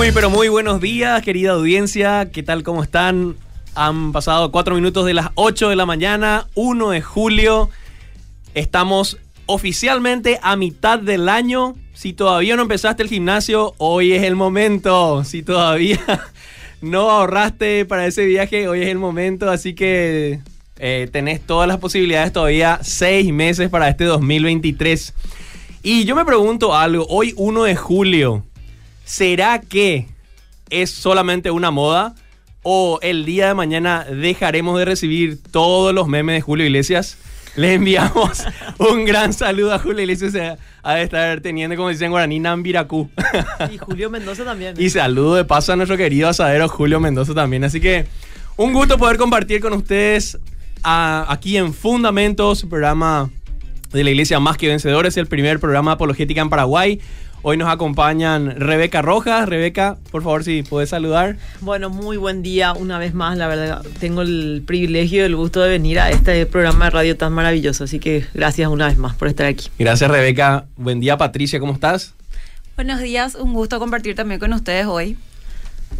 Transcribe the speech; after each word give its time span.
Muy, 0.00 0.12
pero 0.12 0.30
muy 0.30 0.48
buenos 0.48 0.80
días, 0.80 1.20
querida 1.20 1.50
audiencia. 1.50 2.30
¿Qué 2.32 2.42
tal? 2.42 2.62
¿Cómo 2.62 2.82
están? 2.82 3.36
Han 3.74 4.12
pasado 4.12 4.50
cuatro 4.50 4.74
minutos 4.74 5.04
de 5.04 5.12
las 5.12 5.28
8 5.34 5.68
de 5.68 5.76
la 5.76 5.84
mañana, 5.84 6.46
1 6.54 6.88
de 6.92 7.02
julio. 7.02 7.68
Estamos 8.54 9.18
oficialmente 9.44 10.40
a 10.42 10.56
mitad 10.56 10.98
del 10.98 11.28
año. 11.28 11.74
Si 11.92 12.14
todavía 12.14 12.56
no 12.56 12.62
empezaste 12.62 13.02
el 13.02 13.10
gimnasio, 13.10 13.74
hoy 13.76 14.14
es 14.14 14.22
el 14.22 14.36
momento. 14.36 15.22
Si 15.22 15.42
todavía 15.42 16.00
no 16.80 17.10
ahorraste 17.10 17.84
para 17.84 18.06
ese 18.06 18.24
viaje, 18.24 18.68
hoy 18.68 18.80
es 18.80 18.88
el 18.88 18.96
momento. 18.96 19.50
Así 19.50 19.74
que 19.74 20.40
eh, 20.78 21.10
tenés 21.12 21.42
todas 21.42 21.68
las 21.68 21.76
posibilidades 21.76 22.32
todavía, 22.32 22.78
seis 22.82 23.30
meses 23.34 23.68
para 23.68 23.90
este 23.90 24.04
2023. 24.04 25.12
Y 25.82 26.04
yo 26.04 26.16
me 26.16 26.24
pregunto 26.24 26.74
algo, 26.74 27.06
hoy 27.10 27.34
1 27.36 27.64
de 27.64 27.76
julio, 27.76 28.46
¿será 29.10 29.60
que 29.60 30.06
es 30.70 30.90
solamente 30.90 31.50
una 31.50 31.70
moda? 31.70 32.14
¿O 32.62 32.98
el 33.02 33.24
día 33.24 33.48
de 33.48 33.54
mañana 33.54 34.04
dejaremos 34.04 34.78
de 34.78 34.84
recibir 34.84 35.38
todos 35.50 35.92
los 35.94 36.06
memes 36.08 36.36
de 36.36 36.40
Julio 36.42 36.66
Iglesias? 36.66 37.16
Le 37.56 37.74
enviamos 37.74 38.44
un 38.78 39.04
gran 39.04 39.32
saludo 39.32 39.74
a 39.74 39.78
Julio 39.78 40.00
Iglesias. 40.02 40.34
A, 40.36 40.56
a 40.90 41.00
estar 41.00 41.40
teniendo, 41.40 41.74
como 41.76 41.88
dicen 41.88 42.06
en 42.06 42.10
guaraní, 42.12 42.38
Nambiracú. 42.38 43.10
Y 43.72 43.78
Julio 43.78 44.10
Mendoza 44.10 44.44
también. 44.44 44.74
Y 44.78 44.90
saludo 44.90 45.34
de 45.34 45.44
paso 45.44 45.72
a 45.72 45.76
nuestro 45.76 45.96
querido 45.96 46.28
asadero 46.28 46.68
Julio 46.68 47.00
Mendoza 47.00 47.34
también. 47.34 47.64
Así 47.64 47.80
que 47.80 48.06
un 48.56 48.72
gusto 48.72 48.96
poder 48.98 49.16
compartir 49.16 49.60
con 49.60 49.72
ustedes 49.72 50.38
a- 50.82 51.26
aquí 51.28 51.56
en 51.56 51.74
Fundamentos, 51.74 52.64
programa 52.68 53.30
de 53.92 54.04
la 54.04 54.10
Iglesia 54.10 54.38
Más 54.38 54.56
que 54.56 54.68
Vencedores, 54.68 55.16
el 55.16 55.26
primer 55.26 55.58
programa 55.58 55.90
de 55.90 55.94
apologética 55.94 56.40
en 56.42 56.48
Paraguay. 56.50 57.00
Hoy 57.42 57.56
nos 57.56 57.70
acompañan 57.70 58.60
Rebeca 58.60 59.00
Rojas. 59.00 59.48
Rebeca, 59.48 59.96
por 60.10 60.22
favor, 60.22 60.44
si 60.44 60.62
puedes 60.62 60.90
saludar. 60.90 61.38
Bueno, 61.62 61.88
muy 61.88 62.18
buen 62.18 62.42
día 62.42 62.74
una 62.74 62.98
vez 62.98 63.14
más. 63.14 63.38
La 63.38 63.48
verdad, 63.48 63.82
tengo 63.98 64.20
el 64.20 64.62
privilegio 64.66 65.22
y 65.22 65.24
el 65.24 65.36
gusto 65.36 65.62
de 65.62 65.70
venir 65.70 66.00
a 66.00 66.10
este 66.10 66.44
programa 66.44 66.86
de 66.86 66.90
radio 66.90 67.16
tan 67.16 67.32
maravilloso. 67.32 67.84
Así 67.84 67.98
que 67.98 68.26
gracias 68.34 68.68
una 68.68 68.88
vez 68.88 68.98
más 68.98 69.16
por 69.16 69.26
estar 69.26 69.46
aquí. 69.46 69.68
Gracias, 69.78 70.10
Rebeca. 70.10 70.66
Buen 70.76 71.00
día, 71.00 71.16
Patricia, 71.16 71.58
¿cómo 71.58 71.72
estás? 71.72 72.14
Buenos 72.76 73.00
días, 73.00 73.34
un 73.34 73.54
gusto 73.54 73.78
compartir 73.78 74.14
también 74.14 74.38
con 74.38 74.52
ustedes 74.52 74.84
hoy. 74.84 75.16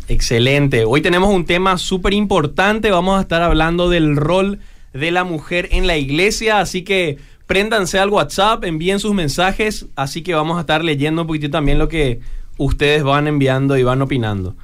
Excelente. 0.09 0.85
Hoy 0.85 1.01
tenemos 1.01 1.33
un 1.33 1.47
tema 1.47 1.79
súper 1.79 2.13
importante. 2.13 2.91
Vamos 2.91 3.19
a 3.19 3.23
estar 3.23 3.41
hablando 3.41 3.89
del 3.89 4.17
rol 4.17 4.59
de 4.93 5.11
la 5.11 5.25
mujer 5.25 5.69
en 5.73 5.87
la 5.87 5.97
iglesia. 5.97 6.61
Así 6.61 6.83
que 6.83 7.17
préndanse 7.51 7.99
al 7.99 8.11
WhatsApp, 8.11 8.63
envíen 8.63 9.01
sus 9.01 9.13
mensajes. 9.13 9.87
Así 9.97 10.23
que 10.23 10.35
vamos 10.35 10.57
a 10.57 10.61
estar 10.61 10.85
leyendo 10.85 11.23
un 11.23 11.27
poquitito 11.27 11.51
también 11.51 11.81
lo 11.81 11.89
que 11.89 12.21
ustedes 12.59 13.03
van 13.03 13.27
enviando 13.27 13.77
y 13.77 13.83
van 13.83 14.01
opinando. 14.03 14.55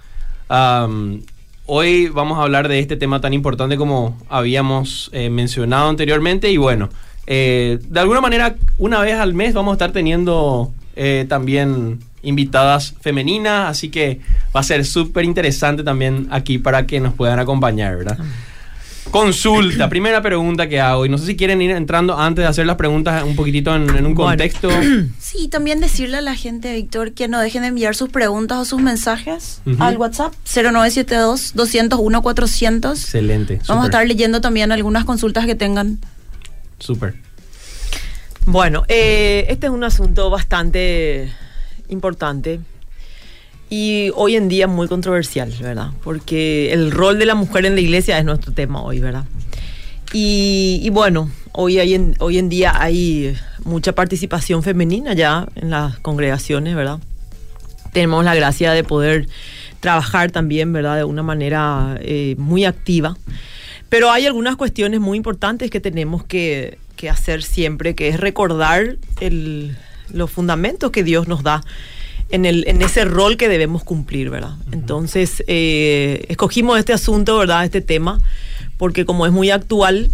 Hoy 1.67 2.06
vamos 2.06 2.39
a 2.39 2.43
hablar 2.43 2.69
de 2.69 2.78
este 2.78 2.97
tema 2.97 3.20
tan 3.20 3.34
importante 3.34 3.77
como 3.77 4.17
habíamos 4.28 5.11
eh, 5.12 5.31
mencionado 5.31 5.89
anteriormente. 5.89 6.48
Y 6.53 6.59
bueno, 6.59 6.89
eh, 7.27 7.81
de 7.83 7.98
alguna 7.98 8.20
manera, 8.20 8.55
una 8.78 9.00
vez 9.00 9.15
al 9.15 9.34
mes 9.34 9.53
vamos 9.53 9.73
a 9.73 9.75
estar 9.75 9.91
teniendo 9.91 10.73
eh, 10.95 11.27
también 11.28 11.98
invitadas 12.23 12.95
femeninas, 13.00 13.69
así 13.69 13.89
que 13.89 14.21
va 14.55 14.61
a 14.61 14.62
ser 14.62 14.84
súper 14.84 15.25
interesante 15.25 15.83
también 15.83 16.28
aquí 16.31 16.59
para 16.59 16.87
que 16.87 17.00
nos 17.00 17.15
puedan 17.15 17.41
acompañar, 17.41 17.97
¿verdad? 17.97 18.19
Consulta, 19.11 19.89
primera 19.89 20.21
pregunta 20.21 20.69
que 20.69 20.81
hago, 20.81 21.07
y 21.07 21.09
no 21.09 21.17
sé 21.19 21.27
si 21.27 21.37
quieren 21.37 21.62
ir 21.62 21.71
entrando 21.71 22.19
antes 22.19 22.43
de 22.43 22.49
hacer 22.49 22.67
las 22.67 22.75
preguntas 22.77 23.23
un 23.25 23.35
poquitito 23.37 23.75
en, 23.75 23.89
en 23.97 24.05
un 24.07 24.15
Bueno. 24.15 24.31
contexto. 24.33 24.69
Sí, 25.19 25.49
también 25.49 25.81
decirle 25.81 26.19
a 26.19 26.21
la 26.21 26.35
gente, 26.35 26.75
Víctor, 26.75 27.12
que 27.12 27.29
no 27.29 27.39
dejen 27.41 27.62
de 27.62 27.69
enviar 27.69 27.95
sus 27.97 28.09
preguntas 28.11 28.59
o 28.59 28.65
sus 28.65 28.81
mensajes 28.81 29.61
Ujú. 29.67 29.83
al 29.83 29.97
WhatsApp 29.99 30.33
0972-201-400. 30.47 32.91
Excelente. 32.93 33.61
Vamos 33.69 33.84
a 33.84 33.87
estar 33.87 34.07
leyendo 34.07 34.41
también 34.41 34.73
algunas 34.73 35.05
consultas 35.05 35.47
que 35.47 35.55
tengan. 35.55 35.99
Súper. 36.78 37.15
Bueno, 38.47 38.84
eh, 38.89 39.47
este 39.49 39.66
es 39.66 39.72
un 39.72 39.84
asunto 39.84 40.31
bastante 40.31 41.31
importante 41.89 42.61
y 43.69 44.10
hoy 44.15 44.37
en 44.37 44.49
día 44.49 44.66
muy 44.69 44.88
controversial, 44.88 45.53
¿verdad? 45.60 45.91
Porque 46.04 46.72
el 46.72 46.91
rol 46.91 47.19
de 47.19 47.27
la 47.27 47.34
mujer 47.34 47.66
en 47.66 47.75
la 47.75 47.81
iglesia 47.81 48.19
es 48.19 48.25
nuestro 48.25 48.53
tema 48.53 48.82
hoy, 48.82 49.00
¿verdad? 49.00 49.25
Y, 50.12 50.81
y 50.82 50.91
bueno, 50.91 51.31
hoy, 51.53 51.78
hay 51.78 51.94
en, 51.94 52.15
hoy 52.21 52.38
en 52.38 52.49
día 52.49 52.72
hay 52.81 53.37
mucha 53.65 53.93
participación 53.93 54.62
femenina 54.62 55.15
ya 55.15 55.49
en 55.56 55.71
las 55.71 55.99
congregaciones, 55.99 56.77
¿verdad? 56.77 57.00
Tenemos 57.93 58.25
la 58.25 58.34
gracia 58.34 58.72
de 58.72 58.84
poder 58.84 59.27
trabajar 59.81 60.31
también, 60.31 60.72
¿verdad? 60.72 60.97
De 60.97 61.04
una 61.04 61.22
manera 61.22 61.98
eh, 62.00 62.37
muy 62.38 62.65
activa. 62.65 63.16
Pero 63.88 64.10
hay 64.10 64.27
algunas 64.27 64.56
cuestiones 64.56 65.00
muy 65.00 65.16
importantes 65.16 65.71
que 65.71 65.81
tenemos 65.81 66.25
que, 66.25 66.78
que 66.97 67.10
hacer 67.10 67.43
siempre, 67.43 67.94
que 67.94 68.09
es 68.09 68.21
recordar 68.21 68.97
el- 69.21 69.77
los 70.12 70.31
fundamentos 70.31 70.93
que 70.93 71.03
Dios 71.03 71.27
nos 71.27 71.43
da 71.43 71.62
en, 72.31 72.44
el, 72.47 72.64
en 72.66 72.82
ese 72.82 73.04
rol 73.04 73.37
que 73.37 73.48
debemos 73.48 73.84
cumplir, 73.84 74.31
¿verdad? 74.31 74.54
Entonces, 74.72 75.42
eh, 75.47 76.25
escogimos 76.28 76.78
este 76.78 76.92
asunto, 76.92 77.38
¿verdad? 77.38 77.64
Este 77.64 77.81
tema, 77.81 78.20
porque 78.78 79.04
como 79.04 79.26
es 79.26 79.32
muy 79.32 79.50
actual, 79.50 80.10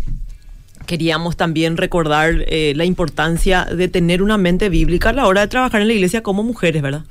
queríamos 0.87 1.37
también 1.37 1.77
recordar 1.77 2.45
eh, 2.49 2.73
la 2.77 2.85
importancia 2.85 3.65
de 3.65 3.89
tener 3.89 4.21
una 4.23 4.37
mente 4.37 4.69
bíblica 4.69 5.11
a 5.11 5.13
la 5.13 5.27
hora 5.27 5.43
de 5.43 5.49
trabajar 5.49 5.81
en 5.81 5.87
la 5.89 5.95
iglesia 5.95 6.23
como 6.23 6.43
mujeres, 6.43 6.83
¿verdad? 6.83 7.05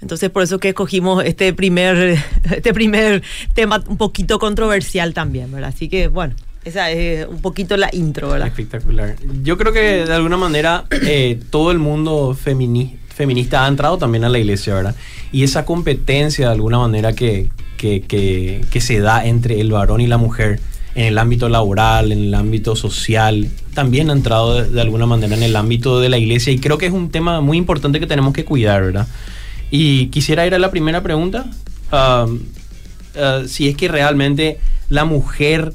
Entonces, 0.00 0.30
por 0.30 0.42
eso 0.44 0.58
que 0.60 0.68
escogimos 0.68 1.24
este 1.24 1.52
primer, 1.52 2.16
este 2.50 2.72
primer 2.72 3.22
tema 3.54 3.82
un 3.88 3.96
poquito 3.96 4.38
controversial 4.38 5.14
también, 5.14 5.50
¿verdad? 5.50 5.72
Así 5.74 5.88
que, 5.88 6.06
bueno, 6.08 6.34
esa 6.64 6.90
es 6.90 7.26
un 7.26 7.40
poquito 7.40 7.76
la 7.76 7.88
intro, 7.92 8.28
¿verdad? 8.30 8.46
Espectacular. 8.48 9.16
Yo 9.42 9.58
creo 9.58 9.72
que 9.72 10.06
de 10.06 10.12
alguna 10.14 10.36
manera 10.36 10.84
eh, 11.02 11.40
todo 11.50 11.72
el 11.72 11.78
mundo 11.78 12.36
femini- 12.40 12.97
feminista 13.18 13.64
ha 13.64 13.68
entrado 13.68 13.98
también 13.98 14.24
a 14.24 14.30
la 14.30 14.38
iglesia, 14.38 14.72
¿verdad? 14.74 14.94
Y 15.32 15.42
esa 15.42 15.66
competencia 15.66 16.46
de 16.46 16.52
alguna 16.52 16.78
manera 16.78 17.12
que, 17.12 17.50
que, 17.76 18.00
que- 18.70 18.80
se 18.80 19.00
da 19.00 19.26
entre 19.26 19.60
el 19.60 19.70
varón 19.72 20.00
y 20.00 20.06
la 20.06 20.16
mujer 20.16 20.60
en 20.94 21.04
el 21.04 21.18
ámbito 21.18 21.48
laboral, 21.48 22.12
en 22.12 22.20
el 22.24 22.34
ámbito 22.34 22.74
social, 22.76 23.50
también 23.74 24.08
ha 24.08 24.12
entrado 24.14 24.64
de, 24.64 24.80
alguna 24.80 25.04
manera 25.04 25.36
en 25.36 25.42
el 25.42 25.54
ámbito 25.54 26.00
de 26.00 26.08
la 26.08 26.16
iglesia 26.16 26.52
y 26.52 26.58
creo 26.58 26.78
que 26.78 26.86
es 26.86 26.92
un 26.92 27.10
tema 27.10 27.40
muy 27.40 27.58
importante 27.58 28.00
que 28.00 28.06
tenemos 28.06 28.32
que 28.32 28.44
cuidar, 28.44 28.82
¿verdad? 28.82 29.06
Y 29.70 30.06
quisiera 30.06 30.46
ir 30.46 30.54
a 30.54 30.58
la 30.58 30.70
primera 30.70 31.02
pregunta. 31.02 31.44
Um, 31.92 32.40
uh, 33.16 33.46
si 33.46 33.68
es 33.68 33.76
que 33.76 33.88
realmente 33.88 34.58
la 34.88 35.04
mujer 35.04 35.74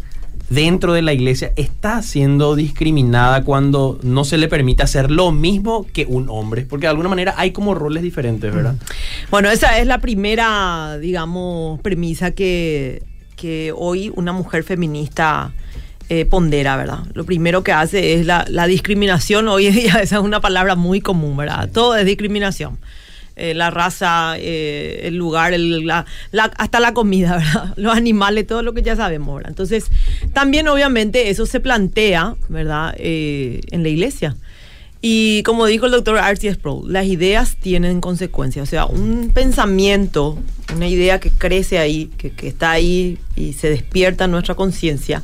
dentro 0.50 0.94
de 0.94 1.02
la 1.02 1.14
iglesia 1.14 1.54
está 1.56 2.02
siendo 2.02 2.56
discriminada 2.56 3.44
cuando 3.44 4.00
no 4.04 4.24
se 4.24 4.38
le 4.38 4.48
permite 4.48 4.84
hacer 4.84 5.12
lo 5.12 5.32
mismo 5.32 5.86
que 5.92 6.06
un 6.06 6.30
hombre. 6.30 6.66
Porque 6.70 6.86
de 6.86 6.92
alguna 6.92 7.10
manera 7.10 7.34
hay 7.38 7.52
como 7.52 7.76
roles 7.76 8.04
diferentes, 8.04 8.54
¿verdad? 8.54 8.76
Bueno, 9.32 9.50
esa 9.50 9.78
es 9.80 9.88
la 9.88 10.00
primera, 10.00 10.98
digamos, 11.00 11.80
premisa 11.82 12.32
que, 12.32 13.04
que 13.36 13.74
hoy 13.76 14.12
una 14.16 14.32
mujer 14.32 14.64
feminista 14.64 15.54
eh, 16.10 16.26
pondera, 16.26 16.76
¿verdad? 16.76 17.00
Lo 17.14 17.24
primero 17.24 17.64
que 17.64 17.72
hace 17.72 18.14
es 18.14 18.26
la, 18.26 18.46
la 18.50 18.68
discriminación. 18.68 19.48
Hoy 19.48 19.68
en 19.68 19.76
día 19.76 19.96
esa 20.02 20.18
es 20.18 20.22
una 20.22 20.42
palabra 20.42 20.76
muy 20.76 21.02
común, 21.02 21.38
¿verdad? 21.38 21.70
Todo 21.72 21.96
es 21.96 22.06
discriminación. 22.06 22.78
Eh, 23.36 23.54
la 23.56 23.72
raza, 23.72 24.36
eh, 24.38 25.02
el 25.06 25.16
lugar, 25.16 25.54
el- 25.54 25.88
la- 25.88 26.06
la- 26.32 26.52
hasta 26.58 26.80
la 26.80 26.94
comida, 26.94 27.38
¿verdad? 27.38 27.74
Los 27.78 27.96
animales, 27.96 28.46
todo 28.46 28.62
lo 28.62 28.74
que 28.74 28.84
ya 28.84 28.96
sabemos, 28.96 29.36
¿verdad? 29.38 29.50
Entonces, 29.50 29.86
también 30.34 30.68
obviamente 30.68 31.30
eso 31.32 31.46
se 31.48 31.60
plantea, 31.60 32.36
¿verdad? 32.50 32.94
Eh, 33.00 33.62
en 33.72 33.82
la 33.84 33.90
iglesia. 33.90 34.36
Y 35.02 35.44
como 35.44 35.66
dijo 35.66 35.86
el 35.88 35.92
doctor 35.92 36.18
Archie 36.20 36.54
Sproul, 36.54 36.94
las 36.94 37.08
ideas 37.08 37.58
tienen 37.60 38.00
consecuencias. 38.00 38.64
O 38.66 38.70
sea, 38.70 38.86
un 38.86 39.32
pensamiento, 39.34 40.38
una 40.76 40.88
idea 40.88 41.20
que 41.20 41.30
crece 41.30 41.78
ahí, 41.80 42.10
que, 42.18 42.32
que 42.32 42.48
está 42.48 42.72
ahí 42.72 43.18
y 43.36 43.52
se 43.54 43.70
despierta 43.70 44.26
en 44.26 44.32
nuestra 44.32 44.56
conciencia, 44.56 45.22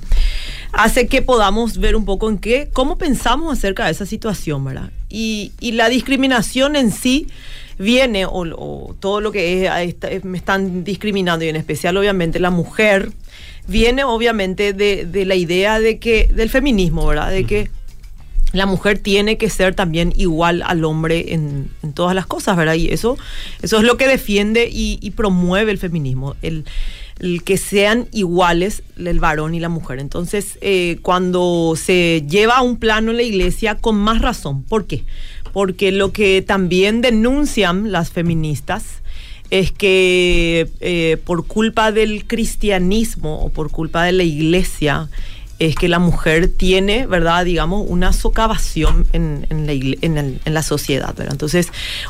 hace 0.73 1.07
que 1.07 1.21
podamos 1.21 1.77
ver 1.77 1.95
un 1.95 2.03
poco 2.05 2.27
en 2.29 2.39
qué, 2.39 2.69
cómo 2.73 2.97
pensamos 2.97 3.57
acerca 3.57 3.85
de 3.85 3.91
esa 3.91 4.05
situación, 4.05 4.65
¿verdad? 4.65 4.89
Y, 5.09 5.53
y 5.61 5.71
la 5.71 5.87
discriminación 5.89 6.75
en 6.75 6.91
sí 6.91 7.27
viene, 7.79 8.25
o, 8.25 8.31
o 8.31 8.95
todo 8.99 9.21
lo 9.21 9.31
que 9.31 9.65
es, 9.65 9.71
está- 9.89 10.09
me 10.23 10.37
están 10.37 10.83
discriminando, 10.83 11.43
y 11.43 11.49
en 11.49 11.55
especial 11.55 11.97
obviamente 11.97 12.39
la 12.39 12.51
mujer, 12.51 13.11
viene 13.67 14.03
obviamente 14.03 14.73
de, 14.73 15.05
de 15.05 15.25
la 15.25 15.35
idea 15.35 15.79
de 15.79 15.97
que, 15.97 16.27
del 16.27 16.49
feminismo, 16.49 17.07
¿verdad? 17.07 17.31
De 17.31 17.45
que 17.45 17.69
la 18.51 18.65
mujer 18.65 18.97
tiene 18.97 19.37
que 19.37 19.47
ser 19.49 19.75
también 19.75 20.11
igual 20.15 20.63
al 20.65 20.83
hombre 20.83 21.33
en, 21.33 21.69
en 21.83 21.93
todas 21.93 22.15
las 22.15 22.25
cosas, 22.25 22.57
¿verdad? 22.57 22.73
Y 22.73 22.87
eso, 22.87 23.17
eso 23.61 23.77
es 23.77 23.83
lo 23.83 23.95
que 23.95 24.07
defiende 24.07 24.67
y, 24.71 24.97
y 25.01 25.11
promueve 25.11 25.71
el 25.71 25.77
feminismo, 25.77 26.35
el, 26.41 26.65
el 27.19 27.43
que 27.43 27.57
sean 27.57 28.07
iguales 28.11 28.81
el 28.97 29.19
varón 29.19 29.53
y 29.53 29.59
la 29.59 29.69
mujer. 29.69 29.99
Entonces, 29.99 30.57
eh, 30.61 30.97
cuando 31.03 31.75
se 31.77 32.25
lleva 32.27 32.55
a 32.57 32.61
un 32.63 32.77
plano 32.77 33.11
en 33.11 33.17
la 33.17 33.23
iglesia, 33.23 33.75
con 33.75 33.95
más 33.97 34.19
razón. 34.19 34.63
¿Por 34.63 34.87
qué? 34.87 35.03
Porque 35.53 35.91
lo 35.91 36.11
que 36.11 36.41
también 36.41 37.01
denuncian 37.01 37.91
las 37.91 38.11
feministas 38.11 38.83
es 39.49 39.71
que 39.71 40.69
eh, 40.79 41.17
por 41.25 41.45
culpa 41.47 41.91
del 41.91 42.25
cristianismo 42.27 43.39
o 43.39 43.49
por 43.49 43.71
culpa 43.71 44.03
de 44.03 44.11
la 44.11 44.23
iglesia, 44.23 45.09
es 45.57 45.75
que 45.75 45.89
la 45.89 45.99
mujer 45.99 46.47
tiene, 46.47 47.05
¿verdad? 47.05 47.43
Digamos, 47.43 47.85
una 47.89 48.13
socavación 48.13 49.05
en, 49.11 49.45
en, 49.49 49.65
la, 49.65 49.73
igle- 49.73 49.97
en, 50.01 50.17
el- 50.17 50.39
en 50.45 50.53
la 50.53 50.63
sociedad, 50.63 51.13
¿verdad? 51.17 51.33
Entonces, 51.33 51.67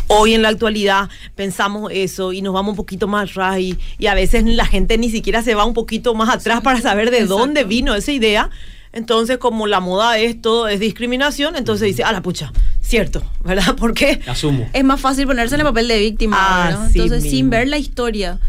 hoy 0.07 0.35
en 0.35 0.43
la 0.43 0.49
actualidad 0.49 1.09
pensamos 1.35 1.91
eso 1.91 2.31
y 2.31 2.43
nos 2.43 2.53
vamos 2.53 2.73
un 2.73 2.75
poquito 2.75 3.07
más 3.07 3.31
atrás 3.31 3.59
y, 3.59 3.75
y 3.97 4.05
a 4.05 4.13
veces 4.13 4.43
la 4.45 4.65
gente 4.65 4.99
ni 4.99 5.09
siquiera 5.09 5.41
se 5.41 5.55
va 5.55 5.65
un 5.65 5.73
poquito 5.73 6.13
más 6.13 6.29
atrás 6.29 6.61
para 6.61 6.79
saber 6.81 7.09
de 7.09 7.25
dónde 7.25 7.63
vino 7.63 7.95
esa 7.95 8.11
idea. 8.11 8.51
Entonces, 8.93 9.37
como 9.39 9.65
la 9.65 9.79
moda 9.79 10.19
es 10.19 10.39
todo, 10.41 10.67
es 10.67 10.79
discriminación, 10.79 11.55
entonces 11.55 11.87
dice, 11.87 12.03
a 12.03 12.11
la 12.11 12.21
pucha, 12.21 12.51
cierto, 12.89 13.23
¿verdad? 13.43 13.75
¿Por 13.77 13.93
qué? 13.93 14.19
Asumo. 14.27 14.67
Es 14.73 14.83
más 14.83 14.99
fácil 14.99 15.25
ponerse 15.27 15.55
en 15.55 15.61
el 15.61 15.67
papel 15.67 15.87
de 15.87 15.99
víctima, 15.99 16.65
¿verdad? 16.65 16.85
Así 16.85 16.99
Entonces, 16.99 17.29
sin 17.29 17.49
ver 17.49 17.67
la 17.67 17.77
historia. 17.77 18.39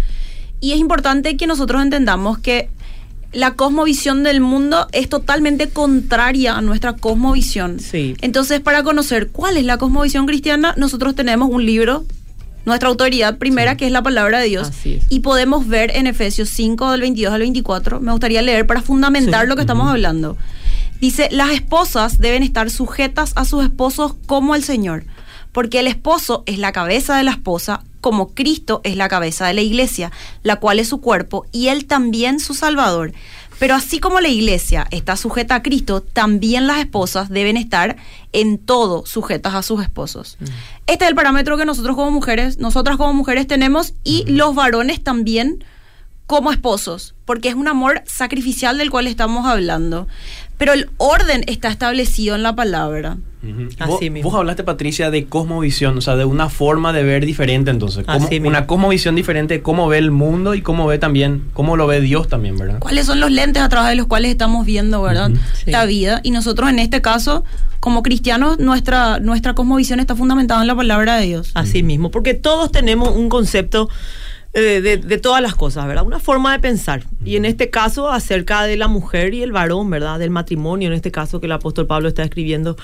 Y 0.61 0.73
es 0.73 0.79
importante 0.79 1.37
que 1.37 1.47
nosotros 1.47 1.81
entendamos 1.83 2.39
que 2.39 2.69
la 3.33 3.53
cosmovisión 3.55 4.25
del 4.25 4.41
mundo 4.41 4.89
es 4.93 5.09
totalmente 5.09 5.69
contraria 5.69 6.57
a 6.57 6.63
nuestra 6.63 6.95
cosmovisión. 6.95 7.79
Sí. 7.79 8.17
Entonces, 8.23 8.61
para 8.61 8.83
conocer 8.83 9.29
cuál 9.29 9.57
es 9.57 9.65
la 9.65 9.79
cosmovisión 9.79 10.27
cristiana, 10.27 10.75
nosotros 10.77 11.15
tenemos 11.15 11.49
un 11.49 11.65
libro, 11.65 12.05
nuestra 12.65 12.89
autoridad 12.89 13.39
primera, 13.39 13.77
que 13.77 13.87
es 13.87 13.93
la 13.93 14.03
palabra 14.03 14.41
de 14.41 14.49
Dios. 14.49 14.71
Y 15.09 15.21
podemos 15.21 15.67
ver 15.69 15.93
en 15.97 16.07
Efesios 16.09 16.49
5, 16.49 16.91
del 16.91 17.03
22 17.03 17.33
al 17.33 17.41
24. 17.41 18.01
Me 18.01 18.11
gustaría 18.11 18.43
leer 18.43 18.67
para 18.67 18.83
fundamentar 18.83 19.43
Sí. 19.45 19.49
lo 19.49 19.55
que 19.55 19.63
estamos 19.63 19.89
hablando. 19.89 20.37
Dice, 21.01 21.29
las 21.33 21.51
esposas 21.51 22.19
deben 22.19 22.43
estar 22.43 22.71
sujetas 22.71 23.33
a 23.37 23.45
sus 23.45 23.65
esposos 23.65 24.15
como 24.27 24.55
el 24.55 24.63
Señor, 24.63 25.05
porque 25.51 25.81
el 25.81 25.87
esposo 25.87 26.43
es 26.47 26.59
la 26.59 26.73
cabeza 26.73 27.17
de 27.17 27.25
la 27.25 27.31
esposa, 27.33 27.83
como 28.01 28.35
Cristo 28.35 28.81
es 28.85 28.97
la 28.97 29.09
cabeza 29.09 29.47
de 29.47 29.55
la 29.55 29.63
iglesia, 29.63 30.13
la 30.43 30.57
cual 30.57 30.79
es 30.79 30.89
su 30.89 31.01
cuerpo, 31.01 31.47
y 31.53 31.69
él 31.69 31.87
también 31.87 32.39
su 32.39 32.55
Salvador. 32.55 33.13
Pero 33.59 33.75
así 33.75 33.99
como 33.99 34.21
la 34.21 34.29
iglesia 34.29 34.87
está 34.91 35.17
sujeta 35.17 35.57
a 35.57 35.63
Cristo, 35.63 36.01
también 36.01 36.67
las 36.67 36.79
esposas 36.79 37.29
deben 37.29 37.57
estar 37.59 37.97
en 38.33 38.59
todo 38.59 39.05
sujetas 39.05 39.55
a 39.55 39.63
sus 39.63 39.83
esposos. 39.83 40.39
Este 40.87 41.05
es 41.05 41.11
el 41.11 41.15
parámetro 41.15 41.59
que 41.59 41.67
nosotros 41.67 41.95
como 41.95 42.11
mujeres, 42.11 42.59
nosotras 42.59 42.97
como 42.97 43.13
mujeres 43.13 43.47
tenemos 43.47 43.93
y 44.03 44.25
los 44.27 44.55
varones 44.55 45.05
también 45.05 45.63
como 46.31 46.53
esposos, 46.53 47.17
porque 47.25 47.49
es 47.49 47.57
un 47.57 47.67
amor 47.67 48.03
sacrificial 48.07 48.79
del 48.79 48.89
cual 48.89 49.09
estamos 49.09 49.47
hablando. 49.47 50.07
Pero 50.59 50.75
el 50.75 50.89
orden 50.97 51.43
está 51.49 51.71
establecido 51.71 52.37
en 52.37 52.45
la 52.45 52.55
palabra. 52.55 53.17
Así 53.81 53.91
Vos, 53.91 54.01
mismo. 54.01 54.31
vos 54.31 54.39
hablaste, 54.39 54.63
Patricia, 54.63 55.11
de 55.11 55.25
cosmovisión, 55.25 55.99
o 55.99 56.01
sea, 56.01 56.15
de 56.15 56.25
una 56.25 56.49
forma 56.49 56.93
de 56.93 57.03
ver 57.03 57.27
diferente, 57.27 57.73
entonces. 57.73 58.05
Como 58.07 58.17
Así 58.17 58.35
mismo. 58.35 58.49
una 58.49 58.69
cosmovisión 58.69 59.17
diferente 59.17 59.55
de 59.55 59.63
cómo 59.63 59.89
ve 59.89 59.99
el 59.99 60.13
mundo 60.13 60.55
y 60.55 60.63
cómo 60.63 60.87
ve 60.87 60.99
también, 60.99 61.43
cómo 61.53 61.77
lo 61.77 61.89
ve 61.89 62.01
Dios 62.01 62.29
también, 62.29 62.57
¿verdad? 62.57 62.79
¿Cuáles 62.79 63.07
son 63.07 63.19
los 63.19 63.33
lentes 63.33 63.61
a 63.61 63.69
través 63.69 63.91
de 63.91 63.97
los 63.97 64.07
cuales 64.07 64.31
estamos 64.31 64.65
viendo, 64.65 65.03
verdad? 65.03 65.33
Sí. 65.65 65.73
La 65.73 65.85
vida. 65.85 66.21
Y 66.23 66.31
nosotros 66.31 66.71
en 66.71 66.79
este 66.79 67.03
caso, 67.03 67.43
como 67.81 68.05
cristianos, 68.05 68.61
nuestra, 68.61 69.19
nuestra 69.19 69.55
cosmovisión 69.57 69.99
está 69.99 70.15
fundamentada 70.15 70.61
en 70.61 70.69
la 70.69 70.77
palabra 70.77 71.17
de 71.17 71.27
Dios. 71.27 71.51
Así 71.55 71.83
mismo, 71.83 72.13
porque 72.13 72.35
todos 72.35 72.71
tenemos 72.71 73.17
un 73.17 73.29
concepto 73.29 73.89
eh, 74.53 74.81
de, 74.81 74.97
de 74.97 75.19
todas 75.19 75.41
las 75.41 75.55
cosas, 75.55 75.87
¿verdad? 75.87 76.05
Una 76.05 76.19
forma 76.19 76.53
de 76.53 76.59
pensar. 76.59 77.05
Y 77.25 77.37
en 77.37 77.45
este 77.45 77.71
caso, 77.71 78.11
acerca 78.11 78.65
de 78.65 78.77
la 78.77 78.89
mujer 78.89 79.33
y 79.33 79.45
el 79.45 79.53
varón, 79.53 79.89
¿verdad? 79.91 80.19
Del 80.19 80.31
matrimonio, 80.31 80.89
en 80.89 80.95
este 80.95 81.13
caso 81.13 81.39
que 81.39 81.47
el 81.47 81.53
apóstol 81.53 81.87
Pablo 81.87 82.09
está 82.09 82.25
escribiendo 82.25 82.77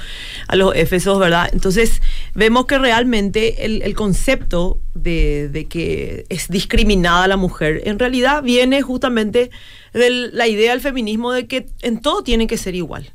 a 0.46 0.54
los 0.54 0.76
Éfesos, 0.76 1.18
¿verdad? 1.18 1.50
Entonces, 1.52 2.02
vemos 2.34 2.66
que 2.66 2.78
realmente 2.78 3.64
el, 3.64 3.82
el 3.82 3.96
concepto 3.96 4.78
de, 4.94 5.48
de 5.48 5.66
que 5.66 6.24
es 6.28 6.48
discriminada 6.48 7.26
la 7.26 7.36
mujer, 7.36 7.82
en 7.84 7.98
realidad 7.98 8.44
viene 8.44 8.82
justamente 8.82 9.50
de 9.96 10.10
la 10.32 10.46
idea 10.46 10.72
del 10.72 10.80
feminismo 10.80 11.32
de 11.32 11.46
que 11.46 11.66
en 11.82 12.00
todo 12.00 12.22
tiene 12.22 12.46
que 12.46 12.58
ser 12.58 12.74
igual. 12.74 13.10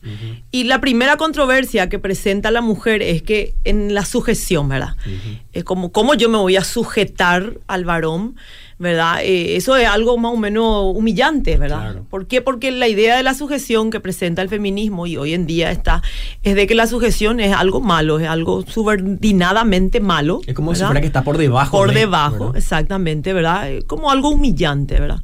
Y 0.51 0.63
la 0.63 0.81
primera 0.81 1.17
controversia 1.17 1.89
que 1.89 1.99
presenta 1.99 2.51
la 2.51 2.61
mujer 2.61 3.01
es 3.01 3.21
que 3.21 3.53
en 3.63 3.93
la 3.93 4.03
sujeción, 4.05 4.67
¿verdad? 4.69 4.95
Es 5.53 5.63
como, 5.63 5.91
¿cómo 5.91 6.15
yo 6.15 6.29
me 6.29 6.37
voy 6.37 6.55
a 6.55 6.63
sujetar 6.63 7.53
al 7.67 7.85
varón? 7.85 8.35
¿Verdad? 8.79 9.19
Eh, 9.21 9.57
eso 9.57 9.75
es 9.75 9.87
algo 9.87 10.17
más 10.17 10.33
o 10.33 10.37
menos 10.37 10.95
humillante, 10.95 11.55
¿verdad? 11.55 11.81
Claro. 11.81 12.05
¿Por 12.09 12.25
qué? 12.25 12.41
Porque 12.41 12.71
la 12.71 12.87
idea 12.87 13.15
de 13.15 13.21
la 13.21 13.35
sujeción 13.35 13.91
que 13.91 13.99
presenta 13.99 14.41
el 14.41 14.49
feminismo 14.49 15.05
y 15.05 15.17
hoy 15.17 15.35
en 15.35 15.45
día 15.45 15.69
está, 15.69 16.01
es 16.41 16.55
de 16.55 16.65
que 16.65 16.73
la 16.73 16.87
sujeción 16.87 17.39
es 17.39 17.53
algo 17.53 17.79
malo, 17.79 18.19
es 18.19 18.27
algo 18.27 18.65
subordinadamente 18.65 19.99
malo. 19.99 20.41
Es 20.47 20.55
como 20.55 20.73
si 20.73 20.79
¿verdad? 20.79 20.87
fuera 20.87 21.01
que 21.01 21.07
está 21.07 21.23
por 21.23 21.37
debajo. 21.37 21.77
Por 21.77 21.89
de, 21.89 21.99
debajo, 21.99 22.45
¿verdad? 22.45 22.57
exactamente, 22.57 23.33
¿verdad? 23.33 23.71
Eh, 23.71 23.83
Como 23.85 24.09
algo 24.09 24.29
humillante, 24.29 24.99
¿verdad? 24.99 25.21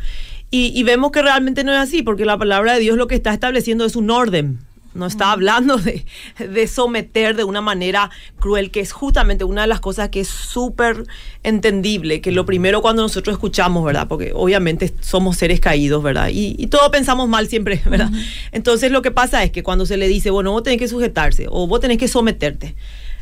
Y, 0.49 0.71
y 0.73 0.83
vemos 0.83 1.11
que 1.11 1.21
realmente 1.21 1.63
no 1.63 1.73
es 1.73 1.79
así, 1.79 2.03
porque 2.03 2.25
la 2.25 2.37
palabra 2.37 2.73
de 2.73 2.79
Dios 2.79 2.97
lo 2.97 3.07
que 3.07 3.15
está 3.15 3.33
estableciendo 3.33 3.85
es 3.85 3.95
un 3.95 4.09
orden. 4.09 4.59
No 4.97 5.05
está 5.05 5.31
hablando 5.31 5.77
de, 5.77 6.05
de 6.39 6.67
someter 6.67 7.35
de 7.35 7.43
una 7.43 7.61
manera 7.61 8.09
cruel, 8.39 8.71
que 8.71 8.79
es 8.79 8.91
justamente 8.91 9.43
una 9.43 9.61
de 9.61 9.67
las 9.67 9.79
cosas 9.79 10.09
que 10.09 10.21
es 10.21 10.27
súper 10.27 11.03
entendible, 11.43 12.19
que 12.19 12.31
lo 12.31 12.45
primero 12.45 12.81
cuando 12.81 13.03
nosotros 13.03 13.35
escuchamos, 13.35 13.85
¿verdad? 13.85 14.07
Porque 14.07 14.31
obviamente 14.33 14.91
somos 15.01 15.37
seres 15.37 15.59
caídos, 15.59 16.01
¿verdad? 16.01 16.29
Y, 16.29 16.55
y 16.57 16.67
todos 16.67 16.89
pensamos 16.89 17.29
mal 17.29 17.47
siempre, 17.47 17.79
¿verdad? 17.85 18.09
Entonces 18.51 18.91
lo 18.91 19.03
que 19.03 19.11
pasa 19.11 19.43
es 19.43 19.51
que 19.51 19.61
cuando 19.61 19.85
se 19.85 19.97
le 19.97 20.07
dice, 20.07 20.31
bueno, 20.31 20.51
vos 20.51 20.63
tenés 20.63 20.79
que 20.79 20.87
sujetarse 20.87 21.45
o 21.47 21.67
vos 21.67 21.79
tenés 21.79 21.99
que 21.99 22.07
someterte, 22.07 22.75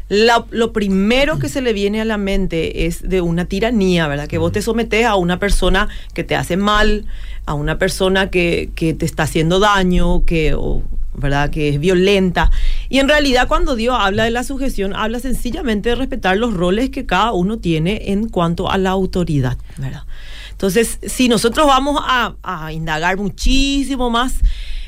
la- 0.09 0.45
lo 0.51 0.71
primero 0.71 1.39
que 1.39 1.49
se 1.49 1.61
le 1.61 1.73
viene 1.73 2.01
a 2.01 2.05
la 2.05 2.17
mente 2.17 2.85
es 2.85 3.07
de 3.07 3.21
una 3.21 3.45
tiranía, 3.45 4.07
¿verdad? 4.07 4.27
Que 4.27 4.37
vos 4.37 4.51
te 4.51 4.61
sometes 4.61 5.05
a 5.05 5.15
una 5.15 5.39
persona 5.39 5.89
que 6.13 6.23
te 6.23 6.35
hace 6.35 6.57
mal, 6.57 7.05
a 7.45 7.53
una 7.53 7.77
persona 7.77 8.29
que, 8.29 8.69
que 8.75 8.93
te 8.93 9.05
está 9.05 9.23
haciendo 9.23 9.59
daño, 9.59 10.23
que, 10.25 10.53
o, 10.53 10.83
¿verdad? 11.15 11.49
que 11.49 11.69
es 11.69 11.79
violenta. 11.79 12.51
Y 12.89 12.99
en 12.99 13.07
realidad 13.07 13.47
cuando 13.47 13.75
Dios 13.75 13.95
habla 13.99 14.25
de 14.25 14.31
la 14.31 14.43
sujeción, 14.43 14.93
habla 14.95 15.19
sencillamente 15.19 15.89
de 15.89 15.95
respetar 15.95 16.37
los 16.37 16.53
roles 16.53 16.89
que 16.89 17.05
cada 17.05 17.31
uno 17.31 17.57
tiene 17.57 18.11
en 18.11 18.29
cuanto 18.29 18.69
a 18.69 18.77
la 18.77 18.91
autoridad, 18.91 19.57
¿verdad? 19.77 20.03
Entonces, 20.51 20.99
si 21.03 21.27
nosotros 21.29 21.67
vamos 21.67 21.99
a, 22.05 22.35
a 22.43 22.71
indagar 22.71 23.17
muchísimo 23.17 24.09
más, 24.09 24.35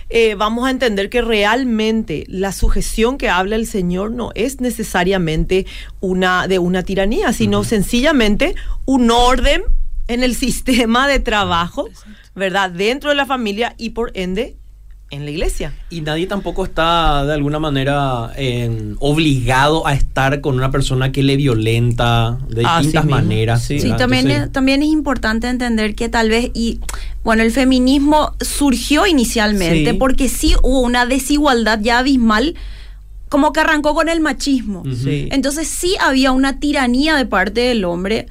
eh, 0.10 0.36
vamos 0.36 0.66
a 0.68 0.72
entender 0.72 1.10
que 1.10 1.22
realmente 1.22 2.26
la 2.28 2.52
sujeción 2.52 3.18
que 3.18 3.30
habla 3.30 3.56
el 3.56 3.68
Señor 3.68 4.12
no 4.12 4.32
es 4.36 4.62
necesariamente 4.62 5.66
una 6.00 6.48
de 6.48 6.60
una 6.60 6.84
tiranía, 6.84 7.34
sino 7.34 7.64
sencillamente 7.64 8.56
un 8.86 9.12
orden 9.12 9.64
en 10.08 10.24
el 10.24 10.36
sistema 10.44 11.08
de 11.08 11.20
trabajo, 11.20 11.90
¿verdad? 12.36 12.72
Dentro 12.72 13.10
de 13.10 13.16
la 13.16 13.26
familia 13.26 13.76
y 13.78 13.90
por 13.90 14.12
ende 14.14 14.56
en 15.10 15.24
la 15.24 15.32
iglesia. 15.32 15.74
Y 15.90 16.02
nadie 16.02 16.28
tampoco 16.28 16.66
está 16.66 17.26
de 17.26 17.34
alguna 17.34 17.60
manera 17.60 18.32
eh, 18.36 18.94
obligado 19.00 19.88
a 19.88 19.94
estar 19.94 20.42
con 20.42 20.56
una 20.56 20.70
persona 20.70 21.12
que 21.14 21.24
le 21.24 21.38
violenta 21.38 22.38
de 22.50 22.66
Así 22.66 22.88
distintas 22.88 23.06
maneras. 23.06 23.64
sí. 23.64 23.78
También, 23.98 24.26
Entonces, 24.26 24.48
es, 24.48 24.52
también 24.52 24.84
es 24.84 24.90
importante 24.90 25.48
entender 25.48 25.96
que 25.96 26.10
tal 26.10 26.30
vez, 26.30 26.52
y 26.54 26.80
bueno, 27.24 27.42
el 27.44 27.52
feminismo 27.52 28.36
surgió 28.42 29.08
inicialmente 29.08 29.92
Sí. 29.92 29.98
porque 29.98 30.28
sí 30.28 30.56
hubo 30.62 30.82
una 30.82 31.06
desigualdad 31.06 31.80
ya 31.82 32.00
abismal, 32.00 32.56
como 33.30 33.54
que 33.54 33.62
arrancó 33.62 33.94
con 33.94 34.10
el 34.10 34.20
machismo. 34.20 34.84
Sí. 34.94 35.30
Entonces 35.32 35.68
sí 35.70 35.96
había 36.02 36.32
una 36.34 36.60
tiranía 36.60 37.16
de 37.16 37.26
parte 37.26 37.62
del 37.62 37.86
hombre 37.86 38.28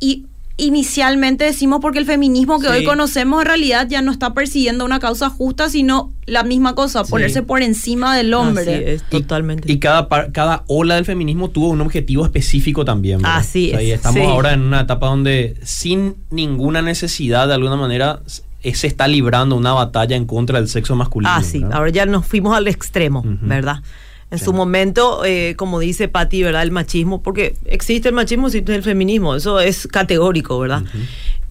y 0.00 0.26
inicialmente 0.56 1.44
decimos 1.44 1.80
porque 1.80 1.98
el 1.98 2.06
feminismo 2.06 2.60
que 2.60 2.68
Sí. 2.68 2.72
hoy 2.72 2.84
conocemos 2.84 3.40
en 3.42 3.46
realidad 3.48 3.88
ya 3.88 4.02
no 4.02 4.12
está 4.12 4.34
persiguiendo 4.34 4.84
una 4.84 5.00
causa 5.00 5.28
justa, 5.28 5.68
sino 5.68 6.12
la 6.26 6.44
misma 6.44 6.74
cosa, 6.74 7.04
Sí. 7.04 7.10
ponerse 7.10 7.42
por 7.42 7.62
encima 7.62 8.16
del 8.16 8.32
hombre. 8.34 8.62
Así 8.62 8.84
es, 8.84 9.02
Y- 9.02 9.10
totalmente. 9.10 9.70
Y, 9.70 9.78
cada, 9.78 10.08
par- 10.08 10.30
cada 10.32 10.62
ola 10.68 10.94
del 10.94 11.04
feminismo 11.04 11.50
tuvo 11.50 11.68
un 11.70 11.80
objetivo 11.80 12.24
específico 12.24 12.84
también. 12.84 13.18
¿verdad? 13.18 13.38
Así 13.38 13.68
O 13.68 13.70
sea, 13.72 13.82
y 13.82 13.90
es, 13.90 13.96
estamos 13.96 14.20
sí. 14.20 14.26
ahora 14.26 14.52
en 14.52 14.60
una 14.62 14.80
etapa 14.82 15.08
donde 15.08 15.56
sin 15.64 16.14
ninguna 16.30 16.82
necesidad, 16.82 17.48
de 17.48 17.54
alguna 17.54 17.76
manera, 17.76 18.20
eh, 18.62 18.74
se 18.74 18.86
está 18.86 19.08
librando 19.08 19.56
una 19.56 19.72
batalla 19.72 20.16
en 20.16 20.24
contra 20.24 20.58
del 20.60 20.68
sexo 20.68 20.94
masculino. 20.96 21.32
Ah, 21.34 21.42
sí, 21.42 21.58
¿verdad? 21.60 21.76
ahora 21.76 21.90
ya 21.90 22.06
nos 22.06 22.26
fuimos 22.26 22.56
al 22.56 22.68
extremo, 22.68 23.20
Ujú. 23.20 23.36
¿verdad? 23.42 23.82
En 24.30 24.38
Sí. 24.38 24.46
su 24.46 24.52
momento, 24.52 25.24
eh, 25.24 25.54
como 25.56 25.78
dice 25.78 26.08
Patti, 26.08 26.42
¿verdad? 26.42 26.62
El 26.62 26.70
machismo, 26.72 27.22
porque 27.22 27.54
existe 27.66 28.08
el 28.08 28.14
machismo, 28.14 28.48
existe 28.48 28.74
el 28.74 28.82
feminismo, 28.82 29.34
eso 29.36 29.60
es 29.60 29.86
categórico, 29.86 30.58
¿verdad? 30.58 30.82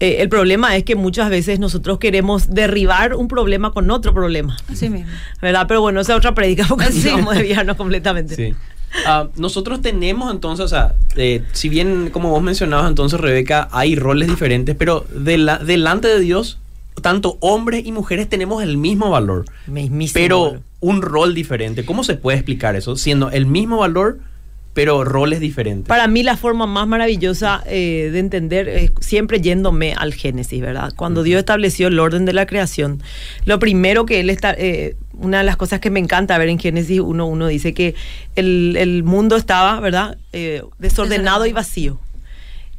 Eh, 0.00 0.16
el 0.20 0.28
problema 0.28 0.76
es 0.76 0.84
que 0.84 0.96
muchas 0.96 1.30
veces 1.30 1.60
nosotros 1.60 1.98
queremos 1.98 2.50
derribar 2.50 3.14
un 3.14 3.28
problema 3.28 3.70
con 3.72 3.90
otro 3.90 4.12
problema, 4.12 4.56
Así 4.70 4.90
mismo. 4.90 5.10
¿verdad? 5.40 5.66
Pero 5.68 5.80
bueno, 5.80 6.00
esa 6.00 6.12
es 6.12 6.18
otra 6.18 6.34
predica 6.34 6.66
porque 6.68 6.92
Sí. 6.92 7.08
vamos 7.10 7.34
a 7.34 7.38
desviarnos 7.38 7.76
completamente. 7.76 8.34
Sí. 8.36 8.54
Ah, 9.06 9.28
nosotros 9.36 9.80
tenemos 9.80 10.30
entonces, 10.32 10.64
o 10.64 10.68
sea, 10.68 10.94
eh, 11.16 11.42
si 11.52 11.68
bien 11.68 12.10
como 12.12 12.30
vos 12.30 12.42
mencionabas 12.42 12.88
entonces, 12.88 13.18
Rebeca, 13.20 13.68
hay 13.72 13.96
roles 13.96 14.28
diferentes, 14.28 14.76
pero 14.76 15.06
de 15.14 15.38
la- 15.38 15.58
delante 15.58 16.06
de 16.08 16.20
Dios, 16.20 16.58
tanto 17.02 17.36
hombres 17.40 17.84
y 17.86 17.90
mujeres 17.92 18.28
tenemos 18.28 18.62
el 18.62 18.76
mismo 18.76 19.10
valor, 19.10 19.46
Mismísimo. 19.66 20.14
pero 20.14 20.44
valor. 20.44 20.60
Un 20.84 21.00
rol 21.00 21.32
diferente. 21.32 21.86
¿Cómo 21.86 22.04
se 22.04 22.14
puede 22.14 22.36
explicar 22.36 22.76
eso? 22.76 22.94
Siendo 22.96 23.30
el 23.30 23.46
mismo 23.46 23.78
valor, 23.78 24.18
pero 24.74 25.02
roles 25.02 25.40
diferentes. 25.40 25.88
Para 25.88 26.06
mí 26.08 26.22
la 26.22 26.36
forma 26.36 26.66
más 26.66 26.86
maravillosa 26.86 27.64
eh, 27.66 28.10
de 28.12 28.18
entender 28.18 28.68
es 28.68 28.92
siempre 29.00 29.40
yéndome 29.40 29.94
al 29.94 30.12
Génesis, 30.12 30.60
¿verdad? 30.60 30.92
Cuando 30.94 31.22
Dios 31.22 31.38
estableció 31.38 31.88
el 31.88 31.98
orden 31.98 32.26
de 32.26 32.34
la 32.34 32.44
creación, 32.44 33.02
lo 33.46 33.58
primero 33.58 34.04
que 34.04 34.20
Él 34.20 34.28
está... 34.28 34.52
Eh, 34.52 34.96
una 35.14 35.38
de 35.38 35.44
las 35.44 35.56
cosas 35.56 35.80
que 35.80 35.90
me 35.90 36.00
encanta 36.00 36.36
ver 36.36 36.48
en 36.48 36.58
Génesis 36.58 37.00
1.1 37.00 37.48
dice 37.48 37.72
que 37.72 37.94
el, 38.34 38.76
el, 38.76 39.04
mundo 39.04 39.36
estaba, 39.36 39.78
¿verdad? 39.80 40.18
Eh, 40.32 40.62
desordenado 40.78 41.46
y 41.46 41.52
vacío. 41.52 41.98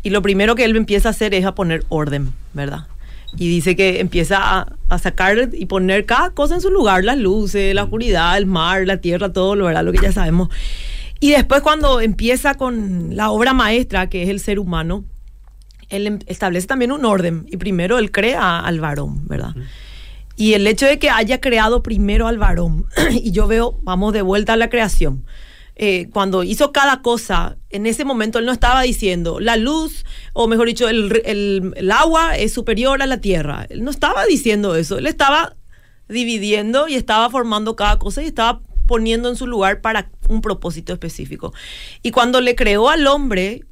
Y 0.03 0.09
lo 0.11 0.21
primero 0.21 0.53
que 0.53 0.65
Él 0.65 0.75
empieza 0.75 1.09
a 1.09 1.11
hacer 1.11 1.33
es 1.33 1.45
a 1.45 1.55
poner 1.55 1.85
orden, 1.87 2.33
¿verdad? 2.53 2.87
Y 3.37 3.49
dice 3.49 3.75
que 3.75 3.99
empieza 3.99 4.37
a, 4.39 4.77
a, 4.89 4.97
sacar 4.97 5.49
y 5.53 5.65
poner 5.65 6.05
cada 6.05 6.29
cosa 6.31 6.55
en 6.55 6.61
su 6.61 6.69
lugar, 6.69 7.03
las 7.03 7.17
luces, 7.17 7.75
la 7.75 7.83
oscuridad, 7.83 8.37
el 8.37 8.45
mar, 8.45 8.85
la 8.85 8.97
tierra, 8.97 9.33
todo 9.33 9.55
lo, 9.55 9.65
¿verdad? 9.65 9.83
lo 9.83 9.91
que 9.91 9.99
ya 10.01 10.11
sabemos. 10.11 10.49
Y 11.19 11.31
después 11.31 11.61
cuando 11.61 12.01
empieza 12.01 12.55
con 12.55 13.15
la 13.15 13.31
obra 13.31 13.53
maestra, 13.53 14.09
que 14.09 14.23
es 14.23 14.29
el 14.29 14.39
ser 14.39 14.59
humano, 14.59 15.05
él 15.89 16.07
em, 16.07 16.19
establece 16.27 16.67
también 16.67 16.91
un 16.91 17.05
orden. 17.05 17.45
Y 17.49 17.57
primero 17.57 17.97
él 17.97 18.11
crea 18.11 18.59
al 18.59 18.79
varón, 18.79 19.27
¿verdad? 19.27 19.55
Y 20.37 20.53
el 20.53 20.67
hecho 20.67 20.85
de 20.85 20.99
que 20.99 21.09
haya 21.09 21.39
creado 21.39 21.81
primero 21.81 22.27
al 22.27 22.37
varón, 22.37 22.87
y 23.11 23.31
yo 23.31 23.47
veo, 23.47 23.79
vamos 23.83 24.13
de 24.13 24.21
vuelta 24.21 24.53
a 24.53 24.57
la 24.57 24.69
creación, 24.69 25.25
eh, 25.75 26.07
cuando 26.13 26.43
hizo 26.43 26.71
cada 26.71 27.01
cosa, 27.01 27.57
en 27.69 27.85
ese 27.85 28.05
momento 28.05 28.39
él 28.39 28.45
no 28.45 28.51
estaba 28.51 28.81
diciendo 28.81 29.39
la 29.39 29.57
luz, 29.57 30.05
o 30.33 30.47
mejor 30.47 30.67
dicho, 30.67 30.87
el, 30.87 31.21
el, 31.25 31.73
el, 31.75 31.91
agua 31.91 32.37
es 32.37 32.53
superior 32.53 33.01
a 33.01 33.07
la 33.07 33.19
tierra. 33.19 33.67
Él 33.69 33.83
no 33.83 33.91
estaba 33.91 34.25
diciendo 34.25 34.75
eso, 34.75 34.97
él 34.97 35.07
estaba 35.07 35.55
dividiendo 36.07 36.87
y 36.87 36.95
estaba 36.95 37.29
formando 37.29 37.75
cada 37.75 37.99
cosa 37.99 38.23
y 38.23 38.27
estaba 38.27 38.61
poniendo 38.87 39.29
en 39.29 39.35
su 39.35 39.47
lugar 39.47 39.81
para 39.81 40.09
un 40.29 40.41
propósito 40.41 40.93
específico. 40.93 41.53
Y 42.03 42.11
cuando 42.11 42.39
le 42.39 42.55
creó 42.55 42.89
al 42.89 43.07
hombre, 43.07 43.65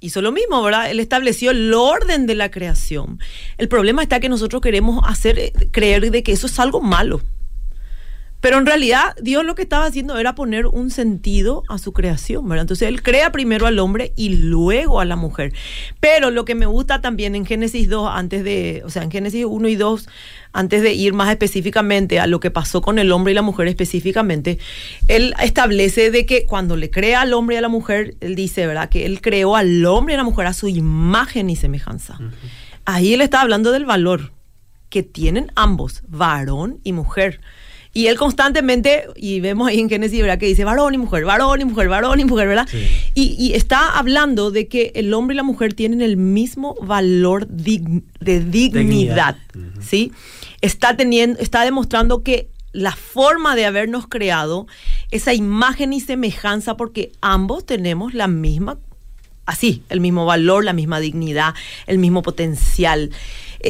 hizo 0.00 0.22
lo 0.22 0.32
mismo, 0.32 0.62
¿verdad? 0.62 0.90
Él 0.90 1.00
estableció 1.00 1.50
el 1.50 1.72
orden 1.74 2.26
de 2.26 2.34
la 2.34 2.50
creación. 2.50 3.18
El 3.58 3.68
problema 3.68 4.02
está 4.02 4.20
que 4.20 4.28
nosotros 4.28 4.62
queremos 4.62 5.02
hacer 5.06 5.38
eh, 5.38 5.52
creer 5.70 6.10
de 6.10 6.22
que 6.22 6.32
eso 6.32 6.46
es 6.46 6.58
algo 6.58 6.80
malo. 6.80 7.20
Pero 8.46 8.58
en 8.58 8.66
realidad 8.66 9.16
Dios 9.20 9.44
lo 9.44 9.56
que 9.56 9.62
estaba 9.62 9.86
haciendo 9.86 10.16
era 10.18 10.36
poner 10.36 10.66
un 10.68 10.92
sentido 10.92 11.64
a 11.68 11.78
su 11.78 11.92
creación, 11.92 12.48
¿verdad? 12.48 12.62
Entonces 12.62 12.86
Él 12.86 13.02
crea 13.02 13.32
primero 13.32 13.66
al 13.66 13.80
hombre 13.80 14.12
y 14.14 14.36
luego 14.36 15.00
a 15.00 15.04
la 15.04 15.16
mujer. 15.16 15.52
Pero 15.98 16.30
lo 16.30 16.44
que 16.44 16.54
me 16.54 16.66
gusta 16.66 17.00
también 17.00 17.34
en 17.34 17.44
Génesis 17.44 17.88
2, 17.88 18.08
antes 18.08 18.44
de, 18.44 18.82
o 18.84 18.88
sea, 18.88 19.02
en 19.02 19.10
Génesis 19.10 19.44
1 19.44 19.66
y 19.66 19.74
2, 19.74 20.08
antes 20.52 20.80
de 20.82 20.92
ir 20.92 21.12
más 21.12 21.28
específicamente 21.28 22.20
a 22.20 22.28
lo 22.28 22.38
que 22.38 22.52
pasó 22.52 22.82
con 22.82 23.00
el 23.00 23.10
hombre 23.10 23.32
y 23.32 23.34
la 23.34 23.42
mujer 23.42 23.66
específicamente, 23.66 24.60
Él 25.08 25.34
establece 25.42 26.12
de 26.12 26.24
que 26.24 26.44
cuando 26.44 26.76
le 26.76 26.88
crea 26.88 27.22
al 27.22 27.34
hombre 27.34 27.56
y 27.56 27.58
a 27.58 27.62
la 27.62 27.68
mujer, 27.68 28.14
Él 28.20 28.36
dice, 28.36 28.64
¿verdad? 28.68 28.90
Que 28.90 29.06
Él 29.06 29.22
creó 29.22 29.56
al 29.56 29.84
hombre 29.86 30.12
y 30.12 30.14
a 30.14 30.18
la 30.18 30.22
mujer 30.22 30.46
a 30.46 30.52
su 30.52 30.68
imagen 30.68 31.50
y 31.50 31.56
semejanza. 31.56 32.16
Uh 32.20 32.26
-huh. 32.26 32.30
Ahí 32.84 33.12
Él 33.12 33.22
está 33.22 33.40
hablando 33.40 33.72
del 33.72 33.86
valor 33.86 34.30
que 34.88 35.02
tienen 35.02 35.50
ambos, 35.56 36.04
varón 36.06 36.78
y 36.84 36.92
mujer. 36.92 37.40
Y 37.96 38.08
él 38.08 38.18
constantemente, 38.18 39.06
y 39.16 39.40
vemos 39.40 39.68
ahí 39.68 39.80
en 39.80 39.88
Génesis, 39.88 40.20
¿verdad? 40.20 40.38
Que 40.38 40.44
dice 40.44 40.64
varón 40.66 40.92
y 40.92 40.98
mujer, 40.98 41.24
varón 41.24 41.62
y 41.62 41.64
mujer, 41.64 41.88
varón 41.88 42.20
y 42.20 42.26
mujer, 42.26 42.46
¿verdad? 42.46 42.68
Sí. 42.70 42.86
Y, 43.14 43.36
y, 43.38 43.54
está 43.54 43.96
hablando 43.96 44.50
de 44.50 44.68
que 44.68 44.92
el 44.96 45.14
hombre 45.14 45.32
y 45.32 45.38
la 45.38 45.42
mujer 45.42 45.72
tienen 45.72 46.02
el 46.02 46.18
mismo 46.18 46.74
valor 46.82 47.46
dig 47.48 48.02
de 48.20 48.40
dignidad, 48.40 48.80
dignidad. 48.82 49.36
Uh 49.54 49.58
-huh. 49.58 49.80
¿sí? 49.80 50.12
Está, 50.60 50.94
teniendo, 50.98 51.40
está 51.40 51.64
demostrando 51.64 52.22
que 52.22 52.50
la 52.72 52.92
forma 52.92 53.56
de 53.56 53.64
habernos 53.64 54.06
creado, 54.06 54.66
esa 55.10 55.32
imagen 55.32 55.94
y 55.94 56.00
semejanza, 56.00 56.76
porque 56.76 57.12
ambos 57.22 57.64
tenemos 57.64 58.12
la 58.12 58.28
misma, 58.28 58.78
así, 59.46 59.84
el 59.88 60.00
mismo 60.00 60.26
valor, 60.26 60.66
la 60.66 60.74
misma 60.74 61.00
dignidad, 61.00 61.54
el 61.86 61.96
mismo 61.96 62.20
potencial 62.20 63.10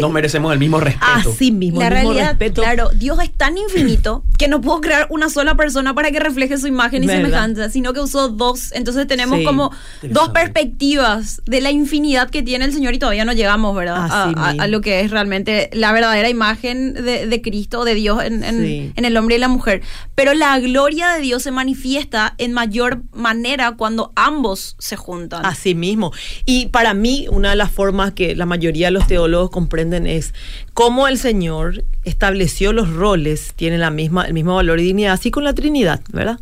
no 0.00 0.10
merecemos 0.10 0.52
el 0.52 0.58
mismo 0.58 0.80
respeto. 0.80 1.30
Así 1.30 1.52
mismo, 1.52 1.80
la 1.80 1.88
el 1.88 1.94
mismo 1.94 2.12
realidad, 2.12 2.30
respeto. 2.30 2.62
claro, 2.62 2.88
Dios 2.94 3.18
es 3.22 3.32
tan 3.32 3.56
infinito 3.58 4.22
que 4.38 4.48
no 4.48 4.60
pudo 4.60 4.80
crear 4.80 5.06
una 5.10 5.30
sola 5.30 5.54
persona 5.54 5.94
para 5.94 6.10
que 6.10 6.20
refleje 6.20 6.58
su 6.58 6.66
imagen 6.66 7.02
y 7.04 7.06
¿Verdad? 7.06 7.22
semejanza, 7.22 7.70
sino 7.70 7.92
que 7.92 8.00
usó 8.00 8.28
dos. 8.28 8.72
Entonces 8.72 9.06
tenemos 9.06 9.38
Sí. 9.38 9.44
como 9.44 9.70
dos 10.02 10.28
perspectivas 10.30 11.42
de 11.46 11.60
la 11.60 11.70
infinidad 11.70 12.28
que 12.30 12.42
tiene 12.42 12.64
el 12.64 12.72
Señor 12.72 12.94
y 12.94 12.98
todavía 12.98 13.24
no 13.24 13.32
llegamos, 13.32 13.74
¿verdad? 13.76 13.96
A, 14.10 14.24
a- 14.30 14.50
a 14.58 14.66
lo 14.68 14.80
que 14.80 15.00
es 15.00 15.10
realmente 15.10 15.70
la 15.72 15.92
verdadera 15.92 16.28
imagen 16.28 16.94
de, 16.94 17.26
de 17.26 17.42
Cristo, 17.42 17.84
de 17.84 17.94
Dios 17.94 18.22
en, 18.24 18.42
en- 18.44 18.56
Sí. 18.66 18.92
en 18.96 19.04
el 19.04 19.16
hombre 19.16 19.36
y 19.36 19.38
la 19.38 19.48
mujer. 19.48 19.82
Pero 20.14 20.34
la 20.34 20.58
gloria 20.58 21.08
de 21.10 21.20
Dios 21.20 21.42
se 21.42 21.50
manifiesta 21.50 22.34
en 22.38 22.52
mayor 22.52 23.02
manera 23.12 23.72
cuando 23.76 24.12
ambos 24.16 24.76
se 24.78 24.96
juntan. 24.96 25.44
Así 25.46 25.74
mismo. 25.74 26.12
Y 26.44 26.66
para 26.66 26.94
mí, 26.94 27.26
una 27.30 27.50
de 27.50 27.56
las 27.56 27.70
formas 27.70 28.12
que 28.12 28.34
la 28.34 28.46
mayoría 28.46 28.88
de 28.88 28.92
los 28.92 29.06
teólogos 29.06 29.50
comprenden 29.50 29.85
es 29.92 30.34
cómo 30.74 31.08
el 31.08 31.18
Señor 31.18 31.84
estableció 32.04 32.72
los 32.72 32.92
roles, 32.92 33.52
tiene 33.56 33.78
la 33.78 33.90
misma, 33.90 34.24
el 34.26 34.34
mismo 34.34 34.56
valor 34.56 34.80
y 34.80 34.84
dignidad, 34.84 35.12
así 35.12 35.30
con 35.30 35.44
la 35.44 35.54
Trinidad, 35.54 36.00
¿verdad? 36.12 36.38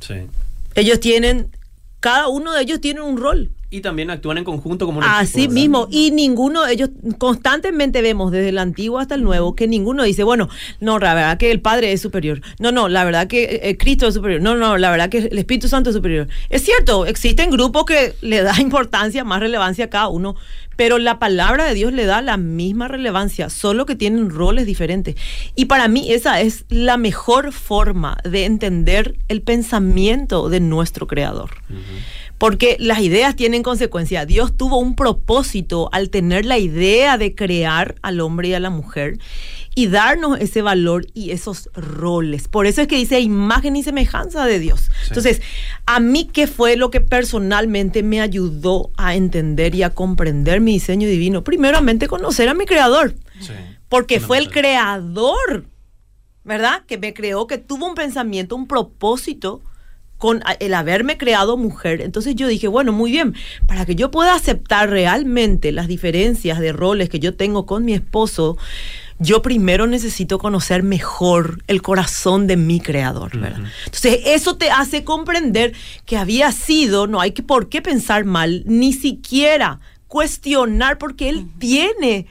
Sí. 0.00 0.14
Ellos 0.74 1.00
tienen, 1.00 1.50
cada 2.00 2.28
uno 2.28 2.52
de 2.52 2.62
ellos 2.62 2.80
tiene 2.80 3.00
un 3.00 3.16
rol. 3.16 3.50
Y 3.70 3.82
también 3.82 4.10
actúan 4.10 4.38
en 4.38 4.44
conjunto 4.44 4.84
como 4.84 4.98
un 4.98 5.04
Así 5.04 5.48
mismo, 5.48 5.86
y 5.90 6.10
ninguno, 6.10 6.66
ellos 6.66 6.90
constantemente 7.18 8.02
vemos 8.02 8.32
desde 8.32 8.48
el 8.48 8.58
antiguo 8.58 8.98
hasta 8.98 9.14
el 9.14 9.22
nuevo 9.22 9.54
que 9.54 9.68
ninguno 9.68 10.02
dice, 10.02 10.24
bueno, 10.24 10.48
no, 10.80 10.98
la 10.98 11.14
verdad 11.14 11.38
que 11.38 11.52
el 11.52 11.60
Padre 11.60 11.92
es 11.92 12.00
superior, 12.00 12.40
no, 12.58 12.72
no, 12.72 12.88
la 12.88 13.04
verdad 13.04 13.28
que 13.28 13.60
eh, 13.62 13.76
Cristo 13.76 14.08
es 14.08 14.14
superior, 14.14 14.40
no, 14.40 14.56
no, 14.56 14.76
la 14.76 14.90
verdad 14.90 15.08
que 15.08 15.18
el 15.18 15.38
Espíritu 15.38 15.68
Santo 15.68 15.90
es 15.90 15.96
superior. 15.96 16.26
Es 16.48 16.64
cierto, 16.64 17.06
existen 17.06 17.50
grupos 17.50 17.84
que 17.84 18.14
le 18.22 18.42
da 18.42 18.54
importancia, 18.60 19.22
más 19.22 19.38
relevancia 19.38 19.84
a 19.84 19.90
cada 19.90 20.08
uno, 20.08 20.34
pero 20.80 20.98
la 20.98 21.18
palabra 21.18 21.66
de 21.66 21.74
Dios 21.74 21.92
le 21.92 22.06
da 22.06 22.22
la 22.22 22.38
misma 22.38 22.88
relevancia, 22.88 23.50
solo 23.50 23.84
que 23.84 23.96
tienen 23.96 24.30
roles 24.30 24.64
diferentes. 24.64 25.14
Y 25.54 25.66
para 25.66 25.88
mí 25.88 26.10
esa 26.10 26.40
es 26.40 26.64
la 26.70 26.96
mejor 26.96 27.52
forma 27.52 28.16
de 28.24 28.46
entender 28.46 29.16
el 29.28 29.42
pensamiento 29.42 30.48
de 30.48 30.60
nuestro 30.60 31.06
Creador. 31.06 31.50
Porque 32.40 32.78
las 32.80 33.00
ideas 33.00 33.36
tienen 33.36 33.62
consecuencias. 33.62 34.26
Dios 34.26 34.56
tuvo 34.56 34.78
un 34.78 34.96
propósito 34.96 35.90
al 35.92 36.08
tener 36.08 36.46
la 36.46 36.56
idea 36.56 37.18
de 37.18 37.34
crear 37.34 37.96
al 38.00 38.18
hombre 38.18 38.48
y 38.48 38.54
a 38.54 38.60
la 38.60 38.70
mujer 38.70 39.18
y 39.74 39.88
darnos 39.88 40.40
ese 40.40 40.62
valor 40.62 41.06
y 41.12 41.32
esos 41.32 41.68
roles. 41.74 42.48
Por 42.48 42.66
eso 42.66 42.80
es 42.80 42.88
que 42.88 42.96
dice 42.96 43.20
imagen 43.20 43.76
y 43.76 43.82
semejanza 43.82 44.46
de 44.46 44.58
Dios. 44.58 44.90
Sí. 45.02 45.08
Entonces, 45.08 45.42
a 45.84 46.00
mí, 46.00 46.30
¿qué 46.32 46.46
fue 46.46 46.76
lo 46.76 46.90
que 46.90 47.02
personalmente 47.02 48.02
me 48.02 48.22
ayudó 48.22 48.90
a 48.96 49.14
entender 49.14 49.74
y 49.74 49.82
a 49.82 49.90
comprender 49.90 50.62
mi 50.62 50.72
diseño 50.72 51.08
divino? 51.08 51.44
Primeramente, 51.44 52.08
conocer 52.08 52.48
a 52.48 52.54
mi 52.54 52.64
creador. 52.64 53.16
Sí. 53.38 53.52
Porque 53.90 54.18
fue 54.18 54.38
el 54.38 54.48
creador, 54.48 55.66
¿verdad? 56.42 56.84
Que 56.86 56.96
me 56.96 57.12
creó, 57.12 57.46
que 57.46 57.58
tuvo 57.58 57.86
un 57.86 57.94
pensamiento, 57.94 58.56
un 58.56 58.66
propósito 58.66 59.60
con 60.20 60.42
el 60.60 60.74
haberme 60.74 61.16
creado 61.16 61.56
mujer. 61.56 62.02
Entonces 62.02 62.36
yo 62.36 62.46
dije, 62.46 62.68
bueno, 62.68 62.92
muy 62.92 63.10
bien, 63.10 63.34
para 63.66 63.86
que 63.86 63.94
yo 63.94 64.10
pueda 64.10 64.34
aceptar 64.34 64.90
realmente 64.90 65.72
las 65.72 65.88
diferencias 65.88 66.60
de 66.60 66.72
roles 66.72 67.08
que 67.08 67.20
yo 67.20 67.34
tengo 67.34 67.64
con 67.64 67.86
mi 67.86 67.94
esposo, 67.94 68.58
yo 69.18 69.40
primero 69.40 69.86
necesito 69.86 70.38
conocer 70.38 70.82
mejor 70.82 71.64
el 71.68 71.80
corazón 71.80 72.46
de 72.46 72.58
mi 72.58 72.80
creador, 72.80 73.34
¿verdad? 73.38 73.62
Entonces 73.86 74.20
eso 74.26 74.58
te 74.58 74.70
hace 74.70 75.04
comprender 75.04 75.72
que 76.04 76.18
había 76.18 76.52
sido, 76.52 77.06
no 77.06 77.22
hay 77.22 77.32
que 77.32 77.42
por 77.42 77.70
qué 77.70 77.80
pensar 77.80 78.26
mal, 78.26 78.62
ni 78.66 78.92
siquiera 78.92 79.80
cuestionar, 80.06 80.98
porque 80.98 81.30
él 81.30 81.46
tiene 81.58 82.26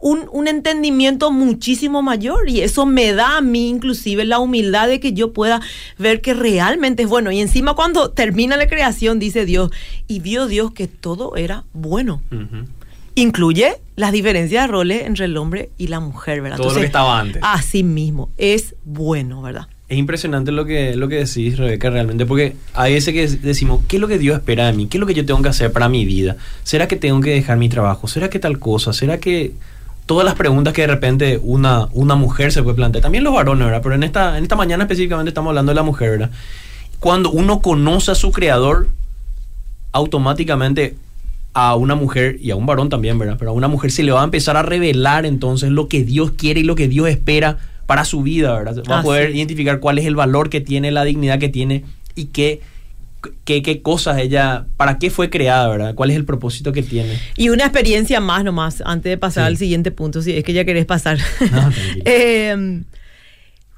un, 0.00 0.28
un 0.32 0.48
entendimiento 0.48 1.30
muchísimo 1.30 2.02
mayor 2.02 2.48
y 2.48 2.60
eso 2.60 2.86
me 2.86 3.12
da 3.12 3.38
a 3.38 3.40
mí 3.40 3.68
inclusive 3.68 4.24
la 4.24 4.38
humildad 4.38 4.88
de 4.88 5.00
que 5.00 5.12
yo 5.12 5.32
pueda 5.32 5.60
ver 5.98 6.20
que 6.20 6.34
realmente 6.34 7.02
es 7.02 7.08
bueno. 7.08 7.30
Y 7.30 7.40
encima 7.40 7.74
cuando 7.74 8.10
termina 8.10 8.56
la 8.56 8.68
creación 8.68 9.18
dice 9.18 9.44
Dios, 9.44 9.70
y 10.06 10.20
vio 10.20 10.46
Dios 10.46 10.72
que 10.72 10.86
todo 10.86 11.36
era 11.36 11.64
bueno. 11.72 12.22
Incluye 13.14 13.74
las 13.96 14.12
diferencias 14.12 14.64
de 14.64 14.68
roles 14.68 15.06
entre 15.06 15.24
el 15.24 15.36
hombre 15.36 15.70
y 15.76 15.88
la 15.88 15.98
mujer, 15.98 16.40
¿verdad? 16.40 16.58
Todo 16.58 16.74
lo 16.74 16.80
que 16.80 16.86
estaba 16.86 17.18
antes. 17.18 17.42
Así 17.44 17.82
mismo, 17.82 18.30
es 18.36 18.76
bueno, 18.84 19.42
¿verdad? 19.42 19.66
Es 19.88 19.96
impresionante 19.96 20.52
lo 20.52 20.66
que, 20.66 20.94
lo 20.94 21.08
que 21.08 21.16
decís, 21.16 21.56
Rebeca, 21.56 21.88
realmente, 21.88 22.26
porque 22.26 22.54
hay 22.74 22.92
veces 22.92 23.14
que 23.14 23.26
decimos, 23.26 23.80
¿qué 23.88 23.96
es 23.96 24.00
lo 24.00 24.06
que 24.06 24.18
Dios 24.18 24.36
espera 24.36 24.66
de 24.66 24.74
mí? 24.74 24.86
¿Qué 24.86 24.98
es 24.98 25.00
lo 25.00 25.06
que 25.06 25.14
yo 25.14 25.24
tengo 25.24 25.40
que 25.42 25.48
hacer 25.48 25.72
para 25.72 25.88
mi 25.88 26.04
vida? 26.04 26.36
¿Será 26.62 26.86
que 26.86 26.96
tengo 26.96 27.20
que 27.20 27.30
dejar 27.30 27.56
mi 27.56 27.70
trabajo? 27.70 28.06
¿Será 28.06 28.28
que 28.28 28.38
tal 28.38 28.58
cosa? 28.58 28.92
¿Será 28.92 29.18
que 29.18 29.54
todas 30.08 30.24
las 30.24 30.34
preguntas 30.34 30.72
que 30.72 30.80
de 30.80 30.86
repente 30.86 31.38
una, 31.42 31.86
una 31.92 32.16
mujer 32.16 32.50
se 32.50 32.62
puede 32.62 32.74
plantear? 32.74 33.02
También 33.02 33.22
los 33.22 33.34
varones, 33.34 33.66
¿verdad? 33.66 33.82
Pero 33.82 33.94
en 33.94 34.02
esta, 34.02 34.38
en 34.38 34.42
esta 34.42 34.56
mañana 34.56 34.84
específicamente 34.84 35.28
estamos 35.28 35.50
hablando 35.50 35.70
de 35.70 35.76
la 35.76 35.82
mujer, 35.82 36.10
¿verdad? 36.12 36.30
Cuando 36.98 37.30
uno 37.30 37.60
conoce 37.60 38.10
a 38.10 38.14
su 38.14 38.32
creador, 38.32 38.88
automáticamente 39.92 40.96
a 41.52 41.76
una 41.76 41.94
mujer 41.94 42.38
y 42.40 42.50
a 42.50 42.56
un 42.56 42.64
varón 42.64 42.88
también, 42.88 43.18
¿verdad? 43.18 43.36
Pero 43.38 43.50
a 43.50 43.54
una 43.54 43.68
mujer 43.68 43.92
se 43.92 44.02
le 44.02 44.10
va 44.10 44.22
a 44.22 44.24
empezar 44.24 44.56
a 44.56 44.62
revelar 44.62 45.26
entonces 45.26 45.70
lo 45.70 45.88
que 45.88 46.02
Dios 46.04 46.32
quiere 46.32 46.60
y 46.60 46.64
lo 46.64 46.74
que 46.74 46.88
Dios 46.88 47.06
espera 47.08 47.58
para 47.86 48.06
su 48.06 48.22
vida, 48.22 48.54
¿verdad? 48.54 48.82
Va 48.90 49.00
a 49.00 49.02
poder 49.02 49.36
identificar 49.36 49.78
cuál 49.78 49.98
es 49.98 50.06
el 50.06 50.16
valor 50.16 50.48
que 50.48 50.62
tiene, 50.62 50.90
la 50.90 51.04
dignidad 51.04 51.38
que 51.38 51.50
tiene 51.50 51.84
y 52.14 52.26
qué 52.26 52.62
qué, 53.44 53.62
qué 53.62 53.82
cosas 53.82 54.18
ella, 54.18 54.66
para 54.76 54.98
qué 54.98 55.10
fue 55.10 55.30
creada, 55.30 55.68
¿verdad? 55.68 55.94
¿Cuál 55.94 56.10
es 56.10 56.16
el 56.16 56.24
propósito 56.24 56.72
que 56.72 56.82
tiene? 56.82 57.18
Y 57.36 57.48
una 57.50 57.64
experiencia 57.64 58.20
más 58.20 58.44
nomás, 58.44 58.82
antes 58.84 59.10
de 59.10 59.18
pasar 59.18 59.44
Sí. 59.44 59.46
al 59.48 59.56
siguiente 59.56 59.90
punto, 59.90 60.22
si 60.22 60.32
es 60.36 60.44
que 60.44 60.52
ya 60.52 60.64
querés 60.64 60.86
pasar. 60.86 61.18
No. 61.52 61.70
Eh, 62.04 62.82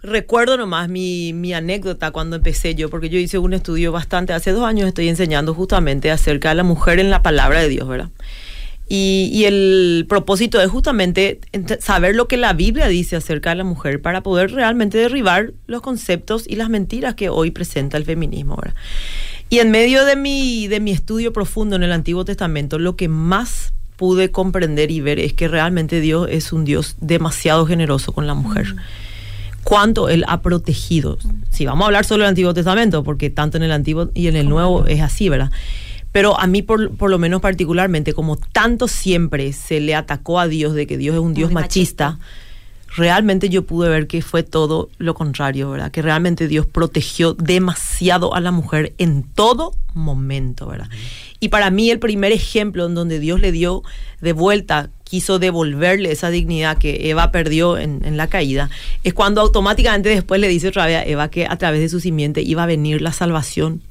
recuerdo 0.02 0.56
nomás 0.56 0.88
mi, 0.88 1.32
mi 1.32 1.52
anécdota 1.52 2.10
cuando 2.10 2.36
empecé 2.36 2.74
yo, 2.74 2.88
porque 2.88 3.08
yo 3.10 3.18
hice 3.18 3.38
un 3.38 3.52
estudio 3.52 3.92
bastante, 3.92 4.32
hace 4.32 4.50
dos 4.52 4.64
años 4.64 4.88
estoy 4.88 5.08
enseñando 5.08 5.52
justamente 5.54 6.10
acerca 6.10 6.48
de 6.50 6.54
la 6.54 6.62
mujer 6.64 6.98
en 7.00 7.10
la 7.10 7.22
palabra 7.22 7.60
de 7.60 7.68
Dios, 7.68 7.86
¿verdad? 7.86 8.08
Y, 8.92 9.30
y 9.32 9.44
el 9.44 10.04
propósito 10.08 10.60
es 10.60 10.68
justamente 10.68 11.38
ent- 11.52 11.78
saber 11.80 12.16
lo 12.16 12.26
que 12.26 12.36
la 12.36 12.54
Biblia 12.54 12.88
dice 12.88 13.14
acerca 13.14 13.50
de 13.50 13.56
la 13.56 13.62
mujer 13.64 14.02
para 14.02 14.22
poder 14.22 14.50
realmente 14.50 14.98
derribar 14.98 15.52
los 15.68 15.80
conceptos 15.80 16.44
y 16.48 16.56
las 16.56 16.70
mentiras 16.70 17.14
que 17.14 17.28
hoy 17.28 17.52
presenta 17.52 17.96
el 17.98 18.04
feminismo. 18.04 18.56
¿verdad? 18.56 18.74
Y 19.50 19.58
en 19.58 19.72
medio 19.72 20.04
de 20.04 20.14
mi, 20.14 20.68
de 20.68 20.78
mi 20.78 20.92
estudio 20.92 21.32
profundo 21.32 21.74
en 21.74 21.82
el 21.82 21.90
Antiguo 21.90 22.24
Testamento, 22.24 22.78
lo 22.78 22.94
que 22.94 23.08
más 23.08 23.72
pude 23.96 24.30
comprender 24.30 24.92
y 24.92 25.00
ver 25.00 25.18
es 25.18 25.32
que 25.32 25.48
realmente 25.48 26.00
Dios 26.00 26.28
es 26.30 26.52
un 26.52 26.64
Dios 26.64 26.96
demasiado 27.00 27.66
generoso 27.66 28.12
con 28.12 28.28
la 28.28 28.34
mujer. 28.34 28.76
Cuánto 29.64 30.08
Él 30.08 30.24
ha 30.28 30.40
protegido. 30.40 31.18
Si 31.50 31.66
vamos 31.66 31.82
a 31.82 31.86
hablar 31.86 32.04
solo 32.04 32.22
del 32.22 32.30
Antiguo 32.30 32.54
Testamento, 32.54 33.02
porque 33.02 33.28
tanto 33.28 33.56
en 33.56 33.64
el 33.64 33.72
Antiguo 33.72 34.10
y 34.14 34.28
en 34.28 34.36
el 34.36 34.48
Nuevo 34.48 34.86
es 34.86 35.02
así, 35.02 35.28
¿verdad? 35.28 35.50
Pero 36.12 36.38
a 36.38 36.46
mí, 36.46 36.62
por, 36.62 36.96
por 36.96 37.10
lo 37.10 37.18
menos 37.18 37.40
particularmente, 37.40 38.14
como 38.14 38.36
tanto 38.36 38.86
siempre 38.86 39.52
se 39.52 39.80
le 39.80 39.96
atacó 39.96 40.38
a 40.38 40.46
Dios 40.46 40.74
de 40.74 40.86
que 40.86 40.96
Dios 40.96 41.14
es 41.14 41.20
un 41.20 41.34
Dios 41.34 41.50
machista, 41.50 42.18
realmente 42.96 43.48
yo 43.48 43.64
pude 43.64 43.88
ver 43.88 44.06
que 44.06 44.22
fue 44.22 44.42
todo 44.42 44.88
lo 44.98 45.14
contrario, 45.14 45.70
¿verdad? 45.70 45.90
Que 45.90 46.02
realmente 46.02 46.48
Dios 46.48 46.66
protegió 46.66 47.34
demasiado 47.34 48.34
a 48.34 48.40
la 48.40 48.50
mujer 48.50 48.92
en 48.98 49.22
todo 49.22 49.74
momento, 49.94 50.66
¿verdad? 50.66 50.88
Y 51.38 51.48
para 51.48 51.70
mí 51.70 51.90
el 51.90 51.98
primer 51.98 52.32
ejemplo 52.32 52.86
en 52.86 52.94
donde 52.94 53.18
Dios 53.18 53.40
le 53.40 53.52
dio 53.52 53.82
de 54.20 54.32
vuelta, 54.32 54.90
quiso 55.04 55.38
devolverle 55.38 56.12
esa 56.12 56.30
dignidad 56.30 56.78
que 56.78 57.10
Eva 57.10 57.32
perdió 57.32 57.78
en, 57.78 58.04
en 58.04 58.16
la 58.16 58.26
caída, 58.26 58.70
es 59.04 59.14
cuando 59.14 59.40
automáticamente 59.40 60.08
después 60.08 60.40
le 60.40 60.48
dice 60.48 60.68
otra 60.68 60.86
vez 60.86 60.96
a 60.98 61.04
Eva 61.04 61.28
que 61.30 61.46
a 61.46 61.56
través 61.56 61.80
de 61.80 61.88
su 61.88 62.00
simiente 62.00 62.42
iba 62.42 62.62
a 62.64 62.66
venir 62.66 63.00
la 63.02 63.12
salvación 63.12 63.82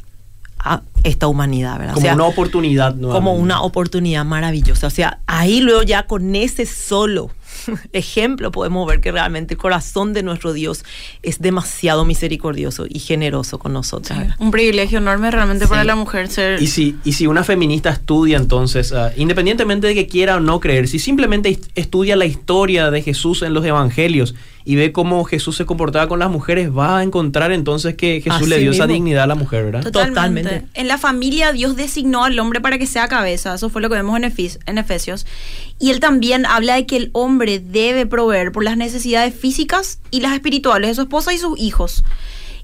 a 0.59 0.81
esta 1.03 1.27
humanidad, 1.27 1.77
¿verdad? 1.79 1.93
O 1.93 1.95
Como 1.95 2.05
sea, 2.05 2.15
una 2.15 2.25
oportunidad. 2.25 2.91
como 2.91 3.01
nuevamente. 3.01 3.41
una 3.41 3.61
oportunidad 3.61 4.25
maravillosa. 4.25 4.87
O 4.87 4.89
sea, 4.91 5.19
ahí 5.25 5.61
luego 5.61 5.83
ya 5.83 6.03
con 6.03 6.35
ese 6.35 6.65
solo 6.65 7.31
ejemplo 7.93 8.51
podemos 8.51 8.87
ver 8.87 9.01
que 9.01 9.11
realmente 9.11 9.53
el 9.53 9.57
corazón 9.57 10.13
de 10.13 10.23
nuestro 10.23 10.53
Dios 10.53 10.83
es 11.23 11.39
demasiado 11.39 12.05
misericordioso 12.05 12.85
y 12.89 12.99
generoso 12.99 13.59
con 13.59 13.73
nosotros. 13.73 14.17
¿verdad? 14.17 14.35
Un 14.39 14.51
privilegio 14.51 14.97
enorme 14.99 15.31
realmente 15.31 15.65
Sí. 15.65 15.69
para 15.69 15.83
la 15.83 15.95
mujer 15.95 16.27
ser... 16.29 16.61
Y 16.61 16.67
si, 16.67 16.95
y 17.03 17.13
si 17.13 17.27
una 17.27 17.43
feminista 17.43 17.89
estudia 17.89 18.37
entonces, 18.37 18.91
ah, 18.93 19.11
independientemente 19.15 19.87
de 19.87 19.95
que 19.95 20.07
quiera 20.07 20.37
o 20.37 20.39
no 20.39 20.59
creer, 20.59 20.87
si 20.87 20.99
simplemente 20.99 21.49
est- 21.49 21.65
estudia 21.75 22.15
la 22.15 22.25
historia 22.25 22.91
de 22.91 23.01
Jesús 23.01 23.41
en 23.41 23.53
los 23.53 23.65
evangelios 23.65 24.35
y 24.65 24.75
ve 24.75 24.91
cómo 24.91 25.23
Jesús 25.23 25.55
se 25.55 25.65
comportaba 25.65 26.07
con 26.07 26.19
las 26.19 26.29
mujeres, 26.29 26.69
va 26.75 26.99
a 26.99 27.03
encontrar 27.03 27.51
entonces 27.51 27.95
que 27.95 28.21
Jesús 28.21 28.41
Así 28.41 28.49
le 28.49 28.59
dio 28.59 28.71
esa 28.71 28.83
mismo. 28.85 28.93
dignidad 28.95 29.23
a 29.23 29.27
la 29.27 29.35
mujer, 29.35 29.65
¿verdad? 29.65 29.81
Totalmente. 29.83 30.43
Totalmente. 30.43 30.67
En 30.75 30.87
la 30.87 30.97
familia 30.97 31.51
Dios 31.53 31.75
designó 31.75 32.23
al 32.25 32.37
hombre 32.37 32.61
para 32.61 32.77
que 32.77 32.85
sea 32.85 33.07
cabeza, 33.07 33.55
eso 33.55 33.69
fue 33.69 33.81
lo 33.81 33.89
que 33.89 33.95
vemos 33.95 34.15
en, 34.17 34.23
Efes- 34.25 34.59
en 34.67 34.77
Efesios. 34.77 35.25
Y 35.79 35.91
él 35.91 35.99
también 35.99 36.45
habla 36.45 36.75
de 36.75 36.85
que 36.85 36.97
el 36.97 37.09
hombre 37.13 37.38
debe 37.45 38.05
proveer 38.05 38.51
por 38.51 38.63
las 38.63 38.75
necesidades 38.77 39.33
físicas 39.33 39.99
y 40.11 40.19
las 40.21 40.33
espirituales 40.33 40.89
de 40.89 40.95
su 40.95 41.01
esposa 41.01 41.33
y 41.33 41.37
sus 41.37 41.57
hijos. 41.59 42.03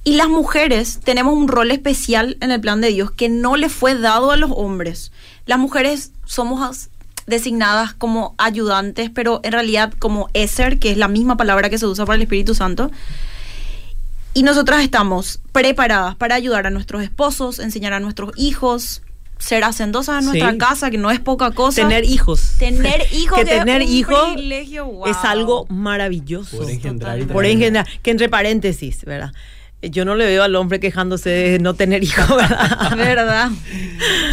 Y 0.04 0.14
las 0.18 0.28
mujeres 0.28 1.00
tenemos 1.04 1.34
un 1.34 1.48
rol 1.48 1.72
especial 1.72 2.38
en 2.42 2.52
el 2.52 2.62
plan 2.62 2.82
de 2.82 2.90
Dios 2.90 3.10
que 3.12 3.30
no 3.30 3.56
le 3.56 3.70
fue 3.70 3.96
dado 3.96 4.32
a 4.32 4.38
los 4.38 4.52
hombres. 4.54 5.12
Las 5.46 5.58
mujeres 5.58 6.12
somos 6.26 6.62
as- 6.62 6.90
designadas 7.26 7.94
como 7.96 8.36
ayudantes, 8.38 9.10
pero 9.10 9.40
en 9.44 9.52
realidad 9.54 9.94
como 9.98 10.30
Eser, 10.34 10.78
que 10.78 10.92
es 10.92 10.98
la 10.98 11.08
misma 11.08 11.38
palabra 11.38 11.72
que 11.72 11.80
se 11.80 11.88
usa 11.88 12.06
para 12.06 12.18
el 12.18 12.22
Espíritu 12.22 12.54
Santo. 12.54 12.92
Y 14.36 14.44
nosotras 14.44 14.84
estamos 14.84 15.40
preparadas 15.52 16.16
para 16.16 16.36
ayudar 16.36 16.68
a 16.68 16.70
nuestros 16.70 17.02
esposos, 17.02 17.58
enseñar 17.60 17.94
a 17.94 18.00
nuestros 18.00 18.32
hijos, 18.36 19.02
ser 19.40 19.64
hacendosas 19.64 20.20
en 20.20 20.26
nuestra 20.26 20.52
Sí. 20.52 20.58
casa, 20.58 20.90
que 20.92 20.98
no 20.98 21.12
es 21.12 21.20
poca 21.20 21.52
cosa. 21.52 21.82
Tener 21.82 22.04
hijos. 22.06 22.54
Tener 22.58 23.02
hijos, 23.14 23.40
que 23.40 23.46
que 23.46 23.52
es 23.54 23.60
tener 23.60 23.82
un 23.82 23.88
hijos 23.88 24.34
privilegio, 24.34 24.86
wow. 24.86 25.08
es 25.08 25.18
algo 25.24 25.66
maravilloso. 25.70 26.58
Poder 26.58 26.76
engendrar. 26.76 27.20
Por 27.28 27.46
engendrar, 27.46 27.88
que 28.02 28.12
entre 28.12 28.30
paréntesis, 28.30 29.04
¿verdad? 29.06 29.32
Yo 29.82 30.04
no 30.04 30.16
le 30.16 30.26
veo 30.26 30.42
al 30.44 30.56
hombre 30.56 30.80
quejándose 30.80 31.30
de 31.30 31.60
no 31.60 31.76
tener 31.76 32.04
hijos, 32.04 32.28
¿verdad? 32.36 32.96
¿Verdad? 32.98 33.52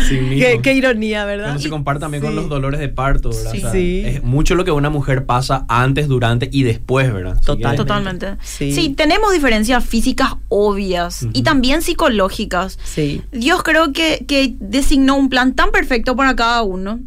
Sí 0.09 0.18
qué, 0.38 0.61
qué 0.62 0.74
ironía, 0.74 1.24
¿verdad? 1.24 1.46
Cuando 1.46 1.62
se 1.62 1.68
compara 1.68 2.00
también 2.00 2.22
con 2.22 2.35
los 2.35 2.48
dolores 2.48 2.81
de 2.81 2.88
parto, 2.88 3.31
¿verdad? 3.31 3.52
Sí. 3.52 3.59
O 3.59 3.61
sea, 3.61 3.72
Sí. 3.72 4.02
Es 4.07 4.22
mucho 4.22 4.55
lo 4.55 4.64
que 4.64 4.70
una 4.70 4.90
mujer 4.90 5.26
pasa 5.26 5.64
antes, 5.68 6.09
durante 6.09 6.48
y 6.52 6.62
después, 6.62 7.12
¿verdad? 7.12 7.40
Total. 7.44 7.76
Totalmente. 7.76 8.37
Sí. 8.42 8.72
Sí. 8.72 8.90
tenemos 8.90 9.33
diferencias 9.33 9.85
físicas 9.85 10.35
obvias 10.48 11.26
y 11.33 11.42
también 11.42 11.83
psicológicas. 11.83 12.78
Sí. 12.83 13.22
Dios 13.33 13.62
creo 13.62 13.92
que, 13.92 14.24
que 14.26 14.55
designó 14.59 15.16
un 15.16 15.28
plan 15.28 15.55
tan 15.55 15.70
perfecto 15.70 16.16
para 16.16 16.35
cada 16.35 16.62
uno 16.62 17.00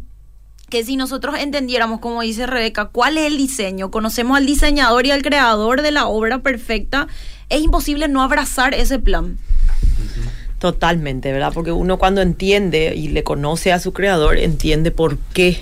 que 0.68 0.84
si 0.84 0.96
nosotros 0.96 1.36
entendiéramos, 1.38 2.00
como 2.00 2.22
dice 2.22 2.46
Rebeca, 2.46 2.86
cuál 2.86 3.18
es 3.18 3.26
el 3.26 3.36
diseño, 3.36 3.90
conocemos 3.90 4.36
al 4.36 4.46
diseñador 4.46 5.06
y 5.06 5.12
al 5.12 5.22
creador 5.22 5.82
de 5.82 5.92
la 5.92 6.06
obra 6.06 6.40
perfecta, 6.40 7.06
es 7.48 7.62
imposible 7.62 8.08
no 8.08 8.22
abrazar 8.22 8.74
ese 8.74 8.98
plan. 8.98 9.38
Totalmente, 10.58 11.32
¿verdad? 11.32 11.52
Porque 11.52 11.70
uno 11.70 11.98
cuando 11.98 12.20
entiende 12.20 12.94
y 12.96 13.08
le 13.08 13.22
conoce 13.22 13.72
a 13.72 13.78
su 13.78 13.92
creador, 13.92 14.38
entiende 14.38 14.90
por 14.90 15.18
qué 15.18 15.60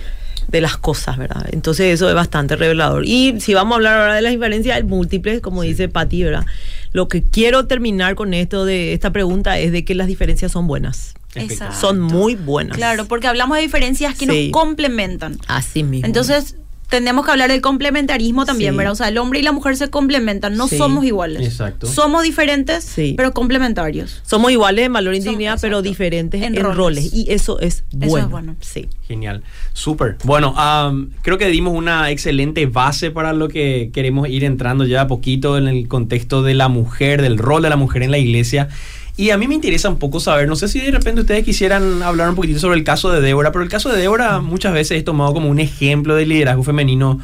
de 0.49 0.61
las 0.61 0.77
cosas, 0.77 1.19
¿verdad? 1.19 1.47
Entonces 1.53 1.93
eso 1.93 2.09
es 2.09 2.15
bastante 2.15 2.57
revelador. 2.57 3.05
Y 3.05 3.41
si 3.41 3.55
vamos 3.55 3.73
a 3.73 3.77
hablar 3.77 4.01
ahora 4.01 4.15
de 4.15 4.23
las 4.23 4.33
diferencias 4.33 4.83
múltiples, 4.85 5.41
como 5.41 5.63
dice 5.63 5.89
Patti, 5.89 6.23
¿verdad? 6.23 6.47
Lo 6.93 7.09
que 7.09 7.23
quiero 7.23 7.67
terminar 7.67 8.15
con 8.15 8.35
esto 8.35 8.65
de 8.65 8.93
esta 8.93 9.11
pregunta 9.11 9.59
es 9.59 9.73
de 9.73 9.85
que 9.85 9.95
las 9.95 10.07
diferencias 10.07 10.53
son 10.53 10.67
buenas. 10.67 11.15
Exacto. 11.43 11.77
Son 11.81 12.01
muy 12.01 12.35
buenas. 12.35 12.77
Claro, 12.77 13.07
porque 13.07 13.27
hablamos 13.27 13.57
de 13.57 13.63
diferencias 13.63 14.15
que 14.17 14.27
Sí. 14.27 14.51
nos 14.53 14.63
complementan. 14.63 15.39
Así 15.47 15.83
mismo. 15.83 16.07
Entonces, 16.07 16.57
tenemos 16.91 17.25
que 17.25 17.33
hablar 17.33 17.51
del 17.51 17.61
complementarismo 17.63 18.45
también, 18.45 18.75
Sí. 18.75 18.77
¿verdad? 18.79 18.93
O 18.93 18.97
sea, 18.97 19.09
el 19.09 19.19
hombre 19.19 19.41
y 19.41 19.43
la 19.43 19.51
mujer 19.53 19.77
se 19.77 19.89
complementan, 19.89 20.57
no 20.57 20.69
Sí. 20.69 20.77
somos 20.77 21.05
iguales. 21.05 21.43
Exacto. 21.45 21.87
Somos 21.89 22.23
diferentes, 22.23 22.85
Sí. 22.85 23.15
pero 23.17 23.33
complementarios. 23.33 24.23
somos 24.25 24.53
iguales 24.53 24.87
en 24.87 24.93
valor 24.93 25.15
y 25.15 25.21
dignidad, 25.21 25.59
pero 25.61 25.83
diferentes 25.83 26.43
en, 26.43 26.55
En 26.55 26.63
roles. 26.63 26.77
roles. 26.77 27.15
Y 27.15 27.33
eso 27.33 27.59
es 27.59 27.85
es 28.01 28.09
bueno. 28.09 28.29
bueno. 28.29 28.57
Sí. 28.61 28.89
Genial, 29.09 29.43
súper. 29.73 30.19
Bueno, 30.25 30.55
am, 30.57 31.11
creo 31.23 31.37
que 31.39 31.49
dimos 31.49 31.75
una 31.75 32.11
excelente 32.11 32.67
base 32.67 33.11
para 33.11 33.33
lo 33.33 33.49
que 33.49 33.91
queremos 33.93 34.29
ir 34.29 34.45
entrando 34.45 34.85
ya 34.87 35.01
a 35.01 35.07
poquito 35.09 35.59
en 35.59 35.67
el 35.67 35.89
contexto 35.89 36.43
de 36.43 36.55
la 36.55 36.69
mujer, 36.69 37.23
del 37.23 37.39
rol 37.39 37.63
de 37.63 37.71
la 37.71 37.77
mujer 37.77 38.03
en 38.03 38.11
la 38.13 38.19
iglesia. 38.19 38.69
Y 39.17 39.31
a 39.31 39.39
mí 39.39 39.47
me 39.47 39.55
interesa 39.55 39.89
un 39.89 39.99
poco 39.99 40.19
saber, 40.19 40.49
no 40.49 40.57
sé 40.57 40.67
si 40.67 40.81
de 40.81 40.91
repente 40.91 41.21
ustedes 41.21 41.45
quisieran 41.45 42.03
hablar 42.03 42.29
un 42.29 42.35
poquitito 42.35 42.59
sobre 42.59 42.79
el 42.79 42.85
caso 42.85 43.13
de 43.13 43.21
Débora, 43.21 43.53
pero 43.53 43.63
el 43.63 43.71
caso 43.71 43.89
de 43.91 44.01
Débora 44.01 44.41
muchas 44.41 44.73
veces 44.73 44.99
es 44.99 45.05
tomado 45.05 45.33
como 45.33 45.49
un 45.49 45.61
ejemplo 45.61 46.17
de 46.17 46.27
liderazgo 46.27 46.65
femenino. 46.65 47.21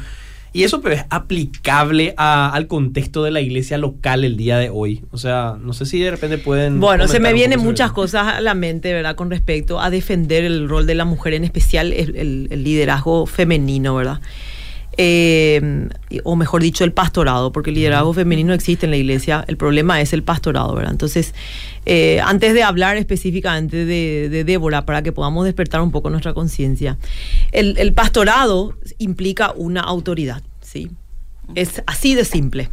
Y 0.53 0.63
eso 0.63 0.81
pero 0.81 0.95
es 0.95 1.05
aplicable 1.09 2.13
a- 2.17 2.49
al 2.53 2.67
contexto 2.67 3.23
de 3.23 3.31
la 3.31 3.39
iglesia 3.41 3.77
local 3.77 4.23
el 4.25 4.35
día 4.37 4.57
de 4.57 4.69
hoy. 4.69 5.01
O 5.11 5.17
sea, 5.17 5.55
no 5.61 5.71
sé 5.73 5.85
si 5.85 5.99
de 5.99 6.11
repente 6.11 6.37
pueden... 6.37 6.79
Bueno, 6.81 7.07
se 7.07 7.19
me 7.21 7.31
vienen 7.33 7.59
muchas 7.61 7.87
eso. 7.87 7.95
cosas 7.95 8.27
a 8.35 8.41
la 8.41 8.53
mente, 8.53 8.93
¿verdad? 8.93 9.15
Con 9.15 9.29
respecto 9.29 9.79
a 9.79 9.89
defender 9.89 10.43
el 10.43 10.67
rol 10.67 10.85
de 10.87 10.95
la 10.95 11.05
mujer, 11.05 11.33
en 11.35 11.43
especial 11.45 11.93
el, 11.93 12.15
el- 12.17 12.47
el 12.51 12.63
liderazgo 12.65 13.25
femenino, 13.27 13.95
¿verdad? 13.95 14.19
Eh, 14.97 15.89
o 16.23 16.35
mejor 16.35 16.61
dicho, 16.61 16.83
el 16.83 16.91
pastorado, 16.91 17.51
porque 17.51 17.69
el 17.69 17.75
liderazgo 17.77 18.13
femenino 18.13 18.53
existe 18.53 18.85
en 18.85 18.91
la 18.91 18.97
iglesia, 18.97 19.45
el 19.47 19.57
problema 19.57 20.01
es 20.01 20.11
el 20.13 20.23
pastorado, 20.23 20.75
¿verdad? 20.75 20.91
Entonces, 20.91 21.33
eh, 21.85 22.19
antes 22.23 22.53
de 22.53 22.63
hablar 22.63 22.97
específicamente 22.97 23.85
de, 23.85 24.29
de 24.29 24.43
Débora, 24.43 24.85
para 24.85 25.01
que 25.01 25.11
podamos 25.11 25.45
despertar 25.45 25.81
un 25.81 25.91
poco 25.91 26.09
nuestra 26.09 26.33
conciencia, 26.33 26.97
el, 27.51 27.77
el 27.77 27.93
pastorado 27.93 28.75
implica 28.97 29.53
una 29.55 29.81
autoridad, 29.81 30.43
¿sí? 30.61 30.91
Es 31.55 31.81
así 31.85 32.15
de 32.15 32.25
simple. 32.25 32.69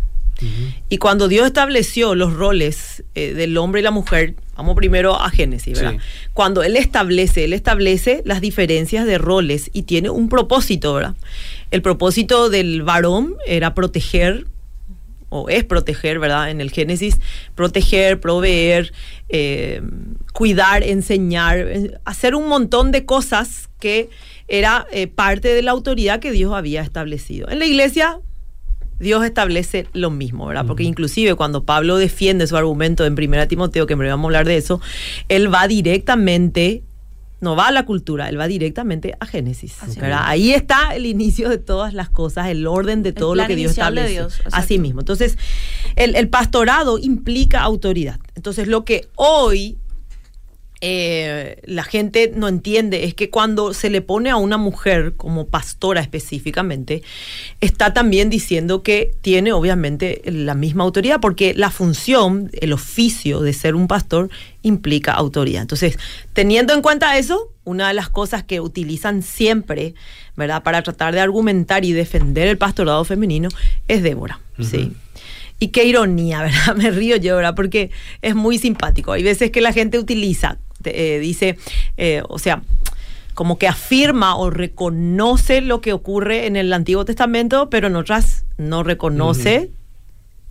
Y 0.88 0.98
cuando 0.98 1.28
Dios 1.28 1.46
estableció 1.46 2.14
los 2.14 2.32
roles 2.32 3.02
eh, 3.14 3.34
del 3.34 3.56
hombre 3.56 3.80
y 3.80 3.84
la 3.84 3.90
mujer, 3.90 4.34
vamos 4.56 4.76
primero 4.76 5.20
a 5.20 5.30
Génesis, 5.30 5.78
¿verdad? 5.78 5.92
Sí. 5.92 6.28
Cuando 6.32 6.62
Él 6.62 6.76
establece, 6.76 7.44
Él 7.44 7.52
establece 7.52 8.22
las 8.24 8.40
diferencias 8.40 9.06
de 9.06 9.18
roles 9.18 9.70
y 9.72 9.82
tiene 9.82 10.10
un 10.10 10.28
propósito, 10.28 10.94
¿verdad? 10.94 11.14
El 11.70 11.82
propósito 11.82 12.50
del 12.50 12.82
varón 12.82 13.36
era 13.46 13.74
proteger, 13.74 14.46
o 15.30 15.48
es 15.48 15.64
proteger, 15.64 16.18
¿verdad? 16.18 16.50
En 16.50 16.60
el 16.60 16.70
Génesis, 16.70 17.18
proteger, 17.54 18.20
proveer, 18.20 18.92
eh, 19.28 19.82
cuidar, 20.32 20.82
enseñar, 20.82 21.58
eh, 21.58 21.98
hacer 22.04 22.34
un 22.34 22.48
montón 22.48 22.92
de 22.92 23.04
cosas 23.04 23.68
que 23.80 24.08
era 24.48 24.86
eh, 24.90 25.06
parte 25.06 25.48
de 25.48 25.62
la 25.62 25.72
autoridad 25.72 26.20
que 26.20 26.32
Dios 26.32 26.54
había 26.54 26.80
establecido. 26.80 27.48
En 27.50 27.58
la 27.58 27.66
iglesia 27.66 28.20
Dios 28.98 29.24
establece 29.24 29.86
lo 29.92 30.10
mismo, 30.10 30.46
¿verdad? 30.46 30.66
Porque 30.66 30.82
inclusive 30.82 31.34
cuando 31.34 31.64
Pablo 31.64 31.96
defiende 31.96 32.46
su 32.46 32.56
argumento 32.56 33.04
en 33.06 33.12
1 33.12 33.48
Timoteo, 33.48 33.86
que 33.86 33.96
me 33.96 34.08
vamos 34.08 34.24
a 34.24 34.28
hablar 34.28 34.46
de 34.46 34.56
eso, 34.56 34.80
él 35.28 35.52
va 35.52 35.68
directamente, 35.68 36.82
no 37.40 37.54
va 37.54 37.68
a 37.68 37.72
la 37.72 37.84
cultura, 37.84 38.28
él 38.28 38.38
va 38.38 38.48
directamente 38.48 39.14
a 39.20 39.26
Génesis. 39.26 39.76
¿verdad? 40.00 40.22
Ahí 40.24 40.52
está 40.52 40.94
el 40.94 41.06
inicio 41.06 41.48
de 41.48 41.58
todas 41.58 41.94
las 41.94 42.10
cosas, 42.10 42.48
el 42.48 42.66
orden 42.66 43.02
de 43.02 43.12
todo 43.12 43.34
lo 43.34 43.46
que 43.46 43.54
Dios 43.54 43.72
establece. 43.72 44.10
Dios, 44.10 44.42
Así 44.50 44.78
mismo. 44.78 45.00
Entonces, 45.00 45.38
el, 45.94 46.16
el 46.16 46.28
pastorado 46.28 46.98
implica 46.98 47.60
autoridad. 47.60 48.18
Entonces, 48.34 48.66
lo 48.66 48.84
que 48.84 49.08
hoy 49.14 49.78
eh, 50.80 51.60
la 51.64 51.82
gente 51.82 52.32
no 52.36 52.46
entiende 52.46 53.04
es 53.04 53.14
que 53.14 53.30
cuando 53.30 53.74
se 53.74 53.90
le 53.90 54.00
pone 54.00 54.30
a 54.30 54.36
una 54.36 54.58
mujer 54.58 55.14
como 55.16 55.48
pastora 55.48 56.00
específicamente, 56.00 57.02
está 57.60 57.92
también 57.92 58.30
diciendo 58.30 58.84
que 58.84 59.12
tiene 59.20 59.52
obviamente 59.52 60.22
la 60.24 60.54
misma 60.54 60.84
autoridad, 60.84 61.20
porque 61.20 61.52
la 61.54 61.70
función, 61.70 62.50
el 62.60 62.72
oficio 62.72 63.40
de 63.40 63.52
ser 63.52 63.74
un 63.74 63.88
pastor 63.88 64.30
implica 64.62 65.12
autoridad. 65.12 65.62
Entonces, 65.62 65.98
teniendo 66.32 66.72
en 66.74 66.82
cuenta 66.82 67.18
eso, 67.18 67.52
una 67.64 67.88
de 67.88 67.94
las 67.94 68.08
cosas 68.08 68.44
que 68.44 68.60
utilizan 68.60 69.22
siempre, 69.22 69.94
¿verdad?, 70.36 70.62
para 70.62 70.82
tratar 70.82 71.12
de 71.12 71.20
argumentar 71.20 71.84
y 71.84 71.92
defender 71.92 72.46
el 72.46 72.56
pastorado 72.56 73.04
femenino 73.04 73.48
es 73.88 74.04
Débora, 74.04 74.40
¿sí? 74.60 74.92
Y 75.58 75.68
qué 75.68 75.84
ironía, 75.84 76.42
¿verdad? 76.42 76.76
Me 76.76 76.92
río 76.92 77.16
yo, 77.16 77.34
¿verdad? 77.34 77.56
Porque 77.56 77.90
es 78.22 78.36
muy 78.36 78.58
simpático. 78.58 79.10
Hay 79.10 79.24
veces 79.24 79.50
que 79.50 79.60
la 79.60 79.72
gente 79.72 79.98
utiliza 79.98 80.58
eh, 80.84 81.18
dice, 81.18 81.58
eh, 81.96 82.22
o 82.28 82.38
sea, 82.38 82.62
como 83.34 83.58
que 83.58 83.68
afirma 83.68 84.36
o 84.36 84.50
reconoce 84.50 85.60
lo 85.60 85.80
que 85.80 85.92
ocurre 85.92 86.46
en 86.46 86.56
el 86.56 86.72
Antiguo 86.72 87.04
Testamento, 87.04 87.70
pero 87.70 87.86
en 87.86 87.96
otras 87.96 88.44
no 88.56 88.82
reconoce 88.82 89.70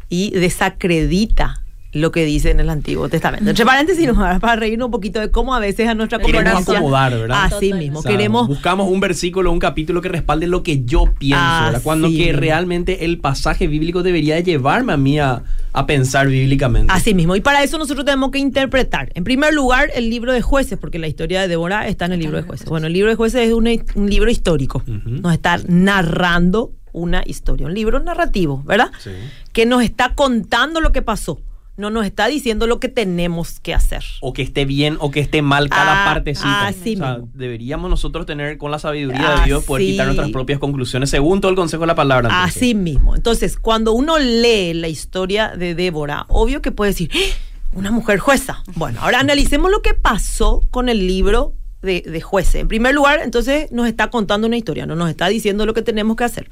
y 0.10 0.32
desacredita 0.32 1.62
lo 2.02 2.12
que 2.12 2.26
dice 2.26 2.52
en 2.52 2.60
el 2.60 2.70
Antiguo 2.70 3.10
Testamento. 3.10 3.50
Entre 3.50 3.66
paréntesis, 3.66 4.10
para 4.40 4.56
reírnos 4.56 4.86
un 4.86 4.92
poquito 4.92 5.20
de 5.20 5.32
cómo 5.32 5.54
a 5.54 5.60
veces 5.60 5.88
a 5.88 5.94
nuestra 5.94 6.20
Queremos 6.20 6.68
acomodar, 6.68 7.12
¿verdad? 7.12 7.46
Así 7.46 7.74
mismo, 7.74 8.00
O 8.00 8.02
sea, 8.02 8.12
queremos 8.12 8.48
buscamos 8.48 8.90
un 8.90 9.00
versículo, 9.00 9.52
un 9.52 9.60
capítulo 9.60 10.02
que 10.02 10.10
respalde 10.10 10.48
lo 10.48 10.64
que 10.64 10.84
yo 10.84 11.14
pienso, 11.18 11.64
¿verdad? 11.66 11.82
Cuando 11.84 12.10
que 12.10 12.34
realmente 12.34 13.06
el 13.06 13.20
pasaje 13.20 13.68
bíblico 13.68 14.04
debería 14.04 14.36
de 14.36 14.44
llevarme 14.44 14.94
a 14.94 14.98
mí 14.98 15.20
a, 15.20 15.44
a 15.74 15.86
pensar 15.86 16.28
bíblicamente. 16.28 16.92
Así 16.94 17.14
mismo. 17.14 17.36
Y 17.36 17.42
para 17.42 17.64
eso 17.64 17.78
nosotros 17.78 18.06
tenemos 18.06 18.32
que 18.32 18.40
interpretar, 18.40 19.12
en 19.14 19.24
primer 19.24 19.54
lugar, 19.54 19.90
el 19.96 20.10
libro 20.10 20.34
de 20.34 20.42
jueces, 20.42 20.78
porque 20.78 21.00
la 21.00 21.08
historia 21.08 21.42
de 21.42 21.48
Débora 21.48 21.88
está 21.88 22.06
en 22.06 22.14
el 22.14 22.20
libro 22.20 22.38
de 22.38 22.44
jueces. 22.44 22.68
Bueno, 22.68 22.88
el 22.88 22.94
libro 22.94 23.10
de 23.10 23.16
jueces 23.16 23.48
es 23.48 23.54
un, 23.54 23.68
un 23.96 24.10
libro 24.10 24.30
histórico. 24.30 24.84
Nos 24.86 25.34
está 25.34 25.60
narrando 25.68 26.72
una 26.94 27.24
historia, 27.26 27.68
un 27.68 27.74
libro 27.74 28.00
narrativo, 28.00 28.64
¿verdad? 28.66 28.92
Sí. 29.00 29.12
Que 29.54 29.66
nos 29.66 29.84
está 29.84 30.14
contando 30.16 30.82
lo 30.82 30.92
que 30.92 31.02
pasó. 31.02 31.40
No 31.78 31.92
nos 31.92 32.06
está 32.08 32.26
diciendo 32.28 32.66
lo 32.66 32.80
que 32.80 32.90
tenemos 32.90 33.60
que 33.60 33.74
hacer. 33.74 34.04
O 34.22 34.34
que 34.34 34.42
esté 34.42 34.66
bien 34.66 34.98
o 35.00 35.12
que 35.12 35.20
esté 35.20 35.42
mal 35.44 35.70
cada 35.70 36.02
Ah, 36.02 36.06
partecita. 36.06 36.70
o 36.70 36.74
sea, 36.74 36.84
mismo. 37.18 37.30
deberíamos 37.36 37.90
nosotros 37.90 38.26
tener 38.26 38.58
con 38.58 38.72
la 38.72 38.80
sabiduría 38.80 39.38
de 39.40 39.46
Dios 39.46 39.63
poder 39.63 39.86
quitar 39.86 40.08
nuestras 40.08 40.32
propias 40.32 40.58
conclusiones 40.60 41.10
según 41.12 41.40
todo 41.40 41.52
el 41.52 41.56
consejo 41.56 41.82
de 41.82 41.88
la 41.88 41.96
palabra. 41.96 42.30
entonces. 42.30 42.58
Así 42.58 42.74
mismo. 42.74 43.16
Entonces, 43.16 43.58
cuando 43.58 43.94
uno 43.94 44.18
lee 44.18 44.74
la 44.74 44.88
historia 44.88 45.50
de 45.56 45.76
Débora, 45.76 46.26
obvio 46.30 46.63
que 46.63 46.72
puede 46.72 46.92
decir, 46.92 47.12
¡Ah! 47.13 47.36
una 47.74 47.92
mujer 47.92 48.18
jueza. 48.18 48.63
Bueno, 48.76 49.00
ahora 49.02 49.20
analicemos 49.20 49.70
lo 49.70 49.84
que 49.84 49.94
pasó 49.94 50.62
con 50.72 50.90
el 50.90 51.06
libro 51.06 51.54
de, 51.82 52.02
de 52.02 52.22
jueces. 52.22 52.56
En 52.56 52.68
primer 52.68 52.94
lugar, 52.94 53.20
entonces 53.24 53.72
nos 53.72 53.88
está 53.88 54.10
contando 54.10 54.48
una 54.48 54.58
historia, 54.58 54.86
no 54.86 54.96
nos 54.96 55.10
está 55.10 55.28
diciendo 55.28 55.66
lo 55.66 55.74
que 55.74 55.82
tenemos 55.82 56.16
que 56.18 56.24
hacer. 56.24 56.50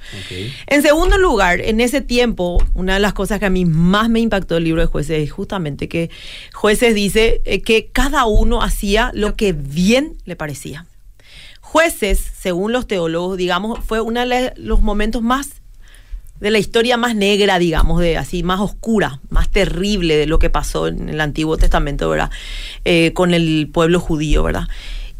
En 0.67 0.81
segundo 0.81 1.17
lugar, 1.17 1.61
en 1.61 1.81
ese 1.81 2.01
tiempo, 2.01 2.63
una 2.73 2.95
de 2.95 2.99
las 2.99 3.13
cosas 3.13 3.39
que 3.39 3.45
a 3.45 3.49
mí 3.49 3.65
más 3.65 4.09
me 4.09 4.19
impactó 4.19 4.55
del 4.55 4.65
libro 4.65 4.81
de 4.81 4.88
jueces 4.88 5.23
es 5.23 5.31
justamente 5.31 5.88
que 5.88 6.09
jueces 6.53 6.93
dice 6.95 7.41
eh, 7.45 7.61
que 7.61 7.88
cada 7.91 8.25
uno 8.25 8.61
hacía 8.61 9.11
lo 9.13 9.35
que 9.35 9.53
bien 9.53 10.17
le 10.25 10.35
parecía. 10.35 10.85
Jueces, 11.61 12.19
según 12.39 12.71
los 12.71 12.88
teólogos, 12.88 13.38
digamos, 13.38 13.79
fue 13.83 13.99
uno 13.99 14.25
de 14.25 14.53
los 14.55 14.81
momentos 14.81 15.21
más 15.21 15.61
de 16.39 16.51
la 16.51 16.59
historia 16.59 16.97
más 16.97 17.15
negra, 17.15 17.59
digamos, 17.59 18.01
de 18.01 18.17
así, 18.17 18.43
más 18.43 18.59
oscura, 18.59 19.19
más 19.29 19.49
terrible 19.49 20.17
de 20.17 20.25
lo 20.25 20.38
que 20.38 20.49
pasó 20.49 20.88
en 20.88 21.09
el 21.09 21.21
Antiguo 21.21 21.57
Testamento, 21.57 22.09
¿verdad? 22.09 22.29
Eh, 22.83 23.13
con 23.13 23.33
el 23.33 23.69
pueblo 23.71 23.99
judío, 23.99 24.43
¿verdad? 24.43 24.67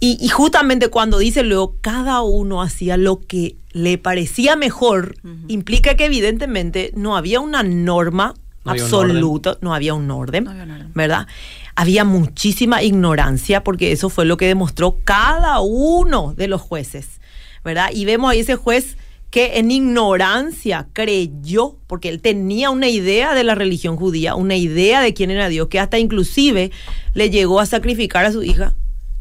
Y, 0.06 0.18
y 0.22 0.30
justamente 0.30 0.90
cuando 0.90 1.18
dice 1.18 1.42
luego, 1.42 1.78
cada 1.82 2.22
uno 2.22 2.62
hacía 2.62 2.96
lo 2.96 3.22
que 3.22 3.56
le 3.72 3.98
parecía 3.98 4.56
mejor, 4.56 5.16
implica 5.48 5.96
que 5.96 6.06
evidentemente 6.06 6.92
no 6.96 7.18
había 7.18 7.40
una 7.40 7.64
norma 7.64 8.36
No 8.64 8.72
había 8.72 8.84
un 8.86 8.94
absoluta, 8.94 9.58
no 9.62 9.74
había 9.74 9.96
un 9.96 10.12
orden, 10.12 10.44
No 10.44 10.52
había 10.52 10.64
un 10.64 10.72
orden. 10.72 10.92
¿verdad? 10.94 11.28
Había 11.76 12.04
muchísima 12.04 12.84
ignorancia, 12.84 13.64
porque 13.64 13.92
eso 13.92 14.10
fue 14.10 14.26
lo 14.26 14.38
que 14.38 14.46
demostró 14.46 15.00
cada 15.04 15.60
uno 15.62 16.36
de 16.38 16.50
los 16.50 16.62
jueces, 16.62 17.20
¿verdad? 17.64 17.90
Y 17.92 18.06
vemos 18.06 18.30
ahí 18.30 18.42
ese 18.42 18.56
juez 18.56 18.98
que 19.32 19.58
en 19.58 19.72
ignorancia 19.72 20.88
creyó, 20.94 21.78
porque 21.88 22.10
él 22.10 22.22
tenía 22.22 22.70
una 22.70 22.90
idea 22.90 23.34
de 23.34 23.44
la 23.44 23.56
religión 23.56 23.98
judía, 23.98 24.36
una 24.36 24.56
idea 24.56 25.02
de 25.02 25.16
quién 25.16 25.32
era 25.32 25.50
Dios, 25.50 25.68
que 25.68 25.80
hasta 25.80 25.98
inclusive 25.98 26.72
le 27.16 27.30
llegó 27.32 27.60
a 27.60 27.66
sacrificar 27.66 28.24
a 28.24 28.32
su 28.32 28.44
hija, 28.44 28.76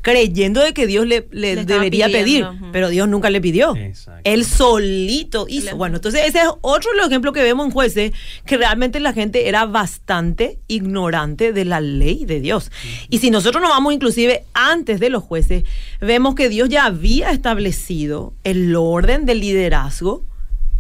creyendo 0.04 0.60
de 0.60 0.74
que 0.74 0.86
Dios 0.86 1.06
le, 1.06 1.26
le 1.30 1.54
Le 1.54 1.60
estaba 1.62 1.80
debería 1.80 2.06
pidiendo, 2.08 2.50
pedir, 2.50 2.70
pero 2.72 2.90
Dios 2.90 3.08
nunca 3.08 3.30
le 3.30 3.40
pidió. 3.40 3.74
Exacto. 3.74 4.20
Él 4.24 4.44
solito 4.44 5.46
hizo. 5.48 5.78
Bueno, 5.78 5.96
entonces 5.96 6.26
ese 6.26 6.40
es 6.40 6.48
otro 6.60 6.90
de 6.90 6.98
los 6.98 7.06
ejemplos 7.06 7.32
que 7.32 7.42
vemos 7.42 7.64
en 7.64 7.72
jueces, 7.72 8.12
que 8.44 8.58
realmente 8.58 9.00
la 9.00 9.14
gente 9.14 9.48
era 9.48 9.64
bastante 9.64 10.58
ignorante 10.68 11.54
de 11.54 11.64
la 11.64 11.80
ley 11.80 12.26
de 12.26 12.40
Dios. 12.40 12.70
Y 13.08 13.18
si 13.18 13.30
nosotros 13.30 13.62
nos 13.62 13.70
vamos 13.70 13.94
inclusive 13.94 14.44
antes 14.52 15.00
de 15.00 15.08
los 15.08 15.22
jueces, 15.22 15.64
vemos 16.02 16.34
que 16.34 16.50
Dios 16.50 16.68
ya 16.68 16.84
había 16.84 17.30
establecido 17.30 18.34
el 18.44 18.76
orden 18.76 19.24
del 19.24 19.40
liderazgo 19.40 20.22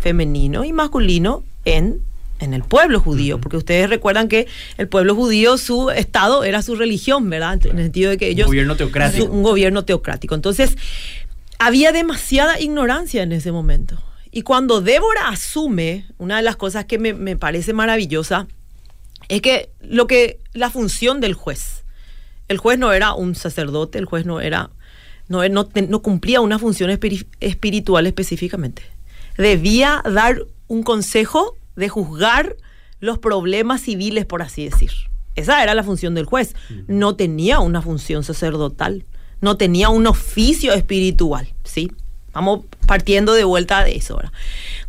femenino 0.00 0.64
y 0.64 0.74
masculino 0.74 1.44
en, 1.64 2.02
en 2.40 2.52
el 2.52 2.62
pueblo 2.62 3.00
judío, 3.00 3.40
porque 3.40 3.56
ustedes 3.56 3.88
recuerdan 3.88 4.28
que 4.28 4.46
el 4.76 4.88
pueblo 4.88 5.14
judío, 5.14 5.56
su 5.56 5.90
estado 5.90 6.44
era 6.44 6.62
su 6.62 6.74
religión, 6.74 7.30
¿verdad? 7.30 7.64
En 7.66 7.78
el 7.78 7.84
sentido 7.84 8.10
de 8.10 8.18
que 8.18 8.26
Un 8.26 8.32
ellos... 8.32 8.46
gobierno 8.48 8.76
teocrático. 8.76 9.24
un 9.26 9.42
gobierno 9.42 9.84
teocrático. 9.84 10.34
Entonces, 10.34 10.76
había 11.58 11.92
demasiada 11.92 12.60
ignorancia 12.60 13.22
en 13.22 13.32
ese 13.32 13.52
momento. 13.52 14.02
Y 14.32 14.42
cuando 14.42 14.80
Débora 14.80 15.28
asume, 15.28 16.06
una 16.18 16.36
de 16.36 16.42
las 16.42 16.56
cosas 16.56 16.86
que 16.86 16.98
me, 16.98 17.14
me 17.14 17.36
parece 17.36 17.72
maravillosa, 17.72 18.48
es 19.28 19.40
que 19.40 19.70
lo 19.80 20.06
que 20.06 20.40
la 20.52 20.70
función 20.70 21.20
del 21.20 21.34
juez, 21.34 21.84
el 22.48 22.58
juez 22.58 22.78
no 22.78 22.92
era 22.92 23.14
un 23.14 23.36
sacerdote, 23.36 23.98
el 23.98 24.04
juez 24.06 24.26
no 24.26 24.40
era, 24.40 24.70
no, 25.28 25.48
no, 25.48 25.68
no 25.88 26.02
cumplía 26.02 26.40
una 26.40 26.58
función 26.58 26.90
espiri- 26.90 27.26
espiritual 27.40 28.06
específicamente. 28.08 28.82
Debía 29.38 30.02
dar 30.04 30.44
un 30.66 30.82
consejo 30.82 31.56
de 31.76 31.88
juzgar 31.88 32.56
los 33.00 33.18
problemas 33.18 33.82
civiles, 33.82 34.24
por 34.24 34.42
así 34.42 34.64
decir. 34.68 34.90
Esa 35.34 35.62
era 35.62 35.74
la 35.74 35.82
función 35.82 36.14
del 36.14 36.26
juez. 36.26 36.54
No 36.86 37.16
tenía 37.16 37.58
una 37.60 37.82
función 37.82 38.22
sacerdotal, 38.24 39.04
no 39.40 39.56
tenía 39.56 39.88
un 39.88 40.06
oficio 40.06 40.72
espiritual, 40.72 41.52
¿sí? 41.64 41.90
Vamos 42.32 42.64
partiendo 42.86 43.34
de 43.34 43.44
vuelta 43.44 43.84
de 43.84 43.96
eso. 43.96 44.16
¿verdad? 44.16 44.32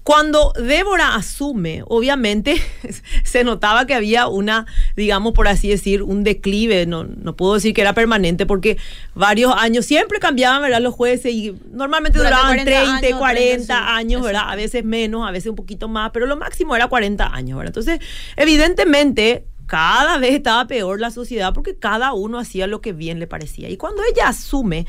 Cuando 0.06 0.54
Débora 0.56 1.15
asume, 1.15 1.82
obviamente 1.88 2.62
se 3.24 3.44
notaba 3.44 3.88
que 3.88 3.96
había 3.96 4.28
una, 4.28 4.68
digamos 4.96 5.34
por 5.34 5.48
así 5.48 5.68
decir, 5.68 6.04
un 6.04 6.24
declive. 6.24 6.86
No, 6.86 7.06
no 7.06 7.36
puedo 7.36 7.56
decir 7.56 7.74
que 7.74 7.82
era 7.82 7.94
permanente 7.94 8.46
porque 8.46 8.78
varios 9.15 9.52
años 9.58 9.88
siempre 9.88 10.20
cambiaban 10.20 10.62
¿verdad? 10.62 10.80
los 10.80 10.94
jueces 10.94 11.34
y 11.34 11.56
normalmente 11.72 12.20
Durante 12.20 12.36
duraban 12.36 12.58
40 12.65 12.72
30, 12.72 13.08
años, 13.08 13.20
40 13.20 13.39
30, 13.39 13.65
sí. 13.65 13.84
años, 13.84 14.22
¿verdad? 14.22 14.44
A 14.46 14.56
veces 14.56 14.86
menos, 14.86 15.28
a 15.28 15.32
veces 15.32 15.50
un 15.50 15.56
poquito 15.56 15.88
más, 15.88 16.12
pero 16.12 16.28
lo 16.28 16.38
máximo 16.38 16.76
era 16.76 16.88
40 16.88 17.34
años, 17.34 17.58
¿verdad? 17.58 17.72
Entonces, 17.72 18.00
evidentemente, 18.36 19.48
cada 19.65 20.20
vez 20.20 20.36
estaba 20.36 20.68
peor 20.68 21.00
la 21.00 21.10
sociedad 21.10 21.52
porque 21.52 21.80
cada 21.80 22.13
uno 22.13 22.38
hacía 22.38 22.68
lo 22.68 22.80
que 22.80 22.94
bien 22.94 23.20
le 23.20 23.26
parecía. 23.26 23.70
Y 23.72 23.78
cuando 23.78 24.04
ella 24.04 24.28
asume, 24.28 24.86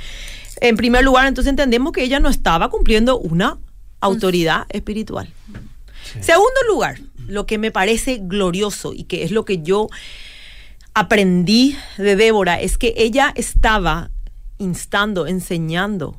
en 0.60 0.76
primer 0.76 1.04
lugar, 1.04 1.26
entonces 1.26 1.48
entendemos 1.48 1.92
que 1.92 2.02
ella 2.02 2.20
no 2.20 2.28
estaba 2.28 2.68
cumpliendo 2.68 3.18
una 3.18 3.56
autoridad 4.00 4.66
espiritual. 4.70 5.28
Segundo 6.20 6.60
lugar, 6.68 6.98
lo 7.26 7.46
que 7.46 7.58
me 7.58 7.70
parece 7.70 8.18
glorioso 8.22 8.92
y 8.92 9.04
que 9.04 9.24
es 9.24 9.30
lo 9.30 9.44
que 9.44 9.62
yo 9.62 9.88
aprendí 10.94 11.76
de 11.98 12.16
Débora 12.16 12.60
es 12.60 12.78
que 12.78 12.94
ella 12.96 13.32
estaba 13.36 14.10
instando, 14.58 15.26
enseñando 15.26 16.16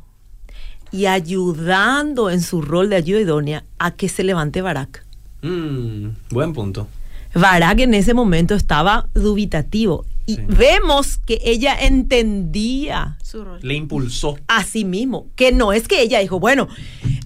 y 0.91 1.05
ayudando 1.05 2.29
en 2.29 2.41
su 2.41 2.61
rol 2.61 2.89
de 2.89 2.97
ayuda 2.97 3.21
idónea 3.21 3.63
a 3.79 3.91
que 3.91 4.09
se 4.09 4.23
levante 4.23 4.61
Barak. 4.61 5.05
Mm, 5.41 6.09
buen 6.29 6.53
punto. 6.53 6.87
Barak 7.33 7.79
en 7.79 7.93
ese 7.93 8.13
momento 8.13 8.55
estaba 8.55 9.07
dubitativo 9.13 10.05
y 10.27 10.35
Sí. 10.35 10.41
vemos 10.47 11.17
que 11.25 11.39
ella 11.43 11.75
entendía 11.79 13.17
Su 13.23 13.43
rol. 13.43 13.59
Le 13.63 13.73
impulsó. 13.73 14.37
a 14.47 14.63
sí 14.63 14.85
mismo, 14.85 15.27
que 15.35 15.51
no 15.51 15.73
es 15.73 15.87
que 15.87 16.01
ella 16.01 16.19
dijo, 16.19 16.39
bueno, 16.39 16.67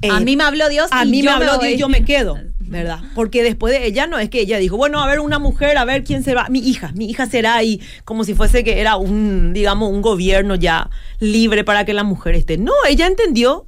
a 0.10 0.20
eh, 0.20 0.24
mí 0.24 0.38
me 0.38 0.44
habló 0.46 0.70
Dios. 0.70 0.88
a 0.92 1.04
y 1.06 1.10
mí 1.10 1.22
yo 1.22 1.26
me 1.26 1.32
habló. 1.32 1.58
Dios 1.60 1.74
y 1.74 1.78
yo 1.78 1.90
me 1.90 2.06
quedo. 2.06 2.38
¿verdad? 2.72 3.00
Porque 3.16 3.44
después 3.44 3.74
de 3.74 3.86
ella 3.86 4.08
no 4.08 4.18
es 4.18 4.30
que 4.30 4.40
ella 4.40 4.58
dijo, 4.58 4.78
bueno, 4.78 5.02
a 5.04 5.06
ver, 5.08 5.20
una 5.20 5.40
mujer, 5.40 5.78
a 5.78 5.84
ver 5.84 6.06
quién 6.06 6.24
se 6.24 6.34
va, 6.34 6.48
mi 6.48 6.60
hija, 6.60 6.94
mi 6.96 7.10
hija 7.10 7.26
será 7.26 7.62
y 7.64 7.82
como 8.06 8.24
si 8.24 8.34
fuese 8.34 8.64
que 8.64 8.80
era 8.80 8.96
un, 8.96 9.52
digamos, 9.52 9.90
un 9.92 10.02
gobierno 10.02 10.56
ya 10.56 10.90
libre 11.20 11.66
para 11.66 11.84
que 11.84 11.92
la 11.94 12.06
mujer 12.06 12.34
esté. 12.36 12.58
No, 12.58 12.72
ella 12.88 13.08
entendió 13.08 13.66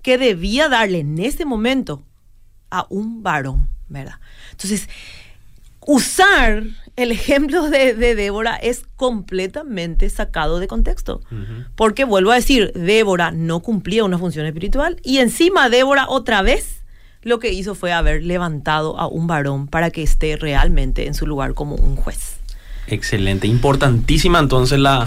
que 0.00 0.16
debía 0.16 0.70
darle 0.70 1.00
en 1.00 1.18
ese 1.18 1.44
momento 1.44 2.02
a 2.70 2.86
un 2.88 3.22
varón, 3.22 3.68
¿verdad? 3.90 4.20
Entonces, 4.52 4.88
usar 5.80 6.62
el 6.96 7.12
ejemplo 7.12 7.68
de, 7.68 7.94
de 7.94 8.14
Débora 8.14 8.56
es 8.56 8.84
completamente 8.96 10.08
sacado 10.10 10.58
de 10.58 10.66
contexto. 10.66 11.20
Porque 11.74 12.04
vuelvo 12.04 12.32
a 12.32 12.36
decir, 12.36 12.72
Débora 12.74 13.30
no 13.30 13.60
cumplía 13.60 14.04
una 14.04 14.18
función 14.18 14.46
espiritual 14.46 14.98
y 15.04 15.18
encima 15.18 15.68
Débora 15.68 16.06
otra 16.08 16.42
vez 16.42 16.82
lo 17.22 17.38
que 17.38 17.52
hizo 17.52 17.74
fue 17.74 17.92
haber 17.92 18.22
levantado 18.22 18.98
a 18.98 19.08
un 19.08 19.26
varón 19.26 19.66
para 19.68 19.90
que 19.90 20.02
esté 20.02 20.36
realmente 20.36 21.06
en 21.06 21.14
su 21.14 21.26
lugar 21.26 21.54
como 21.54 21.74
un 21.74 21.96
juez. 21.96 22.36
Excelente, 22.86 23.46
importantísima 23.48 24.38
entonces 24.38 24.78
la, 24.78 25.06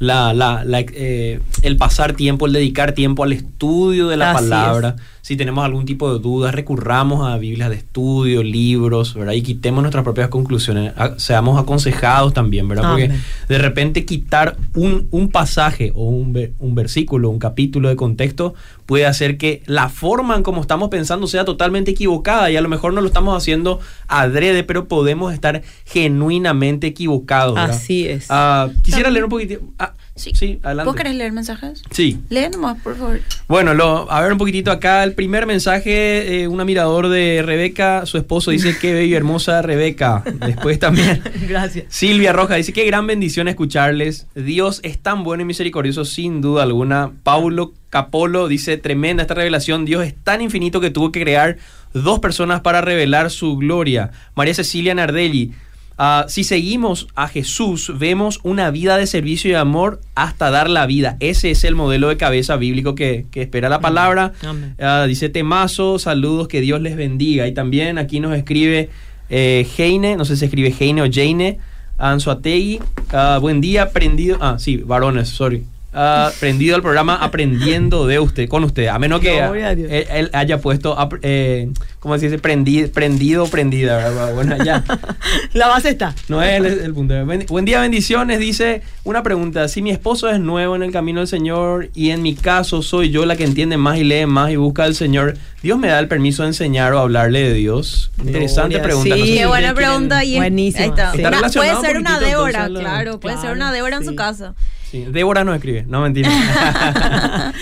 la, 0.00 0.34
la, 0.34 0.64
la, 0.64 0.80
eh, 0.80 1.40
el 1.62 1.76
pasar 1.76 2.14
tiempo, 2.14 2.46
el 2.46 2.52
dedicar 2.52 2.92
tiempo 2.92 3.22
al 3.22 3.32
estudio 3.32 4.08
de 4.08 4.16
la 4.16 4.32
Así 4.32 4.48
palabra. 4.48 4.96
Si 5.30 5.36
tenemos 5.36 5.64
algún 5.64 5.84
tipo 5.84 6.12
de 6.12 6.18
dudas, 6.18 6.52
recurramos 6.52 7.24
a 7.24 7.38
Biblias 7.38 7.70
de 7.70 7.76
estudio, 7.76 8.42
libros, 8.42 9.14
¿verdad? 9.14 9.34
Y 9.34 9.42
quitemos 9.42 9.80
nuestras 9.80 10.02
propias 10.02 10.28
conclusiones. 10.28 10.92
A- 10.96 11.20
seamos 11.20 11.56
aconsejados 11.56 12.34
también, 12.34 12.66
¿verdad? 12.66 12.88
Porque 12.90 13.04
Amén. 13.04 13.22
de 13.48 13.58
repente 13.58 14.04
quitar 14.04 14.56
un, 14.74 15.06
un 15.12 15.28
pasaje 15.30 15.92
o 15.94 16.08
un, 16.08 16.36
un 16.58 16.74
versículo, 16.74 17.30
un 17.30 17.38
capítulo 17.38 17.88
de 17.88 17.94
contexto 17.94 18.54
puede 18.86 19.06
hacer 19.06 19.38
que 19.38 19.62
la 19.66 19.88
forma 19.88 20.34
en 20.34 20.42
como 20.42 20.60
estamos 20.62 20.88
pensando 20.88 21.28
sea 21.28 21.44
totalmente 21.44 21.92
equivocada 21.92 22.50
y 22.50 22.56
a 22.56 22.60
lo 22.60 22.68
mejor 22.68 22.92
no 22.92 23.00
lo 23.00 23.06
estamos 23.06 23.36
haciendo 23.36 23.78
adrede, 24.08 24.64
pero 24.64 24.88
podemos 24.88 25.32
estar 25.32 25.62
genuinamente 25.86 26.88
equivocados. 26.88 27.54
¿verdad? 27.54 27.70
Así 27.70 28.08
es. 28.08 28.26
Ah, 28.30 28.68
quisiera 28.82 29.10
leer 29.10 29.22
un 29.26 29.30
poquitito. 29.30 29.60
Ah, 29.78 29.94
sí, 30.20 30.60
adelante. 30.62 30.86
¿Vos 30.88 30.96
querés 30.96 31.14
leer 31.14 31.32
mensajes? 31.32 31.82
Sí. 31.90 32.18
Lee 32.28 32.48
nomás, 32.50 32.80
por 32.80 32.96
favor. 32.96 33.20
Bueno, 33.48 33.74
lo, 33.74 34.10
a 34.10 34.20
ver 34.20 34.32
un 34.32 34.38
poquitito 34.38 34.70
acá. 34.70 35.02
El 35.02 35.14
primer 35.14 35.46
mensaje, 35.46 36.42
eh, 36.42 36.48
un 36.48 36.60
admirador 36.60 37.08
de 37.08 37.42
Rebeca, 37.44 38.06
su 38.06 38.18
esposo 38.18 38.50
dice, 38.50 38.76
qué 38.80 38.92
bella 38.92 39.06
y 39.06 39.14
hermosa 39.14 39.62
Rebeca. 39.62 40.22
Después 40.46 40.78
también 40.78 41.22
Gracias. 41.48 41.86
Silvia 41.88 42.32
Roja 42.32 42.56
dice, 42.56 42.72
qué 42.72 42.84
gran 42.84 43.06
bendición 43.06 43.48
escucharles. 43.48 44.26
Dios 44.34 44.80
es 44.82 44.98
tan 44.98 45.24
bueno 45.24 45.42
y 45.42 45.46
misericordioso 45.46 46.04
sin 46.04 46.40
duda 46.40 46.62
alguna. 46.62 47.12
Paulo 47.22 47.72
Capolo 47.90 48.46
dice, 48.46 48.76
tremenda 48.76 49.22
esta 49.22 49.34
revelación. 49.34 49.84
Dios 49.84 50.04
es 50.04 50.14
tan 50.14 50.40
infinito 50.40 50.80
que 50.80 50.90
tuvo 50.90 51.10
que 51.10 51.22
crear 51.22 51.58
dos 51.92 52.20
personas 52.20 52.60
para 52.60 52.80
revelar 52.80 53.30
su 53.30 53.56
gloria. 53.56 54.12
María 54.34 54.54
Cecilia 54.54 54.94
Nardelli. 54.94 55.52
Ah, 56.00 56.24
si 56.28 56.42
seguimos 56.42 57.06
a 57.14 57.28
Jesús, 57.28 57.92
vemos 57.98 58.40
una 58.42 58.70
vida 58.70 58.96
de 58.96 59.06
servicio 59.06 59.50
y 59.50 59.54
amor 59.54 60.00
hasta 60.14 60.50
dar 60.50 60.70
la 60.70 60.86
vida. 60.86 61.16
Ese 61.20 61.50
es 61.50 61.62
el 61.64 61.74
modelo 61.74 62.08
de 62.08 62.16
cabeza 62.16 62.56
bíblico 62.56 62.94
que, 62.94 63.26
que 63.30 63.42
espera 63.42 63.68
la 63.68 63.80
palabra. 63.80 64.32
Amén. 64.42 64.74
Ah, 64.80 65.04
dice 65.06 65.28
Temazo, 65.28 65.98
saludos, 65.98 66.48
que 66.48 66.60
Dios 66.60 66.80
les 66.80 66.96
bendiga. 66.96 67.46
Y 67.46 67.52
también 67.52 67.98
aquí 67.98 68.18
nos 68.18 68.34
escribe 68.34 68.88
eh, 69.28 69.66
Heine, 69.76 70.16
no 70.16 70.24
sé 70.24 70.36
si 70.36 70.46
escribe 70.46 70.74
Heine 70.80 71.02
o 71.02 71.06
Jane, 71.10 71.58
Anzuategui. 71.98 72.80
Ah, 73.12 73.38
buen 73.40 73.60
día, 73.60 73.90
prendido. 73.90 74.38
Ah, 74.40 74.56
sí, 74.58 74.78
varones, 74.78 75.28
sorry. 75.28 75.64
Ah, 75.92 76.30
prendido 76.38 76.76
al 76.76 76.82
programa 76.82 77.16
Aprendiendo 77.16 78.06
de 78.06 78.20
usted, 78.20 78.48
con 78.48 78.62
usted. 78.62 78.86
A 78.86 78.98
menos 79.00 79.20
que 79.20 79.40
a 79.40 79.50
él, 79.50 79.88
él 79.90 80.30
haya 80.32 80.60
puesto, 80.60 80.96
eh, 81.22 81.68
¿cómo 81.98 82.16
se 82.16 82.26
dice? 82.28 82.40
Prendi- 82.40 82.88
prendido 82.90 83.42
o 83.42 83.48
prendida, 83.48 83.96
¿verdad? 83.96 84.32
Bueno, 84.34 84.56
ya. 84.64 84.84
La 85.52 85.66
base 85.66 85.88
está. 85.90 86.14
No 86.28 86.40
es 86.42 86.58
el, 86.60 86.66
el 86.66 86.94
punto. 86.94 87.14
Buen 87.48 87.64
día, 87.64 87.80
bendiciones. 87.80 88.38
Dice 88.38 88.82
una 89.02 89.24
pregunta. 89.24 89.66
Si 89.66 89.82
mi 89.82 89.90
esposo 89.90 90.28
es 90.30 90.38
nuevo 90.38 90.76
en 90.76 90.84
el 90.84 90.92
camino 90.92 91.18
del 91.20 91.26
Señor 91.28 91.88
y 91.94 92.10
en 92.10 92.22
mi 92.22 92.36
caso 92.36 92.82
soy 92.82 93.10
yo 93.10 93.26
la 93.26 93.34
que 93.34 93.42
entiende 93.42 93.76
más 93.76 93.98
y 93.98 94.04
lee 94.04 94.26
más 94.26 94.52
y 94.52 94.56
busca 94.56 94.84
al 94.84 94.94
Señor, 94.94 95.36
¿Dios 95.60 95.76
me 95.76 95.88
da 95.88 95.98
el 95.98 96.06
permiso 96.06 96.42
de 96.44 96.48
enseñar 96.50 96.92
o 96.92 97.00
hablarle 97.00 97.40
de 97.40 97.54
Dios? 97.54 98.12
Interesante 98.24 98.78
pregunta. 98.78 99.16
sí. 99.16 99.20
No 99.20 99.26
sé 99.26 99.32
si 99.32 99.38
Qué 99.38 99.46
buena 99.46 99.74
pregunta. 99.74 100.24
Y 100.24 100.36
Buenísima, 100.36 100.84
Ahí 100.84 100.90
está. 100.90 101.10
sí. 101.10 101.16
Está 101.18 101.28
Una- 101.30 101.36
relacionado 101.38 101.80
puede 101.80 101.86
ser 101.88 101.96
un 101.96 102.02
una 102.06 102.20
Débora, 102.20 102.68
lo- 102.68 102.78
claro. 102.80 103.18
Puede 103.18 103.34
ser 103.34 103.40
Claro, 103.42 103.56
una 103.56 103.72
Débora 103.72 103.96
en 103.96 104.02
sí. 104.04 104.08
su 104.08 104.14
casa. 104.14 104.54
Sí, 104.90 105.04
Débora 105.08 105.44
no 105.44 105.54
escribe, 105.54 105.84
no 105.86 106.00
mentira. 106.02 106.30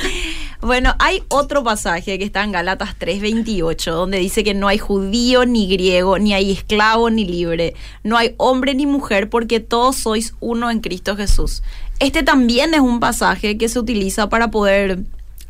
Bueno, 0.60 0.96
hay 0.98 1.22
otro 1.28 1.62
pasaje 1.62 2.18
que 2.18 2.24
está 2.24 2.42
en 2.42 2.50
Galatas 2.50 2.96
3:28, 2.98 3.92
donde 3.92 4.18
dice 4.18 4.42
que 4.42 4.54
no 4.54 4.66
hay 4.66 4.76
judío 4.78 5.46
ni 5.46 5.68
griego, 5.68 6.18
ni 6.18 6.34
hay 6.34 6.50
esclavo 6.50 7.10
ni 7.10 7.24
libre, 7.24 7.74
no 8.02 8.16
hay 8.16 8.34
hombre 8.38 8.74
ni 8.74 8.84
mujer, 8.84 9.30
porque 9.30 9.60
todos 9.60 9.94
sois 9.94 10.34
uno 10.40 10.68
en 10.72 10.80
Cristo 10.80 11.16
Jesús. 11.16 11.62
Este 12.00 12.24
también 12.24 12.74
es 12.74 12.80
un 12.80 12.98
pasaje 12.98 13.56
que 13.56 13.68
se 13.68 13.78
utiliza 13.78 14.28
para 14.28 14.50
poder 14.50 14.98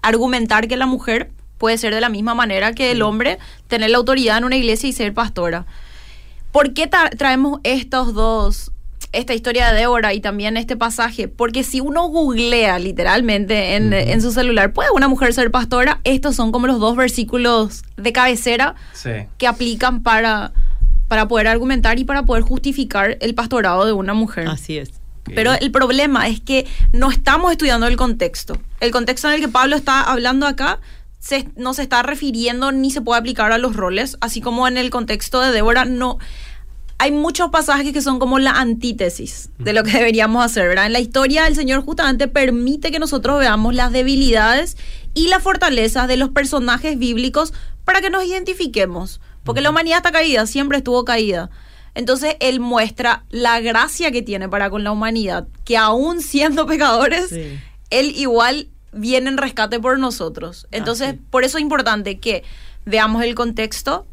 argumentar 0.02 0.68
que 0.68 0.76
la 0.76 0.84
mujer 0.86 1.30
puede 1.56 1.78
ser 1.78 1.94
de 1.94 2.02
la 2.02 2.10
misma 2.10 2.34
manera 2.34 2.74
que 2.74 2.90
el 2.90 3.00
hombre, 3.00 3.38
tener 3.66 3.88
la 3.88 3.96
autoridad 3.96 4.36
en 4.36 4.44
una 4.44 4.56
iglesia 4.56 4.90
y 4.90 4.92
ser 4.92 5.14
pastora. 5.14 5.64
¿Por 6.52 6.74
qué 6.74 6.88
tra- 6.88 7.16
traemos 7.16 7.60
estos 7.64 8.12
dos, 8.12 8.72
esta 9.12 9.34
historia 9.34 9.70
de 9.72 9.78
Débora 9.80 10.12
y 10.14 10.20
también 10.20 10.56
este 10.56 10.76
pasaje? 10.76 11.28
Porque 11.28 11.64
si 11.64 11.80
uno 11.80 12.08
googlea 12.08 12.78
literalmente 12.78 13.76
en, 13.76 13.92
en 13.92 14.20
su 14.22 14.32
celular, 14.32 14.72
¿puede 14.72 14.90
una 14.90 15.08
mujer 15.08 15.32
ser 15.34 15.50
pastora? 15.50 16.00
Estos 16.04 16.36
son 16.36 16.52
como 16.52 16.66
los 16.66 16.78
dos 16.80 16.96
versículos 16.96 17.82
de 17.96 18.12
cabecera 18.12 18.74
sí. 18.92 19.10
que 19.38 19.46
aplican 19.46 20.02
para, 20.02 20.52
para 21.08 21.26
poder 21.28 21.48
argumentar 21.48 21.98
y 21.98 22.04
para 22.04 22.24
poder 22.24 22.42
justificar 22.42 23.16
el 23.20 23.34
pastorado 23.34 23.86
de 23.86 23.92
una 23.92 24.14
mujer. 24.14 24.48
Así 24.48 24.78
es. 24.78 24.90
Pero 25.34 25.52
el 25.52 25.70
problema 25.70 26.26
es 26.28 26.40
que 26.40 26.66
no 26.92 27.10
estamos 27.10 27.52
estudiando 27.52 27.86
el 27.86 27.96
contexto. 27.98 28.58
El 28.80 28.90
contexto 28.92 29.28
en 29.28 29.34
el 29.34 29.40
que 29.40 29.48
Pablo 29.48 29.76
está 29.76 30.02
hablando 30.02 30.46
acá 30.46 30.80
se- 31.18 31.48
no 31.54 31.74
se 31.74 31.82
está 31.82 32.02
refiriendo 32.02 32.72
ni 32.72 32.90
se 32.90 33.02
puede 33.02 33.20
aplicar 33.20 33.52
a 33.52 33.58
los 33.58 33.76
roles, 33.76 34.16
así 34.22 34.40
como 34.40 34.66
en 34.66 34.78
el 34.78 34.88
contexto 34.88 35.40
de 35.42 35.52
Débora 35.52 35.84
no... 35.84 36.18
Hay 37.00 37.12
muchos 37.12 37.50
pasajes 37.50 37.92
que 37.92 38.02
son 38.02 38.18
como 38.18 38.38
la 38.40 38.52
antítesis 38.52 39.50
de 39.58 39.72
lo 39.72 39.84
que 39.84 39.92
deberíamos 39.92 40.44
hacer, 40.44 40.66
¿verdad? 40.68 40.87
En 40.87 40.92
la 40.92 41.00
historia 41.00 41.46
el 41.46 41.54
Señor 41.54 41.84
justamente 41.84 42.26
permite 42.26 42.90
que 42.90 42.98
nosotros 42.98 43.38
veamos 43.38 43.74
las 43.74 43.92
debilidades 43.92 44.76
y 45.14 45.28
las 45.28 45.42
fortalezas 45.42 46.08
de 46.08 46.16
los 46.16 46.30
personajes 46.30 46.98
bíblicos 46.98 47.52
para 47.84 48.00
que 48.00 48.11
nos 48.11 48.24
identifiquemos. 48.24 49.20
Porque 49.44 49.61
la 49.61 49.70
humanidad 49.70 49.98
está 49.98 50.11
caída, 50.11 50.46
siempre 50.46 50.78
estuvo 50.78 51.04
caída. 51.04 51.50
Entonces 51.94 52.37
Él 52.40 52.61
muestra 52.61 53.24
la 53.30 53.61
gracia 53.61 54.11
que 54.11 54.22
tiene 54.22 54.48
para 54.48 54.68
con 54.68 54.84
la 54.84 54.92
humanidad, 54.92 55.46
que 55.64 55.76
aún 55.76 56.20
siendo 56.20 56.66
pecadores, 56.66 57.28
Sí. 57.28 57.58
Él 57.90 58.12
igual 58.16 58.68
viene 58.92 59.30
en 59.30 59.38
rescate 59.38 59.80
por 59.80 59.98
nosotros. 59.98 60.66
Entonces, 60.70 61.08
Así. 61.11 61.20
por 61.30 61.44
eso 61.44 61.58
es 61.58 61.62
importante 61.62 62.18
que 62.18 62.42
veamos 62.84 63.22
el 63.22 63.34
contexto. 63.34 64.06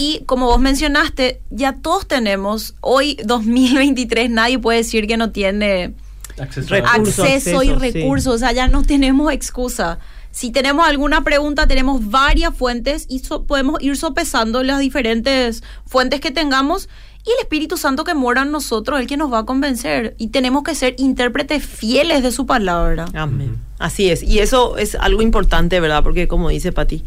Y 0.00 0.22
como 0.24 0.46
vos 0.46 0.58
mencionaste, 0.60 1.42
ya 1.50 1.74
todos 1.74 2.08
tenemos, 2.08 2.74
hoy 2.80 3.18
2023 3.24 4.30
nadie 4.30 4.58
puede 4.58 4.78
decir 4.78 5.06
que 5.06 5.18
no 5.18 5.30
tiene 5.30 5.92
Acceso 6.38 7.62
y 7.62 7.68
sí. 7.68 7.74
recursos, 7.74 8.34
o 8.34 8.38
sea, 8.38 8.52
ya 8.52 8.66
no 8.66 8.82
tenemos 8.82 9.30
excusa. 9.32 9.98
Si 10.30 10.52
tenemos 10.52 10.86
alguna 10.88 11.22
pregunta, 11.22 11.66
tenemos 11.66 12.08
varias 12.10 12.54
fuentes 12.56 13.04
y 13.08 13.18
so- 13.18 13.44
podemos 13.44 13.82
ir 13.82 13.96
sopesando 13.96 14.62
las 14.62 14.78
diferentes 14.80 15.62
fuentes 15.86 16.20
que 16.20 16.30
tengamos 16.30 16.88
y 17.26 17.30
el 17.32 17.36
Espíritu 17.40 17.76
Santo 17.76 18.04
que 18.04 18.14
mora 18.14 18.42
en 18.42 18.52
nosotros, 18.52 18.98
el 19.00 19.06
que 19.06 19.18
nos 19.18 19.30
va 19.30 19.40
a 19.40 19.44
convencer. 19.44 20.14
Y 20.18 20.28
tenemos 20.28 20.62
que 20.62 20.74
ser 20.74 20.94
intérpretes 20.98 21.62
fieles 21.66 22.22
de 22.22 22.32
su 22.32 22.46
palabra. 22.46 23.04
Amén. 23.12 23.58
Así 23.78 24.08
es. 24.08 24.22
Y 24.22 24.38
eso 24.38 24.78
es 24.78 24.94
algo 24.94 25.20
importante, 25.20 25.78
¿verdad? 25.80 26.02
Porque 26.02 26.26
como 26.28 26.48
dice 26.48 26.72
Pati, 26.72 27.04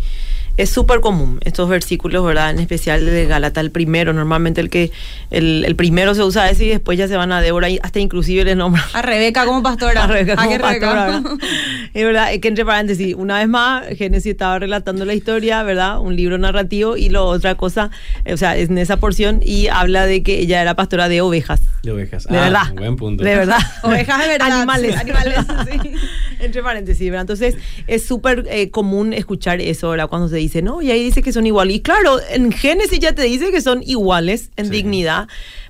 es 0.58 0.70
súper 0.70 1.00
común 1.00 1.40
estos 1.44 1.68
versículos, 1.68 2.24
¿verdad? 2.26 2.52
En 2.52 2.60
especial 2.60 3.06
de 3.06 3.26
Galata, 3.26 3.60
el 3.62 3.72
primero, 3.72 4.14
normalmente 4.14 4.62
el 4.62 4.70
que 4.70 4.92
el, 5.32 5.66
el 5.66 5.76
primero 5.76 6.14
se 6.14 6.24
usa 6.24 6.50
ese 6.50 6.66
y 6.66 6.70
después 6.70 6.98
ya 6.98 7.08
se 7.08 7.16
van 7.18 7.32
a 7.32 7.42
Débora 7.42 7.70
y 7.70 7.80
hasta 7.82 8.00
inclusive 8.00 8.44
le 8.46 8.56
nombran 8.56 8.84
A 8.94 9.02
Rebeca 9.02 9.46
como 9.46 9.64
pastora. 9.64 10.04
a 10.04 10.08
Rebeca 10.08 10.34
¿A 10.34 10.36
como 10.46 10.50
Rebeca? 10.58 10.68
pastora, 10.70 11.06
¿verdad? 11.06 11.32
Es 11.94 12.04
verdad, 12.04 12.34
es 12.34 12.40
que 12.42 12.48
entre 12.48 12.66
paréntesis, 12.66 13.14
una 13.16 13.38
vez 13.40 13.48
más, 13.48 13.86
Génesis 13.98 14.32
estaba 14.32 14.58
relatando 14.60 15.06
la 15.06 15.14
historia, 15.14 15.62
¿verdad? 15.64 16.00
Un 16.00 16.16
libro 16.16 16.38
narrativo 16.38 16.98
y 16.98 17.10
lo 17.10 17.26
otra 17.26 17.56
cosa, 17.56 17.92
o 18.32 18.38
sea, 18.38 18.58
es 18.58 18.70
en 18.70 18.78
esa 18.80 18.98
porción 18.98 19.42
y 19.44 19.68
habla 19.68 20.06
de 20.08 20.24
que 20.24 20.40
ella 20.40 20.62
era 20.62 20.76
pastora 20.76 21.08
de 21.10 21.22
ovejas. 21.22 21.62
De 21.84 21.92
ovejas. 21.92 22.26
De 22.28 22.38
Ah, 22.38 22.42
verdad. 22.44 22.74
Buen 22.76 22.96
punto. 22.96 23.24
De 23.24 23.36
verdad. 23.36 23.60
Ovejas 23.84 24.22
de 24.22 24.28
verdad. 24.28 24.52
Animales. 24.52 24.96
Animales, 24.98 25.36
sí. 25.70 25.92
Entre 26.40 26.64
paréntesis, 26.64 27.06
¿verdad? 27.10 27.22
Entonces, 27.22 27.58
es 27.88 28.06
súper 28.06 28.46
eh, 28.50 28.70
común 28.72 29.14
escuchar 29.14 29.60
eso, 29.62 29.90
¿verdad? 29.90 30.08
Cuando 30.08 30.28
se 30.30 30.38
dice, 30.44 30.62
no, 30.62 30.82
y 30.82 30.92
ahí 30.92 31.04
dice 31.04 31.22
que 31.22 31.34
son 31.34 31.46
iguales. 31.46 31.78
Y 31.78 31.80
claro, 31.82 32.20
en 32.30 32.52
Génesis 32.52 33.00
ya 33.00 33.14
te 33.14 33.24
dice 33.24 33.52
que 33.52 33.62
son 33.62 33.82
iguales 33.84 34.50
en 34.56 34.66
Sí. 34.68 34.72
dignidad. 34.72 35.28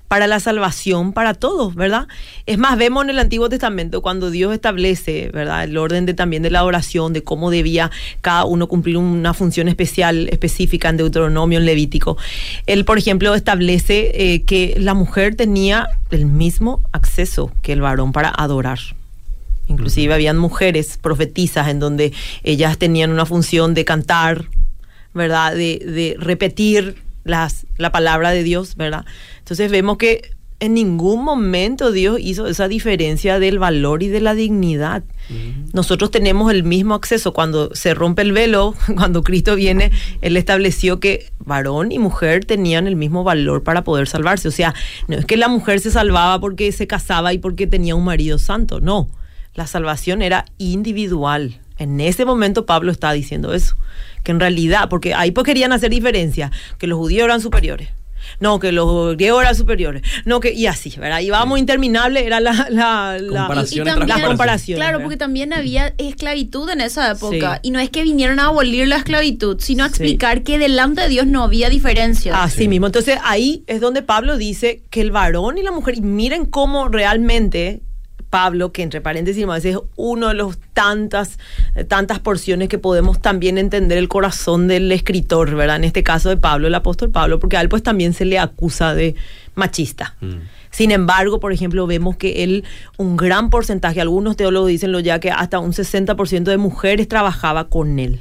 para 0.09 0.27
la 0.27 0.39
salvación 0.39 1.11
para 1.11 1.33
todos, 1.33 1.73
¿verdad? 1.73 2.07
Es 2.45 2.59
más, 2.59 2.77
vemos 2.77 3.03
en 3.03 3.09
el 3.09 3.17
Antiguo 3.17 3.49
Testamento 3.49 4.03
cuando 4.03 4.29
Dios 4.29 4.53
establece, 4.53 5.31
¿verdad? 5.33 5.63
El 5.63 5.75
orden 5.75 6.05
de 6.05 6.13
también 6.13 6.43
de 6.43 6.51
la 6.51 6.65
oración, 6.65 7.13
de 7.13 7.23
cómo 7.23 7.49
debía 7.49 7.89
cada 8.21 8.45
uno 8.45 8.67
cumplir 8.67 8.97
una 8.97 9.33
función 9.33 9.69
especial, 9.69 10.29
específica 10.29 10.89
en 10.89 10.97
Deuteronomio, 10.97 11.57
en 11.57 11.65
Levítico. 11.65 12.15
Él, 12.67 12.85
por 12.85 12.99
ejemplo, 12.99 13.33
establece 13.33 14.11
eh, 14.13 14.43
que 14.43 14.75
la 14.77 14.93
mujer 14.93 15.33
tenía 15.35 15.87
el 16.11 16.27
mismo 16.27 16.83
acceso 16.91 17.51
que 17.63 17.73
el 17.73 17.81
varón 17.81 18.11
para 18.11 18.29
adorar. 18.29 18.77
Inclusive 19.67 20.13
habían 20.13 20.37
mujeres 20.37 20.99
profetizas 21.01 21.69
en 21.69 21.79
donde 21.79 22.13
ellas 22.43 22.77
tenían 22.77 23.09
una 23.09 23.25
función 23.25 23.73
de 23.73 23.83
cantar, 23.83 24.45
¿verdad? 25.13 25.53
De, 25.53 25.79
de 25.79 26.15
repetir 26.19 26.95
las, 27.23 27.65
la 27.77 27.91
palabra 27.91 28.31
de 28.31 28.43
Dios, 28.43 28.75
¿verdad? 28.75 29.05
Entonces 29.39 29.71
vemos 29.71 29.97
que 29.97 30.31
en 30.63 30.75
ningún 30.75 31.25
momento 31.25 31.91
Dios 31.91 32.19
hizo 32.21 32.47
esa 32.47 32.69
diferencia 32.69 33.37
del 33.37 33.59
valor 33.59 34.01
y 34.01 34.07
de 34.07 34.21
la 34.21 34.33
dignidad. 34.33 35.03
Nosotros 35.73 36.09
tenemos 36.09 36.53
el 36.53 36.63
mismo 36.63 36.95
acceso. 36.95 37.33
Cuando 37.33 37.75
se 37.75 37.93
rompe 37.93 38.21
el 38.21 38.31
velo, 38.31 38.73
cuando 38.95 39.23
Cristo 39.23 39.57
viene, 39.57 39.91
Él 40.21 40.37
estableció 40.37 41.01
que 41.01 41.33
varón 41.39 41.91
y 41.91 41.99
mujer 41.99 42.45
tenían 42.45 42.87
el 42.87 42.95
mismo 42.95 43.25
valor 43.25 43.63
para 43.63 43.83
poder 43.83 44.07
salvarse. 44.07 44.47
O 44.47 44.51
sea, 44.51 44.73
no 45.09 45.17
es 45.17 45.25
que 45.25 45.35
la 45.35 45.49
mujer 45.49 45.81
se 45.81 45.91
salvaba 45.91 46.39
porque 46.39 46.71
se 46.71 46.87
casaba 46.87 47.33
y 47.33 47.39
porque 47.39 47.67
tenía 47.67 47.95
un 47.95 48.05
marido 48.05 48.37
santo, 48.37 48.79
no. 48.79 49.09
La 49.55 49.67
salvación 49.67 50.21
era 50.21 50.45
individual. 50.59 51.59
En 51.77 51.99
ese 51.99 52.25
momento 52.25 52.65
Pablo 52.65 52.91
está 52.91 53.11
diciendo 53.13 53.53
eso, 53.53 53.75
que 54.23 54.31
en 54.31 54.39
realidad, 54.39 54.89
porque 54.89 55.13
ahí 55.13 55.31
pues 55.31 55.45
querían 55.45 55.71
hacer 55.73 55.89
diferencia, 55.89 56.51
que 56.77 56.87
los 56.87 56.97
judíos 56.97 57.25
eran 57.25 57.41
superiores. 57.41 57.89
No, 58.39 58.57
que 58.57 58.71
los 58.71 59.17
griegos 59.17 59.41
eran 59.41 59.53
superiores. 59.53 60.01
No, 60.23 60.39
que, 60.39 60.53
y 60.53 60.65
así, 60.67 60.93
¿verdad? 60.97 61.19
Y 61.19 61.29
vamos 61.29 61.59
interminable, 61.59 62.25
era 62.25 62.39
la, 62.39 62.67
la, 62.69 63.17
la 63.19 63.39
Comparación 63.41 63.85
Y 63.85 63.89
entre 63.89 63.99
también- 64.07 64.19
las 64.19 64.27
comparaciones. 64.27 64.79
Claro, 64.79 64.97
¿verdad? 64.99 65.03
porque 65.05 65.17
también 65.17 65.51
había 65.51 65.93
esclavitud 65.97 66.69
en 66.69 66.79
esa 66.79 67.11
época. 67.11 67.55
Sí. 67.55 67.59
Y 67.63 67.71
no 67.71 67.79
es 67.79 67.89
que 67.89 68.03
vinieron 68.03 68.39
a 68.39 68.45
abolir 68.45 68.87
la 68.87 68.95
esclavitud, 68.95 69.57
sino 69.59 69.83
a 69.83 69.87
Sí. 69.87 69.95
explicar 69.95 70.43
que 70.43 70.57
delante 70.57 71.01
de 71.01 71.09
Dios 71.09 71.27
no 71.27 71.43
había 71.43 71.69
diferencia. 71.69 72.41
Así 72.41 72.69
mismo. 72.69 72.85
Entonces 72.85 73.17
ahí 73.25 73.65
es 73.67 73.81
donde 73.81 74.03
Pablo 74.03 74.37
dice 74.37 74.83
que 74.89 75.01
el 75.01 75.11
varón 75.11 75.57
y 75.57 75.61
la 75.61 75.71
mujer, 75.71 75.97
y 75.97 76.01
miren 76.01 76.45
cómo 76.45 76.87
realmente 76.87 77.81
Pablo, 78.33 78.71
que 78.71 78.81
entre 78.81 78.99
paréntesis 78.99 79.45
más 79.45 79.63
es 79.63 79.77
uno 79.95 80.29
de 80.29 80.33
los 80.33 80.57
tantas, 80.73 81.37
tantas 81.87 82.17
porciones 82.17 82.67
que 82.67 82.79
podemos 82.79 83.21
también 83.21 83.59
entender 83.59 83.99
el 83.99 84.07
corazón 84.07 84.67
del 84.67 84.91
escritor, 84.91 85.53
¿verdad? 85.53 85.75
En 85.75 85.83
este 85.83 86.01
caso 86.01 86.29
de 86.29 86.37
Pablo, 86.37 86.65
el 86.65 86.73
apóstol 86.73 87.11
Pablo, 87.11 87.39
porque 87.39 87.57
a 87.57 87.61
él 87.61 87.69
pues 87.69 87.83
también 87.83 88.11
se 88.13 88.25
le 88.25 88.39
acusa 88.39 88.95
de 88.95 89.13
machista. 89.53 90.15
Sin 90.71 90.89
embargo, 90.89 91.39
por 91.39 91.53
ejemplo, 91.53 91.85
vemos 91.85 92.17
que 92.17 92.43
él, 92.43 92.63
un 92.97 93.17
gran 93.17 93.51
porcentaje, 93.51 94.01
algunos 94.01 94.35
teólogos 94.35 94.69
dicen 94.69 94.91
lo 94.91 94.99
ya 94.99 95.19
que 95.19 95.29
hasta 95.29 95.59
un 95.59 95.73
60% 95.73 96.41
de 96.41 96.57
mujeres 96.57 97.07
trabajaba 97.07 97.65
con 97.69 97.99
él. 97.99 98.19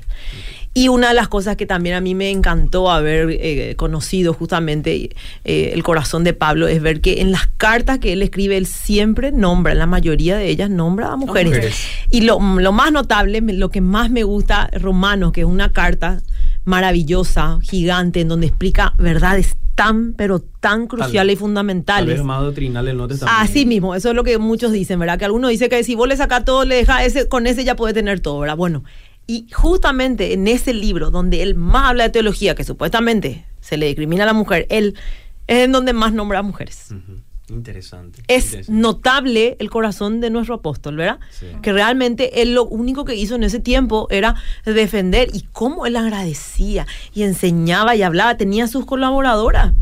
Y 0.75 0.89
una 0.89 1.09
de 1.09 1.15
las 1.15 1.29
cosas 1.29 1.57
que 1.57 1.67
también 1.67 1.95
a 1.95 2.01
mí 2.01 2.15
me 2.15 2.31
encantó 2.31 2.91
haber 2.91 3.29
eh, 3.31 3.75
conocido 3.77 4.33
justamente 4.33 5.11
eh, 5.45 5.71
el 5.75 5.83
corazón 5.83 6.25
de 6.25 6.33
Pablo 6.33 6.67
es 6.67 6.81
ver 6.81 7.01
que 7.03 7.21
en 7.21 7.31
las 7.31 7.47
cartas 7.47 7.99
que 7.99 8.15
él 8.15 8.23
escribe, 8.23 8.57
él 8.57 8.67
siempre 8.67 9.33
nombra, 9.33 9.73
en 9.73 9.79
la 9.79 9.87
mayoría 9.87 10.37
de 10.37 10.49
ellas 10.49 10.71
nombra 10.71 11.13
a 11.13 11.17
mujeres. 11.17 11.53
mujeres. 11.53 11.77
Y 12.11 12.23
lo, 12.23 12.39
lo 12.41 12.73
más 12.73 12.91
notable, 12.91 13.41
lo 13.43 13.71
que 13.71 13.83
más 13.83 14.11
me 14.11 14.25
gusta, 14.25 14.71
Romanos, 14.73 15.33
que 15.33 15.43
es 15.43 15.47
una 15.47 15.73
carta 15.73 16.23
maravillosa, 16.65 17.59
gigante, 17.63 18.21
en 18.21 18.29
donde 18.29 18.47
explica 18.47 18.95
verdades 18.97 19.57
tan, 19.75 20.13
pero 20.15 20.41
tan 20.41 20.87
cruciales 20.87 21.13
y 21.13 21.17
Tal 21.17 21.27
vez 21.27 21.39
fundamentales. 21.39 22.23
más 22.25 22.43
doctrinal 22.43 22.87
el 22.89 22.97
Nuevo. 22.97 23.15
Así 23.27 23.67
mismo, 23.67 23.95
eso 23.95 24.11
es 24.11 24.15
lo 24.15 24.23
que 24.23 24.39
muchos 24.39 24.73
dicen, 24.73 24.99
¿verdad? 24.99 25.19
Que 25.19 25.25
algunos 25.25 25.51
dicen 25.51 25.69
que 25.69 25.83
si 25.83 25.95
vos 25.95 26.09
le 26.09 26.17
sacas 26.17 26.45
todo, 26.45 26.65
le 26.65 26.77
dejas 26.77 27.05
ese, 27.05 27.29
con 27.29 27.47
ese 27.47 27.65
ya 27.65 27.75
puede 27.75 27.95
tener 27.95 28.21
todo, 28.21 28.41
¿verdad? 28.41 28.57
Bueno, 28.57 28.85
y 29.27 29.47
justamente 29.53 30.33
en 30.33 30.49
ese 30.49 30.75
libro 30.75 31.11
donde 31.11 31.43
él 31.43 31.55
más 31.55 31.91
habla 31.91 32.05
de 32.05 32.11
teología, 32.11 32.55
que 32.55 32.65
supuestamente 32.65 33.47
se 33.61 33.77
le 33.77 33.87
discrimina 33.87 34.25
a 34.25 34.27
la 34.27 34.33
mujer, 34.33 34.67
él 34.69 34.95
es 35.47 35.65
en 35.65 35.73
donde 35.73 35.93
más 35.93 36.13
nombra 36.13 36.41
a 36.41 36.43
mujeres. 36.43 36.89
Ujú. 36.91 37.21
Interesante. 37.49 38.23
Es 38.29 38.47
interesante. 38.47 38.81
notable 38.81 39.57
el 39.59 39.69
corazón 39.69 40.21
de 40.21 40.31
nuestro 40.31 40.55
apóstol, 40.57 40.97
¿verdad? 40.97 41.19
Sí. 41.31 41.47
Que 41.61 41.73
realmente 41.73 42.41
él 42.41 42.55
lo 42.55 42.65
único 42.65 43.05
que 43.05 43.15
hizo 43.15 43.35
en 43.35 43.43
ese 43.43 43.59
tiempo 43.59 44.07
era 44.11 44.37
defender 44.65 45.29
y 45.33 45.43
cómo 45.53 45.85
él 45.85 45.97
agradecía 45.97 46.87
y 47.13 47.25
enseñaba 47.25 47.95
y 47.97 48.03
hablaba, 48.03 48.37
tenía 48.37 48.69
sus 48.69 48.87
colaboradoras, 48.87 49.73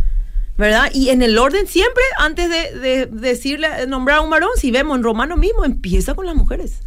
¿verdad? 0.56 0.90
Y 0.92 1.10
en 1.10 1.22
el 1.22 1.38
orden 1.38 1.66
siempre, 1.66 2.02
antes 2.18 2.48
de, 2.50 2.78
de 2.78 3.06
decirle, 3.06 3.68
nombrar 3.86 4.18
a 4.18 4.20
un 4.22 4.30
varón, 4.30 4.50
si 4.56 4.70
vemos 4.70 4.96
en 4.96 5.04
Romano 5.04 5.36
mismo, 5.36 5.64
empieza 5.64 6.14
con 6.14 6.26
las 6.26 6.34
mujeres. 6.34 6.80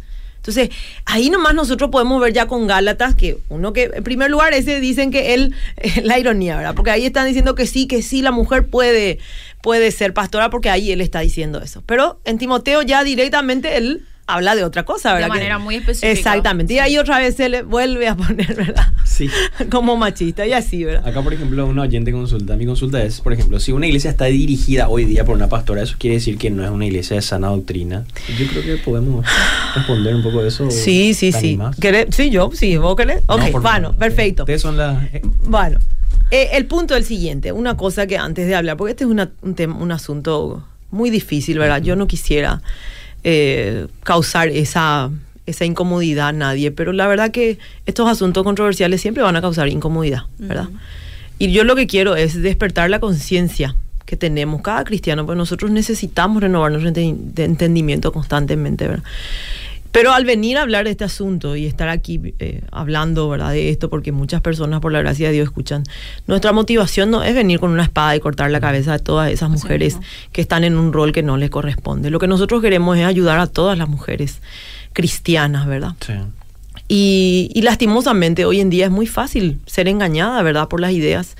Entonces, 0.44 0.68
ahí 1.06 1.30
nomás 1.30 1.54
nosotros 1.54 1.88
podemos 1.88 2.20
ver 2.20 2.34
ya 2.34 2.46
con 2.46 2.66
Gálatas 2.66 3.14
que 3.14 3.38
uno 3.48 3.72
que, 3.72 3.90
en 3.94 4.04
primer 4.04 4.30
lugar, 4.30 4.52
ese 4.52 4.78
dicen 4.78 5.10
que 5.10 5.32
él, 5.32 5.54
la 6.02 6.18
ironía, 6.18 6.58
¿verdad? 6.58 6.74
Porque 6.74 6.90
ahí 6.90 7.06
están 7.06 7.26
diciendo 7.26 7.54
que 7.54 7.66
sí, 7.66 7.86
que 7.86 8.02
sí, 8.02 8.20
la 8.20 8.30
mujer 8.30 8.66
puede, 8.66 9.18
puede 9.62 9.90
ser 9.90 10.12
pastora, 10.12 10.50
porque 10.50 10.68
ahí 10.68 10.92
él 10.92 11.00
está 11.00 11.20
diciendo 11.20 11.62
eso. 11.62 11.82
Pero 11.86 12.20
en 12.26 12.36
Timoteo 12.36 12.82
ya 12.82 13.04
directamente 13.04 13.78
él 13.78 14.02
habla 14.26 14.54
de 14.54 14.64
otra 14.64 14.84
cosa, 14.84 15.10
De 15.10 15.14
¿verdad? 15.16 15.28
manera 15.28 15.56
Que- 15.58 15.62
muy 15.62 15.74
específica. 15.76 16.10
Exactamente. 16.12 16.72
Y 16.74 16.78
ahí 16.78 16.96
otra 16.98 17.18
vez 17.18 17.36
se 17.36 17.48
le 17.48 17.62
vuelve 17.62 18.08
a 18.08 18.14
poner, 18.16 18.54
¿verdad? 18.54 18.86
Sí. 19.04 19.28
Como 19.70 19.96
machista 19.96 20.46
y 20.46 20.52
así, 20.52 20.82
¿verdad? 20.84 21.06
Acá, 21.06 21.22
por 21.22 21.34
ejemplo, 21.34 21.66
una 21.66 21.82
oyente 21.82 22.10
consulta. 22.12 22.56
Mi 22.56 22.64
consulta 22.66 23.02
es, 23.02 23.20
por 23.20 23.32
ejemplo, 23.32 23.60
si 23.60 23.72
una 23.72 23.86
iglesia 23.86 24.10
está 24.10 24.24
dirigida 24.26 24.88
hoy 24.88 25.04
día 25.04 25.24
por 25.24 25.34
una 25.36 25.48
pastora, 25.48 25.82
¿eso 25.82 25.96
quiere 25.98 26.16
decir 26.16 26.38
que 26.38 26.50
no 26.50 26.64
es 26.64 26.70
una 26.70 26.86
iglesia 26.86 27.16
de 27.16 27.22
sana 27.22 27.48
doctrina? 27.48 28.04
Yo 28.38 28.46
creo 28.48 28.62
que 28.62 28.76
podemos 28.82 29.26
responder 29.74 30.14
un 30.14 30.22
poco 30.22 30.42
de 30.42 30.48
eso. 30.48 30.70
Sí, 30.70 31.12
sí, 31.14 31.30
¿Te 31.32 31.40
sí. 31.40 31.58
Sí, 32.10 32.30
yo, 32.30 32.50
sí, 32.54 32.76
vos 32.76 32.96
querés. 32.96 33.22
Ok, 33.26 33.38
No, 33.52 33.60
bueno, 33.60 33.62
favor. 33.90 33.96
perfecto. 33.96 34.42
Ustedes 34.44 34.62
son 34.62 34.76
las... 34.76 35.02
eh, 35.12 35.22
Bueno, 35.46 35.78
eh, 36.30 36.50
el 36.54 36.66
punto 36.66 36.94
es 36.94 37.00
el 37.00 37.06
siguiente, 37.06 37.52
una 37.52 37.76
cosa 37.76 38.06
que 38.06 38.16
antes 38.16 38.46
de 38.46 38.54
hablar, 38.54 38.76
porque 38.78 38.92
este 38.92 39.04
es 39.04 39.10
una- 39.10 39.30
un, 39.42 39.54
tema, 39.54 39.76
un 39.76 39.92
asunto 39.92 40.66
muy 40.90 41.10
difícil, 41.10 41.58
¿verdad? 41.58 41.82
Yo 41.82 41.94
no 41.96 42.06
quisiera 42.06 42.62
eh, 43.24 43.86
causar 44.02 44.48
esa, 44.48 45.10
esa 45.46 45.64
incomodidad 45.64 46.28
a 46.28 46.32
nadie, 46.32 46.70
pero 46.70 46.92
la 46.92 47.06
verdad 47.06 47.30
que 47.30 47.58
estos 47.86 48.08
asuntos 48.08 48.44
controversiales 48.44 49.00
siempre 49.00 49.22
van 49.22 49.36
a 49.36 49.40
causar 49.40 49.68
incomodidad, 49.68 50.24
¿verdad? 50.38 50.68
Y 51.38 51.50
yo 51.50 51.64
lo 51.64 51.74
que 51.74 51.86
quiero 51.86 52.16
es 52.16 52.40
despertar 52.40 52.90
la 52.90 53.00
conciencia 53.00 53.74
que 54.06 54.16
tenemos 54.16 54.62
cada 54.62 54.84
cristiano, 54.84 55.24
pues 55.26 55.36
nosotros 55.36 55.70
necesitamos 55.70 56.42
renovar 56.42 56.70
nuestro 56.70 56.92
entendimiento 56.94 58.12
constantemente, 58.12 58.86
¿verdad? 58.86 59.04
Pero 59.94 60.12
al 60.12 60.24
venir 60.24 60.58
a 60.58 60.62
hablar 60.62 60.84
de 60.86 60.90
este 60.90 61.04
asunto 61.04 61.54
y 61.54 61.66
estar 61.66 61.88
aquí 61.88 62.20
eh, 62.40 62.62
hablando 62.72 63.28
¿verdad? 63.28 63.52
de 63.52 63.70
esto, 63.70 63.88
porque 63.88 64.10
muchas 64.10 64.40
personas, 64.40 64.80
por 64.80 64.90
la 64.90 64.98
gracia 65.00 65.28
de 65.28 65.34
Dios, 65.34 65.44
escuchan, 65.44 65.84
nuestra 66.26 66.52
motivación 66.52 67.10
no 67.12 67.22
es 67.22 67.32
venir 67.32 67.60
con 67.60 67.70
una 67.70 67.84
espada 67.84 68.16
y 68.16 68.18
cortar 68.20 68.50
la 68.50 68.60
cabeza 68.60 68.92
de 68.94 68.98
todas 68.98 69.30
esas 69.30 69.50
mujeres 69.50 69.98
que 70.32 70.40
están 70.40 70.64
en 70.64 70.76
un 70.76 70.92
rol 70.92 71.12
que 71.12 71.22
no 71.22 71.36
les 71.36 71.48
corresponde. 71.48 72.10
Lo 72.10 72.18
que 72.18 72.26
nosotros 72.26 72.60
queremos 72.60 72.98
es 72.98 73.04
ayudar 73.04 73.38
a 73.38 73.46
todas 73.46 73.78
las 73.78 73.88
mujeres 73.88 74.40
cristianas, 74.92 75.66
¿verdad? 75.66 75.92
Sí. 76.04 76.14
Y, 76.88 77.50
y 77.54 77.62
lastimosamente 77.62 78.44
hoy 78.44 78.60
en 78.60 78.70
día 78.70 78.86
es 78.86 78.90
muy 78.90 79.06
fácil 79.06 79.60
ser 79.66 79.88
engañada, 79.88 80.42
¿verdad? 80.42 80.68
Por 80.68 80.80
las 80.80 80.92
ideas 80.92 81.36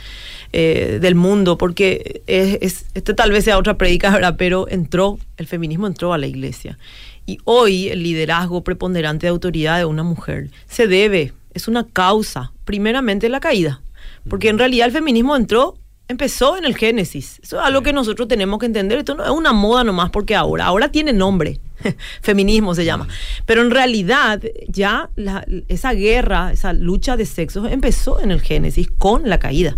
eh, 0.53 0.99
del 1.03 1.17
mundo, 1.17 1.59
porque 1.59 2.23
es, 2.27 2.59
es- 2.62 2.85
este 2.95 3.14
tal 3.14 3.33
vez 3.33 3.45
sea 3.45 3.59
otra 3.59 3.77
predica, 3.77 4.11
¿verdad? 4.11 4.37
Pero 4.38 4.69
entró, 4.69 5.19
el 5.37 5.47
feminismo 5.47 5.87
entró 5.87 6.12
a 6.12 6.19
la 6.19 6.27
iglesia. 6.29 6.79
Y 7.26 7.38
hoy 7.44 7.88
el 7.88 8.02
liderazgo 8.02 8.62
preponderante 8.64 9.26
de 9.26 9.30
autoridad 9.30 9.78
de 9.78 9.84
una 9.87 10.02
mujer 10.02 10.50
se 10.68 10.87
debe, 10.87 11.32
es 11.54 11.68
una 11.68 11.87
causa, 11.87 12.52
primeramente 12.64 13.28
la 13.28 13.40
caída. 13.40 13.80
Porque 14.28 14.48
en 14.48 14.58
realidad 14.58 14.87
el 14.87 14.92
feminismo 14.92 15.37
entró, 15.37 15.76
empezó 16.08 16.56
en 16.56 16.64
el 16.64 16.76
Génesis. 16.76 17.40
Eso 17.42 17.58
es 17.58 17.64
algo 17.66 17.82
que 17.82 17.92
nosotros 17.92 18.28
tenemos 18.28 18.58
que 18.58 18.66
entender. 18.66 18.98
Esto 18.98 19.14
no 19.14 19.24
es 19.24 19.30
una 19.30 19.52
moda 19.52 19.84
nomás 19.84 20.10
porque 20.10 20.34
ahora, 20.34 20.66
ahora 20.66 20.90
tiene 20.90 21.12
nombre. 21.12 21.60
Feminismo 22.22 22.74
se 22.74 22.84
llama. 22.84 23.08
Pero 23.46 23.62
en 23.62 23.70
realidad 23.70 24.42
ya 24.68 25.10
la- 25.16 25.46
esa 25.68 25.92
guerra, 25.92 26.52
esa 26.52 26.72
lucha 26.72 27.16
de 27.16 27.26
sexos 27.26 27.70
empezó 27.70 28.20
en 28.20 28.30
el 28.30 28.40
Génesis 28.40 28.88
con 28.98 29.28
la 29.28 29.38
caída. 29.38 29.76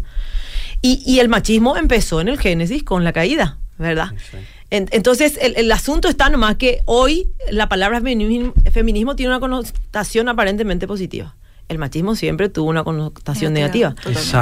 Y, 0.83 1.03
y 1.07 1.21
el 1.21 1.29
machismo 1.29 1.77
empezó 1.77 2.21
en 2.21 2.29
el 2.29 2.39
Génesis 2.39 2.83
con 2.83 3.03
la 3.05 3.13
caída, 3.13 3.59
¿verdad? 3.79 4.11
En- 4.71 4.89
entonces, 4.93 5.39
el, 5.41 5.55
el 5.57 5.71
asunto 5.73 6.09
está 6.09 6.29
nomás 6.29 6.57
que 6.57 6.81
hoy 6.87 7.29
la 7.51 7.69
palabra 7.69 8.01
feminismo, 8.01 8.53
feminismo 8.73 9.15
tiene 9.17 9.31
una 9.31 9.41
connotación 9.41 10.29
aparentemente 10.29 10.87
positiva. 10.87 11.37
El 11.69 11.79
machismo 11.79 12.15
siempre 12.15 12.49
tuvo 12.49 12.69
una 12.71 12.85
connotación 12.85 13.53
Negativa. 13.53 13.95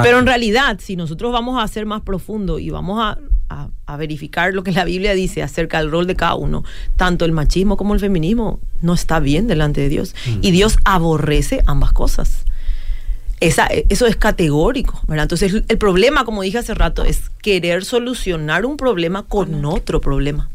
Pero 0.03 0.19
en 0.19 0.25
realidad, 0.27 0.79
si 0.79 0.95
nosotros 0.95 1.31
vamos 1.33 1.61
a 1.63 1.67
ser 1.67 1.85
más 1.87 2.01
profundo 2.01 2.59
y 2.59 2.69
vamos 2.69 2.99
a, 3.01 3.17
a- 3.49 3.69
a 3.87 3.97
verificar 3.97 4.53
lo 4.53 4.63
que 4.63 4.71
la 4.71 4.85
Biblia 4.85 5.13
dice 5.15 5.41
acerca 5.41 5.79
del 5.79 5.89
rol 5.89 6.05
de 6.05 6.15
cada 6.15 6.35
uno, 6.35 6.63
tanto 6.97 7.25
el 7.25 7.31
machismo 7.31 7.77
como 7.77 7.93
el 7.95 7.99
feminismo 7.99 8.59
no 8.81 8.93
está 8.93 9.19
bien 9.19 9.47
delante 9.47 9.81
de 9.81 9.89
Dios. 9.89 10.13
Y 10.41 10.51
Dios 10.51 10.77
aborrece 10.85 11.63
ambas 11.65 11.93
cosas. 11.93 12.45
Esa, 13.39 13.67
eso 13.67 14.07
es 14.07 14.15
categórico, 14.15 15.01
¿verdad? 15.07 15.23
Entonces 15.23 15.63
el, 15.67 15.77
problema, 15.77 16.25
como 16.25 16.41
dije 16.41 16.57
hace 16.57 16.73
rato, 16.73 17.03
es 17.03 17.29
querer 17.41 17.83
solucionar 17.83 18.65
un 18.65 18.77
problema 18.77 19.23
con 19.23 19.65
otro 19.65 20.01
problema. 20.01 20.49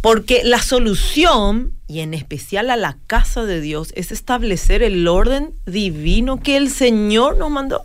Porque 0.00 0.42
la 0.44 0.62
solución, 0.62 1.72
y 1.86 2.00
en 2.00 2.14
especial 2.14 2.70
a 2.70 2.76
la 2.76 2.96
casa 3.06 3.44
de 3.44 3.60
Dios, 3.60 3.92
es 3.96 4.10
establecer 4.12 4.82
el 4.82 5.06
orden 5.06 5.52
divino 5.66 6.40
que 6.40 6.56
el 6.56 6.70
Señor 6.70 7.36
nos 7.36 7.50
mandó. 7.50 7.84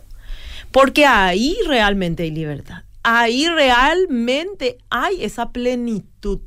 Porque 0.70 1.04
ahí 1.04 1.56
realmente 1.66 2.22
hay 2.22 2.30
libertad. 2.30 2.84
Ahí 3.02 3.48
realmente 3.48 4.78
hay 4.88 5.22
esa 5.22 5.50
plenitud. 5.50 6.40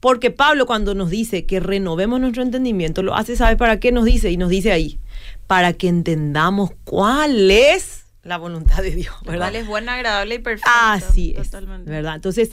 Porque 0.00 0.32
Pablo 0.32 0.66
cuando 0.66 0.94
nos 0.94 1.10
dice 1.10 1.46
que 1.46 1.60
renovemos 1.60 2.18
nuestro 2.20 2.42
entendimiento, 2.42 3.04
lo 3.04 3.14
hace, 3.14 3.36
¿sabe 3.36 3.56
para 3.56 3.78
qué 3.78 3.92
nos 3.92 4.04
dice? 4.04 4.32
Y 4.32 4.36
nos 4.36 4.50
dice 4.50 4.72
ahí, 4.72 4.98
para 5.52 5.74
que 5.74 5.86
entendamos 5.86 6.70
cuál 6.84 7.50
es 7.50 8.04
la 8.22 8.38
voluntad 8.38 8.82
de 8.82 8.92
Dios, 8.92 9.14
¿verdad? 9.26 9.48
Cuál 9.48 9.56
es 9.56 9.66
buena, 9.66 9.94
agradable 9.96 10.36
y 10.36 10.38
perfecta. 10.38 10.94
Así 10.94 11.34
es, 11.36 11.50
Totalmente. 11.50 11.90
¿verdad? 11.90 12.14
Entonces, 12.14 12.52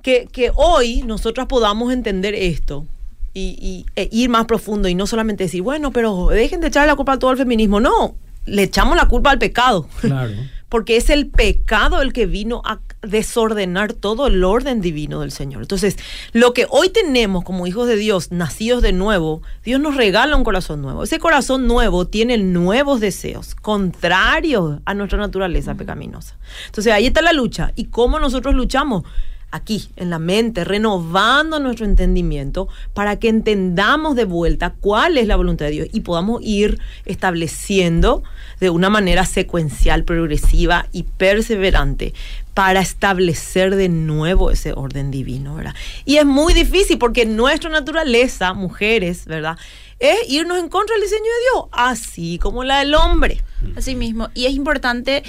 que, 0.00 0.28
que 0.30 0.52
hoy 0.54 1.02
nosotras 1.02 1.48
podamos 1.48 1.92
entender 1.92 2.36
esto 2.36 2.86
y, 3.34 3.56
y- 3.60 3.86
e 3.96 4.08
ir 4.12 4.28
más 4.28 4.44
profundo 4.44 4.86
y 4.86 4.94
no 4.94 5.08
solamente 5.08 5.42
decir, 5.42 5.62
bueno, 5.62 5.90
pero 5.90 6.28
dejen 6.28 6.60
de 6.60 6.68
echarle 6.68 6.86
la 6.86 6.94
culpa 6.94 7.14
a 7.14 7.18
todo 7.18 7.32
el 7.32 7.36
feminismo. 7.36 7.80
No, 7.80 8.14
le 8.46 8.62
echamos 8.62 8.94
la 8.94 9.08
culpa 9.08 9.32
al 9.32 9.40
pecado. 9.40 9.88
Claro. 10.00 10.30
Porque 10.68 10.96
es 10.98 11.10
el 11.10 11.26
pecado 11.30 12.00
el 12.00 12.12
que 12.12 12.26
vino 12.26 12.62
a 12.64 12.78
desordenar 13.02 13.92
todo 13.92 14.26
el 14.26 14.44
orden 14.44 14.80
divino 14.80 15.20
del 15.20 15.32
Señor. 15.32 15.62
Entonces, 15.62 15.96
lo 16.32 16.52
que 16.52 16.66
hoy 16.70 16.90
tenemos 16.90 17.44
como 17.44 17.66
hijos 17.66 17.88
de 17.88 17.96
Dios, 17.96 18.30
nacidos 18.30 18.82
de 18.82 18.92
nuevo, 18.92 19.42
Dios 19.64 19.80
nos 19.80 19.96
regala 19.96 20.36
un 20.36 20.44
corazón 20.44 20.82
nuevo. 20.82 21.02
Ese 21.02 21.18
corazón 21.18 21.66
nuevo 21.66 22.06
tiene 22.06 22.38
nuevos 22.38 23.00
deseos, 23.00 23.54
contrarios 23.54 24.80
a 24.84 24.94
nuestra 24.94 25.18
naturaleza 25.18 25.74
pecaminosa. 25.74 26.36
Entonces, 26.66 26.92
ahí 26.92 27.06
está 27.06 27.22
la 27.22 27.32
lucha. 27.32 27.72
¿Y 27.76 27.86
cómo 27.86 28.18
nosotros 28.20 28.54
luchamos? 28.54 29.04
Aquí, 29.52 29.88
en 29.96 30.10
la 30.10 30.18
mente, 30.18 30.64
renovando 30.64 31.58
nuestro 31.58 31.84
entendimiento 31.84 32.68
para 32.94 33.18
que 33.18 33.28
entendamos 33.28 34.14
de 34.14 34.24
vuelta 34.24 34.74
cuál 34.80 35.18
es 35.18 35.26
la 35.26 35.36
voluntad 35.36 35.66
de 35.66 35.72
Dios 35.72 35.88
y 35.92 36.00
podamos 36.00 36.40
ir 36.42 36.78
estableciendo 37.04 38.22
de 38.60 38.70
una 38.70 38.90
manera 38.90 39.24
secuencial, 39.24 40.04
progresiva 40.04 40.86
y 40.92 41.02
perseverante 41.02 42.14
para 42.54 42.80
establecer 42.80 43.74
de 43.74 43.88
nuevo 43.88 44.50
ese 44.50 44.72
orden 44.72 45.10
divino, 45.10 45.54
¿verdad? 45.54 45.74
Y 46.04 46.16
es 46.18 46.26
muy 46.26 46.52
difícil 46.52 46.98
porque 46.98 47.26
nuestra 47.26 47.70
naturaleza, 47.70 48.52
mujeres, 48.54 49.24
¿verdad? 49.26 49.56
Es 50.00 50.28
irnos 50.28 50.58
en 50.58 50.68
contra 50.68 50.94
del 50.94 51.04
diseño 51.04 51.22
de 51.22 51.52
Dios, 51.52 51.64
así 51.72 52.38
como 52.38 52.64
la 52.64 52.80
del 52.80 52.94
hombre. 52.94 53.42
Así 53.76 53.94
mismo. 53.94 54.30
Y 54.34 54.46
es 54.46 54.54
importante 54.54 55.22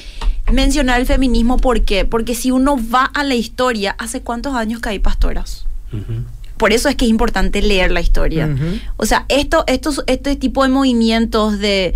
mencionar 0.52 1.00
el 1.00 1.06
feminismo, 1.06 1.58
¿por 1.58 1.82
qué? 1.82 2.06
Porque 2.06 2.36
si 2.36 2.52
uno 2.52 2.78
va 2.90 3.04
a 3.04 3.24
la 3.24 3.36
historia, 3.36 3.96
¿hace 4.00 4.22
cuántos 4.22 4.56
años 4.56 4.82
que 4.82 4.90
hay 4.90 5.00
pastoras? 5.00 5.66
Por 6.58 6.72
eso 6.72 6.90
es 6.90 6.96
que 6.96 7.06
es 7.06 7.12
importante 7.12 7.62
leer 7.62 7.92
la 7.92 8.02
historia. 8.02 8.50
O 8.98 9.06
sea, 9.06 9.26
esto, 9.30 9.64
estos, 9.68 10.04
este 10.08 10.36
tipo 10.36 10.64
de 10.64 10.70
movimientos 10.70 11.60
de, 11.60 11.94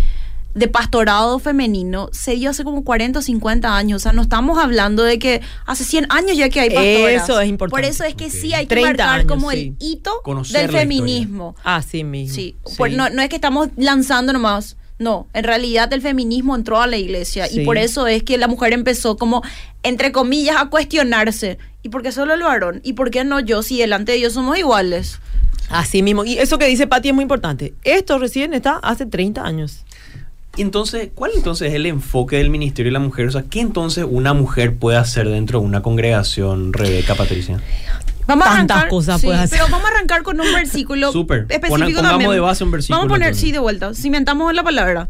de 0.56 0.68
pastorado 0.68 1.38
femenino 1.38 2.08
se 2.12 2.32
dio 2.34 2.48
hace 2.50 2.64
como 2.64 2.82
40 2.82 3.18
o 3.18 3.22
50 3.22 3.76
años. 3.76 3.96
O 3.96 4.02
sea, 4.02 4.12
no 4.12 4.22
estamos 4.22 4.58
hablando 4.58 5.02
de 5.04 5.18
que 5.18 5.42
hace 5.66 5.84
100 5.84 6.06
años 6.10 6.36
ya 6.36 6.48
que 6.48 6.60
hay 6.60 6.70
pastoras. 6.70 7.22
Eso 7.24 7.40
es 7.40 7.48
importante. 7.48 7.82
Por 7.82 7.88
eso 7.88 8.04
es 8.04 8.14
que 8.14 8.30
sí 8.30 8.54
hay 8.54 8.66
que 8.66 8.74
30 8.74 8.88
marcar 9.04 9.20
años, 9.20 9.26
como 9.28 9.50
sí. 9.50 9.56
el 9.58 9.76
hito 9.86 10.10
Conocer 10.24 10.54
del 10.56 10.64
historia. 10.64 10.80
feminismo. 10.80 11.54
Así 11.62 12.04
mismo. 12.04 12.34
Sí, 12.34 12.56
Sí. 12.64 12.74
por- 12.78 12.90
no, 12.90 13.10
no 13.10 13.20
es 13.22 13.28
que 13.28 13.36
estamos 13.36 13.68
lanzando 13.76 14.32
nomás. 14.32 14.76
No, 14.98 15.28
en 15.34 15.44
realidad 15.44 15.92
el 15.92 16.00
feminismo 16.00 16.56
entró 16.56 16.80
a 16.80 16.86
la 16.86 16.96
iglesia 16.96 17.46
Sí. 17.48 17.60
y 17.60 17.64
por 17.66 17.76
eso 17.76 18.06
es 18.06 18.22
que 18.22 18.38
la 18.38 18.48
mujer 18.48 18.72
empezó 18.72 19.18
como, 19.18 19.42
entre 19.82 20.10
comillas, 20.10 20.56
a 20.58 20.70
cuestionarse. 20.70 21.58
¿Y 21.82 21.90
por 21.90 22.02
qué 22.02 22.12
solo 22.12 22.32
el 22.32 22.42
varón? 22.42 22.80
¿Y 22.82 22.94
por 22.94 23.10
qué 23.10 23.22
no 23.22 23.40
yo 23.40 23.62
si 23.62 23.78
delante 23.78 24.12
de 24.12 24.18
Dios 24.18 24.32
somos 24.32 24.56
iguales? 24.58 25.20
Así 25.68 26.02
mismo. 26.02 26.24
Y 26.24 26.38
eso 26.38 26.58
que 26.58 26.64
dice 26.66 26.86
Pati 26.86 27.08
es 27.10 27.14
muy 27.14 27.22
importante. 27.22 27.74
Esto 27.84 28.18
recién 28.18 28.54
está 28.54 28.76
hace 28.82 29.04
30 29.04 29.44
años. 29.44 29.84
Entonces, 30.58 31.10
¿cuál 31.14 31.32
entonces 31.34 31.68
es 31.68 31.74
el 31.74 31.86
enfoque 31.86 32.36
del 32.36 32.50
ministerio 32.50 32.90
de 32.90 32.94
la 32.94 32.98
mujer? 33.00 33.26
O 33.26 33.30
sea, 33.30 33.42
¿qué 33.48 33.60
entonces 33.60 34.04
una 34.08 34.32
mujer 34.34 34.76
puede 34.76 34.96
hacer 34.98 35.28
dentro 35.28 35.60
de 35.60 35.66
una 35.66 35.82
congregación, 35.82 36.72
Rebeca 36.72 37.14
Patricia? 37.14 37.60
Vamos 38.26 38.46
a 38.46 38.50
Tantas 38.56 38.76
arrancar, 38.78 38.88
cosas 38.90 39.20
sí, 39.20 39.26
puede 39.28 39.38
hacer. 39.38 39.58
pero 39.58 39.70
vamos 39.70 39.88
a 39.88 39.94
arrancar 39.94 40.22
con 40.24 40.40
un 40.40 40.46
versículo 40.54 41.12
Súper. 41.12 41.46
específico 41.48 41.68
Pon- 41.68 41.80
pongamos 41.80 42.10
también. 42.10 42.30
de 42.32 42.40
base 42.40 42.64
un 42.64 42.70
versículo, 42.72 42.98
Vamos 42.98 43.10
a 43.10 43.14
poner, 43.14 43.28
entonces. 43.28 43.46
sí, 43.46 43.52
de 43.52 43.58
vuelta. 43.60 43.94
Cimentamos 43.94 44.50
en 44.50 44.56
la 44.56 44.62
palabra. 44.64 45.08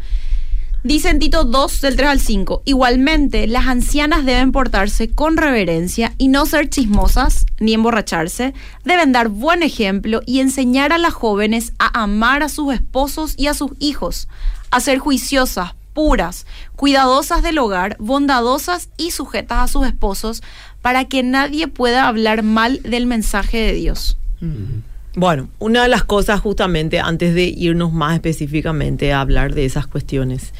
Dice 0.86 1.10
en 1.10 1.18
Tito 1.18 1.42
2, 1.42 1.80
del 1.80 1.96
3 1.96 2.08
al 2.08 2.20
5. 2.20 2.62
Igualmente, 2.64 3.48
las 3.48 3.66
ancianas 3.66 4.24
deben 4.24 4.52
portarse 4.52 5.10
con 5.10 5.36
reverencia 5.36 6.14
y 6.16 6.28
no 6.28 6.46
ser 6.46 6.70
chismosas 6.70 7.44
ni 7.58 7.74
emborracharse. 7.74 8.54
Deben 8.84 9.10
dar 9.10 9.26
buen 9.26 9.64
ejemplo 9.64 10.20
y 10.26 10.38
enseñar 10.38 10.92
a 10.92 10.98
las 10.98 11.12
jóvenes 11.12 11.72
a 11.80 12.04
amar 12.04 12.44
a 12.44 12.48
sus 12.48 12.72
esposos 12.72 13.34
y 13.36 13.48
a 13.48 13.54
sus 13.54 13.72
hijos, 13.80 14.28
a 14.70 14.78
ser 14.78 15.00
juiciosas, 15.00 15.74
puras, 15.92 16.46
cuidadosas 16.76 17.42
del 17.42 17.58
hogar, 17.58 17.96
bondadosas 17.98 18.88
y 18.96 19.10
sujetas 19.10 19.58
a 19.58 19.66
sus 19.66 19.88
esposos, 19.88 20.40
para 20.82 21.06
que 21.06 21.24
nadie 21.24 21.66
pueda 21.66 22.06
hablar 22.06 22.44
mal 22.44 22.80
del 22.84 23.06
mensaje 23.06 23.58
de 23.58 23.72
Dios. 23.72 24.18
Bueno, 25.18 25.48
una 25.60 25.82
de 25.82 25.88
las 25.88 26.04
cosas 26.04 26.40
justamente, 26.42 27.00
antes 27.00 27.34
de 27.34 27.44
irnos 27.44 27.90
más 27.90 28.12
específicamente 28.12 29.14
a 29.14 29.22
hablar 29.22 29.54
de 29.54 29.64
esas 29.64 29.86
cuestiones, 29.86 30.52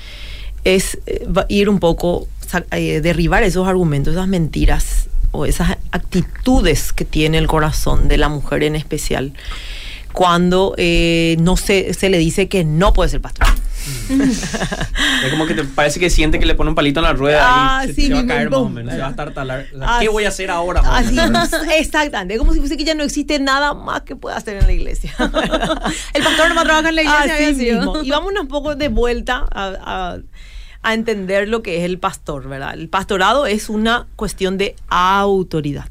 es 0.64 0.98
eh, 1.04 1.26
ir 1.50 1.68
un 1.68 1.78
poco, 1.78 2.26
eh, 2.70 3.02
derribar 3.02 3.42
esos 3.42 3.68
argumentos, 3.68 4.14
esas 4.14 4.28
mentiras 4.28 5.10
o 5.30 5.44
esas 5.44 5.76
actitudes 5.90 6.94
que 6.94 7.04
tiene 7.04 7.36
el 7.36 7.48
corazón 7.48 8.08
de 8.08 8.16
la 8.16 8.30
mujer 8.30 8.62
en 8.62 8.76
especial, 8.76 9.34
cuando 10.14 10.74
eh, 10.78 11.36
no 11.38 11.58
se 11.58 11.94
le 12.08 12.16
dice 12.16 12.48
que 12.48 12.64
no 12.64 12.94
puede 12.94 13.10
ser 13.10 13.20
pastor. 13.20 13.48
Es 15.24 15.30
como 15.30 15.46
que 15.46 15.54
te 15.54 15.64
parece 15.64 15.98
que 16.00 16.10
siente 16.10 16.38
que 16.38 16.46
le 16.46 16.54
pone 16.54 16.70
un 16.70 16.74
palito 16.76 17.00
en 17.00 17.04
la 17.04 17.12
rueda 17.12 17.42
Ah, 17.78 17.84
y 17.84 17.88
se, 17.88 17.94
sí, 17.94 18.06
se 18.08 18.14
va 18.14 18.20
a 18.20 18.26
caer 18.26 18.50
más 18.50 18.60
o 18.60 18.68
menos, 18.68 18.94
se 18.94 19.00
va 19.00 19.08
a 19.08 19.16
tartalar. 19.16 19.66
O 19.74 19.78
sea, 19.78 19.98
¿Qué 20.00 20.08
voy 20.08 20.24
a 20.24 20.28
hacer 20.28 20.50
ahora? 20.50 20.80
Así, 20.84 21.16
exactamente, 21.78 22.34
es 22.34 22.38
como 22.40 22.52
si 22.52 22.60
fuese 22.60 22.76
que 22.76 22.84
ya 22.84 22.94
no 22.94 23.02
existe 23.04 23.38
nada 23.38 23.74
más 23.74 24.02
que 24.02 24.16
pueda 24.16 24.36
hacer 24.36 24.56
en 24.56 24.66
la 24.66 24.72
iglesia. 24.72 25.14
El 25.18 26.22
pastor 26.22 26.48
no 26.48 26.54
va 26.54 26.60
a 26.62 26.64
trabajar 26.64 26.86
en 26.86 26.94
la 26.96 27.02
iglesia. 27.02 27.20
Así 27.22 27.30
había 27.30 27.54
sido. 27.54 27.76
mismo. 27.78 28.02
Y 28.02 28.10
vamos 28.10 28.32
un 28.40 28.48
poco 28.48 28.74
de 28.74 28.88
vuelta 28.88 29.44
a, 29.50 29.66
a- 29.80 30.18
a 30.82 30.94
entender 30.94 31.48
lo 31.48 31.62
que 31.62 31.78
es 31.78 31.84
el 31.84 31.98
pastor, 31.98 32.48
¿verdad? 32.48 32.74
El 32.74 32.88
pastorado 32.88 33.46
es 33.46 33.68
una 33.68 34.06
cuestión 34.14 34.56
de 34.56 34.76
autoridad. 34.88 35.88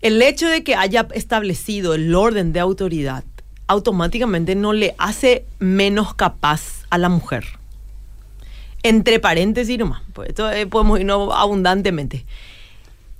El 0.00 0.20
hecho 0.22 0.48
de 0.48 0.64
que 0.64 0.74
haya 0.74 1.06
establecido 1.14 1.94
el 1.94 2.14
orden 2.14 2.52
de 2.54 2.60
autoridad 2.60 3.24
automáticamente 3.66 4.54
no 4.54 4.72
le 4.72 4.94
hace 4.98 5.44
menos 5.58 6.14
capaz 6.14 6.84
a 6.90 6.98
la 6.98 7.08
mujer. 7.08 7.44
Entre 8.82 9.20
paréntesis 9.20 9.78
nomás, 9.78 10.02
pues 10.12 10.30
esto 10.30 10.50
eh, 10.50 10.66
podemos 10.66 10.98
irnos 10.98 11.30
abundantemente. 11.34 12.26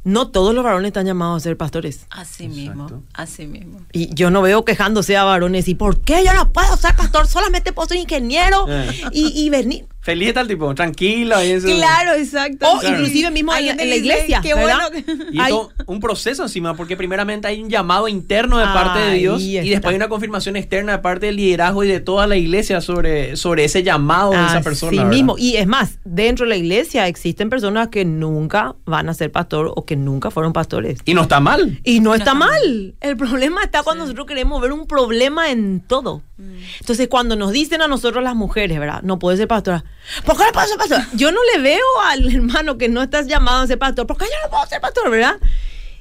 No 0.05 0.27
todos 0.33 0.53
los 0.53 0.65
varones 0.65 0.89
están 0.89 1.07
llamados 1.07 1.37
a 1.37 1.45
ser 1.45 1.57
pastores. 1.57 2.07
Así 2.11 2.47
Exacto. 2.47 2.61
mismo, 2.83 3.03
así 3.15 3.47
mismo. 3.47 3.81
Y 3.93 4.13
yo 4.13 4.33
no 4.33 4.43
veo 4.43 4.65
quejándose 4.65 5.17
a 5.17 5.23
varones 5.23 5.69
y 5.69 5.77
¿por 5.77 6.01
qué 6.01 6.25
yo 6.25 6.35
no 6.35 6.53
puedo 6.53 6.77
ser 6.77 6.97
pastor? 6.97 7.29
Solamente 7.29 7.73
puedo 7.73 7.87
ser 7.87 7.99
ingeniero 7.99 8.67
Eh. 8.69 9.01
y, 9.13 9.29
y 9.45 9.49
venir. 9.51 9.87
Feliz 10.03 10.29
está 10.29 10.41
el 10.41 10.49
tipo, 10.49 10.75
tranquilo. 10.75 11.43
Y 11.45 11.53
eso. 11.53 11.69
Claro, 11.69 12.15
exacto. 12.15 12.67
O 12.73 12.81
Claro. 12.81 12.97
inclusive 12.97 13.31
mismo 13.31 13.53
en, 13.53 13.59
Alguien 13.59 13.79
en 13.81 13.89
la 13.89 13.95
iglesia, 13.97 14.41
qué 14.43 14.53
¿verdad? 14.53 14.91
bueno 14.91 15.25
Y 15.31 15.39
Hay- 15.41 15.53
un 15.87 16.01
proceso 16.01 16.43
encima, 16.43 16.75
porque 16.75 16.97
primeramente 16.97 17.47
hay 17.47 17.63
un 17.63 17.71
llamado 17.71 18.09
interno 18.09 18.59
de 18.59 18.65
parte 18.65 18.99
de 18.99 19.15
Dios 19.19 19.41
y 19.41 19.59
está. 19.59 19.71
después 19.71 19.91
hay 19.93 19.97
una 19.97 20.09
confirmación 20.09 20.57
externa 20.57 20.93
de 20.93 20.99
parte 20.99 21.27
del 21.27 21.37
liderazgo 21.37 21.85
y 21.85 21.89
de 21.89 22.01
toda 22.01 22.27
la 22.27 22.37
iglesia 22.37 22.81
sobre, 22.81 23.37
sobre 23.37 23.65
ese 23.65 23.85
llamado 23.85 24.33
de 24.33 24.45
esa 24.45 24.61
persona. 24.61 24.91
¿verdad? 25.05 25.11
mismo. 25.11 25.37
Y 25.39 25.57
es 25.57 25.69
más, 25.69 25.99
dentro 26.05 26.47
de 26.47 26.51
la 26.51 26.57
iglesia 26.57 27.07
existen 27.07 27.49
personas 27.49 27.87
que 27.89 28.05
nunca 28.05 28.75
van 28.85 29.09
a 29.09 29.15
ser 29.15 29.31
pastor 29.31 29.73
o 29.77 29.85
que 29.87 29.95
nunca 29.95 30.33
fueron 30.33 30.53
pastores. 30.53 30.99
Y 31.05 31.15
no 31.15 31.23
está 31.23 31.39
mal. 31.39 31.79
Y 31.85 32.01
no 32.01 32.15
está 32.17 32.35
mal. 32.35 32.95
El 33.01 33.17
problema 33.17 33.63
está 33.63 33.85
cuando 33.85 34.03
nosotros 34.03 34.27
queremos 34.27 34.61
ver 34.61 34.73
un 34.73 34.87
problema 34.89 35.51
en 35.53 35.81
todo. 35.81 36.23
Entonces, 36.81 37.09
cuando 37.09 37.37
nos 37.37 37.53
dicen 37.53 37.83
a 37.83 37.89
nosotros 37.89 38.23
las 38.25 38.35
mujeres, 38.35 38.79
¿verdad? 38.79 39.03
No 39.03 39.19
puede 39.19 39.37
ser 39.37 39.49
pastora. 39.49 39.85
¿Por 40.25 40.37
qué 40.37 40.45
no 40.45 40.53
puedo 40.53 40.67
ser 40.67 40.77
pastora? 40.79 41.09
Yo 41.15 41.33
no 41.33 41.41
le 41.55 41.63
veo 41.63 41.85
al 42.09 42.35
hermano 42.35 42.79
que 42.79 42.89
no 42.89 43.03
estás 43.03 43.27
llamado 43.27 43.63
a 43.63 43.67
ser 43.67 43.79
pastor. 43.79 44.07
¿Por 44.07 44.17
qué 44.17 44.25
yo 44.27 44.37
no 44.45 44.51
puedo 44.51 44.67
ser 44.67 44.81
pastor, 44.81 45.11
verdad? 45.11 45.37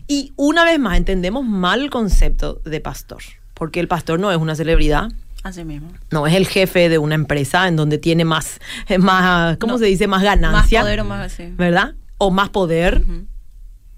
Y 0.07 0.33
una 0.35 0.65
vez 0.65 0.79
más, 0.79 0.97
entendemos 0.97 1.45
mal 1.45 1.81
el 1.81 1.89
concepto 1.89 2.61
de 2.65 2.79
pastor. 2.81 3.21
Porque 3.53 3.79
el 3.79 3.87
pastor 3.87 4.19
no 4.19 4.31
es 4.31 4.37
una 4.37 4.55
celebridad. 4.55 5.09
Así 5.43 5.63
mismo. 5.63 5.91
No 6.11 6.27
es 6.27 6.35
el 6.35 6.47
jefe 6.47 6.87
de 6.89 6.97
una 6.97 7.15
empresa 7.15 7.67
en 7.67 7.75
donde 7.75 7.97
tiene 7.97 8.25
más, 8.25 8.59
más 8.99 9.57
¿cómo 9.57 9.73
No. 9.73 9.79
se 9.79 9.85
dice? 9.85 10.07
Más 10.07 10.23
Más 10.23 10.35
ganancia. 10.39 10.81
poder 10.81 10.99
o 11.01 11.05
más 11.05 11.33
así. 11.33 11.51
¿Verdad? 11.57 11.95
O 12.17 12.29
más 12.31 12.49
poder 12.49 13.03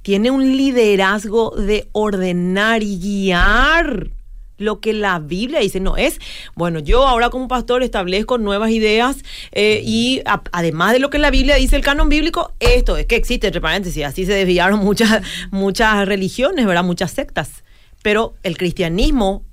tiene 0.04 0.32
un 0.32 0.56
liderazgo 0.58 1.52
de 1.52 1.90
ordenar 1.94 2.84
y 2.84 3.00
guiar 3.00 4.10
lo 4.64 4.80
que 4.80 4.94
la 4.94 5.20
Biblia 5.20 5.60
dice. 5.60 5.80
No 5.80 5.98
es, 5.98 6.20
bueno, 6.56 6.80
yo 6.80 7.08
ahora 7.08 7.30
como 7.30 7.48
pastor 7.48 7.84
establezco 7.84 8.38
nuevas 8.38 8.72
ideas 8.72 9.18
eh, 9.52 9.82
y 9.86 10.22
a- 10.26 10.42
además 10.52 10.94
de 10.94 11.00
lo 11.00 11.10
que 11.10 11.20
la 11.20 11.30
Biblia 11.30 11.56
dice, 11.56 11.76
el 11.76 11.84
canon 11.84 12.10
bíblico, 12.10 12.54
esto 12.60 12.98
es 12.98 13.06
que 13.06 13.16
existe, 13.16 13.48
entre 13.48 13.62
paréntesis, 13.62 14.04
así 14.06 14.26
se 14.26 14.34
desviaron 14.34 14.80
muchas, 14.80 15.22
muchas 15.52 16.08
religiones, 16.08 16.66
¿verdad? 16.66 16.84
Muchas 16.84 17.12
sectas. 17.12 17.64
Pero 18.02 18.34
el 18.44 18.58
cristianismo 18.58 19.44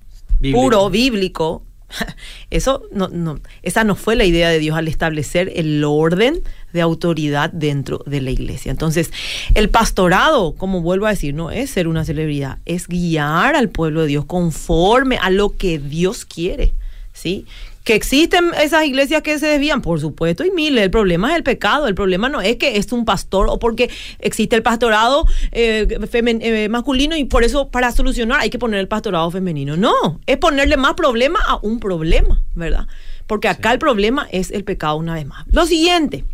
Bíblico. 0.40 0.60
puro, 0.62 0.90
bíblico, 0.90 1.64
eso 2.50 2.82
no, 2.92 3.08
no, 3.08 3.40
esa 3.62 3.84
no 3.84 3.96
fue 3.96 4.16
la 4.16 4.24
idea 4.24 4.48
de 4.48 4.58
Dios 4.58 4.76
al 4.76 4.88
establecer 4.88 5.52
el 5.54 5.82
orden 5.84 6.42
de 6.72 6.80
autoridad 6.80 7.50
dentro 7.50 8.02
de 8.06 8.20
la 8.20 8.30
iglesia. 8.30 8.70
Entonces, 8.70 9.10
el 9.54 9.70
pastorado, 9.70 10.54
como 10.54 10.82
vuelvo 10.82 11.06
a 11.06 11.10
decir, 11.10 11.34
no 11.34 11.50
es 11.50 11.70
ser 11.70 11.88
una 11.88 12.04
celebridad, 12.04 12.58
es 12.64 12.86
guiar 12.86 13.56
al 13.56 13.68
pueblo 13.68 14.02
de 14.02 14.08
Dios 14.08 14.24
conforme 14.24 15.18
a 15.18 15.30
lo 15.30 15.56
que 15.56 15.78
Dios 15.78 16.24
quiere, 16.24 16.74
¿sí? 17.12 17.46
Que 17.90 17.96
existen 17.96 18.52
esas 18.62 18.84
iglesias 18.84 19.20
que 19.22 19.36
se 19.40 19.48
desvían, 19.48 19.82
por 19.82 19.98
supuesto, 19.98 20.44
y 20.44 20.52
miles. 20.52 20.84
El 20.84 20.92
problema 20.92 21.32
es 21.32 21.36
el 21.38 21.42
pecado. 21.42 21.88
El 21.88 21.96
problema 21.96 22.28
no 22.28 22.40
es 22.40 22.54
que 22.56 22.76
es 22.76 22.92
un 22.92 23.04
pastor 23.04 23.48
o 23.50 23.58
porque 23.58 23.90
existe 24.20 24.54
el 24.54 24.62
pastorado 24.62 25.26
eh, 25.50 25.88
femen- 26.02 26.38
eh, 26.40 26.68
masculino 26.68 27.16
y 27.16 27.24
por 27.24 27.42
eso 27.42 27.68
para 27.72 27.90
solucionar 27.90 28.42
hay 28.42 28.48
que 28.48 28.60
poner 28.60 28.78
el 28.78 28.86
pastorado 28.86 29.28
femenino. 29.32 29.76
No, 29.76 30.20
es 30.26 30.36
ponerle 30.36 30.76
más 30.76 30.94
problema 30.94 31.40
a 31.48 31.56
un 31.56 31.80
problema, 31.80 32.40
¿verdad? 32.54 32.86
Porque 33.26 33.48
acá 33.48 33.72
el 33.72 33.80
problema 33.80 34.28
es 34.30 34.52
el 34.52 34.62
pecado 34.62 34.94
una 34.94 35.14
vez 35.14 35.26
más. 35.26 35.44
Lo 35.50 35.66
siguiente, 35.66 36.24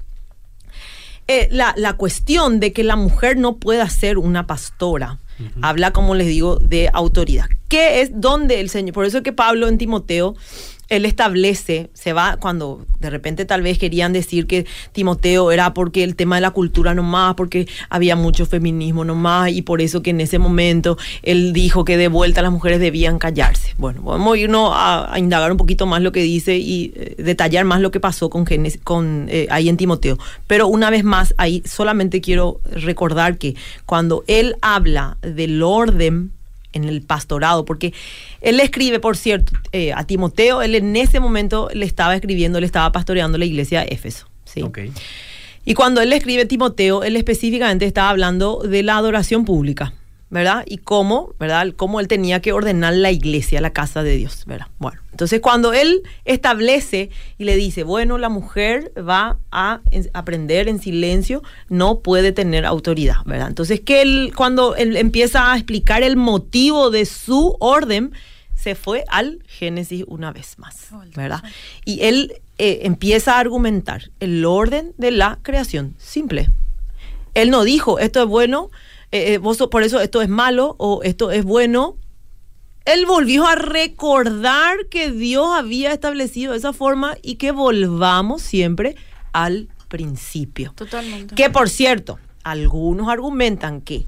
eh, 1.27 1.49
la, 1.51 1.73
la 1.79 1.95
cuestión 1.95 2.61
de 2.61 2.75
que 2.75 2.85
la 2.85 2.97
mujer 2.97 3.39
no 3.39 3.57
pueda 3.57 3.89
ser 3.89 4.19
una 4.19 4.47
pastora. 4.47 5.21
Habla, 5.61 5.93
como 5.93 6.15
les 6.15 6.27
digo, 6.29 6.57
de 6.57 6.89
autoridad. 6.95 7.47
¿Qué 7.69 8.01
es 8.01 8.11
donde 8.11 8.59
el 8.61 8.71
Señor? 8.71 8.95
Por 8.95 9.05
eso 9.05 9.19
es 9.19 9.23
que 9.23 9.35
Pablo 9.35 9.69
en 9.69 9.77
Timoteo, 9.77 10.35
él 10.89 11.05
establece, 11.05 11.91
se 11.95 12.13
va 12.13 12.37
cuando 12.37 12.87
de 13.01 13.11
repente 13.11 13.45
tal 13.45 13.63
vez 13.63 13.79
querían 13.79 14.13
decir 14.13 14.47
que 14.47 14.67
Timoteo 14.93 15.51
era 15.51 15.75
porque 15.75 16.05
el 16.05 16.15
tema 16.15 16.37
de 16.37 16.43
la 16.43 16.51
cultura 16.51 16.95
nomás, 16.95 17.35
porque 17.35 17.67
había 17.91 18.17
mucho 18.17 18.47
feminismo 18.47 19.05
nomás, 19.05 19.51
y 19.51 19.63
por 19.63 19.81
eso 19.81 20.03
que 20.03 20.11
en 20.11 20.21
ese 20.21 20.39
momento 20.39 20.97
él 21.23 21.53
dijo 21.53 21.85
que 21.85 21.97
de 21.97 22.09
vuelta 22.09 22.43
las 22.43 22.53
mujeres 22.53 22.81
debían 22.81 23.19
callarse. 23.19 23.75
Bueno, 23.79 24.03
vamos 24.03 24.35
a 24.35 24.39
irnos 24.39 24.71
a, 24.75 25.15
indagar 25.17 25.51
un 25.51 25.59
poquito 25.59 25.87
más 25.87 26.03
lo 26.03 26.13
que 26.13 26.23
dice 26.23 26.57
y 26.57 26.93
eh, 26.95 27.15
detallar 27.19 27.65
más 27.65 27.81
lo 27.81 27.91
que 27.91 28.01
pasó 28.01 28.31
con, 28.31 28.45
Génesis- 28.45 28.81
con 28.83 29.27
eh, 29.29 29.47
ahí 29.51 29.69
en 29.69 29.77
Timoteo. 29.77 30.19
Pero 30.47 30.69
una 30.69 30.91
vez 30.91 31.05
más, 31.05 31.35
ahí 31.37 31.63
solamente 31.65 32.21
quiero 32.21 32.61
recordar 32.71 33.39
que 33.39 33.57
cuando 33.87 34.25
él 34.27 34.57
habla 34.61 35.17
del 35.23 35.63
orden 35.63 36.33
en 36.77 36.85
el 36.85 37.03
pastorado, 37.03 37.65
porque 37.65 37.93
él 38.41 38.59
le 38.59 38.63
escribe, 38.63 39.01
por 39.01 39.17
cierto, 39.17 39.53
eh, 39.73 39.93
a 39.93 40.05
Timoteo, 40.05 40.63
él 40.63 40.75
en 40.75 40.95
ese 40.97 41.21
momento 41.21 41.69
le 41.73 41.85
estaba 41.85 42.15
escribiendo, 42.15 42.61
le 42.61 42.67
estaba 42.67 42.93
pastoreando 42.93 43.39
la 43.39 43.45
iglesia 43.45 43.81
de 43.81 43.89
Éfeso. 43.89 44.29
¿sí? 44.45 44.63
Y 45.65 45.75
cuando 45.75 46.01
él 46.01 46.11
le 46.11 46.17
escribe 46.17 46.43
a 46.43 46.49
Timoteo, 46.49 47.03
él 47.03 47.17
específicamente 47.17 47.87
está 47.87 48.09
hablando 48.09 48.63
de 48.63 48.85
la 48.85 48.97
adoración 48.97 49.45
pública, 49.45 49.95
¿verdad? 50.29 50.65
Y 50.67 50.79
cómo, 50.79 51.35
¿verdad? 51.39 51.69
Cómo 51.77 52.01
él 52.01 52.09
tenía 52.09 52.41
que 52.41 52.53
ordenar 52.53 52.95
la 52.95 53.13
iglesia, 53.13 53.61
la 53.61 53.73
casa 53.73 54.03
de 54.03 54.17
Dios, 54.17 54.45
¿verdad? 54.47 54.67
Bueno, 54.79 55.01
entonces 55.13 55.41
cuando 55.41 55.73
él 55.73 56.03
establece 56.25 57.11
y 57.39 57.45
le 57.45 57.57
dice, 57.57 57.85
bueno, 57.85 58.19
la 58.19 58.29
mujer 58.29 58.93
va 58.99 59.39
a 59.53 59.81
en- 59.91 60.11
aprender 60.15 60.69
en 60.69 60.81
silencio, 60.81 61.43
no 61.69 62.01
puede 62.01 62.33
tener 62.33 62.67
autoridad, 62.67 63.17
¿verdad? 63.25 63.49
Entonces 63.49 63.81
que 63.81 64.03
él, 64.03 64.33
cuando 64.37 64.75
él 64.77 64.97
empieza 64.97 65.53
a 65.53 65.57
explicar 65.57 66.03
el 66.03 66.17
motivo 66.17 66.91
de 66.91 67.07
su 67.07 67.57
orden, 67.61 68.13
se 68.57 68.75
fue 68.75 69.05
al 69.09 69.39
Génesis 69.47 70.05
una 70.09 70.33
vez 70.33 70.59
más, 70.59 70.89
¿verdad? 71.15 71.43
Y 71.85 72.03
él 72.05 72.41
eh, 72.59 72.81
empieza 72.83 73.37
a 73.37 73.39
argumentar 73.41 74.11
el 74.19 74.45
orden 74.45 74.93
de 74.99 75.13
la 75.13 75.39
creación, 75.43 75.95
simple. 75.99 76.51
Él 77.35 77.51
no 77.51 77.65
dijo, 77.65 77.99
esto 77.99 78.23
es 78.23 78.27
bueno, 78.29 78.71
eh, 79.17 79.35
eh, 79.35 79.39
vos 79.39 79.59
por 79.71 79.83
eso 79.83 80.01
esto 80.01 80.23
es 80.23 80.29
malo 80.29 80.77
o 80.79 81.03
esto 81.03 81.31
es 81.31 81.45
bueno. 81.45 81.97
Él 82.85 83.05
volvió 83.07 83.47
a 83.47 83.57
recordar 83.57 84.87
que 84.91 85.11
Dios 85.11 85.49
había 85.53 85.93
establecido 85.93 86.55
esa 86.55 86.73
forma 86.73 87.17
y 87.23 87.35
que 87.35 87.51
volvamos 87.51 88.43
siempre 88.43 88.97
al 89.33 89.69
principio. 89.89 90.73
Totalmente. 90.77 91.35
Que 91.35 91.51
por 91.51 91.69
cierto, 91.69 92.19
algunos 92.45 93.09
argumentan 93.09 93.81
que 93.81 94.07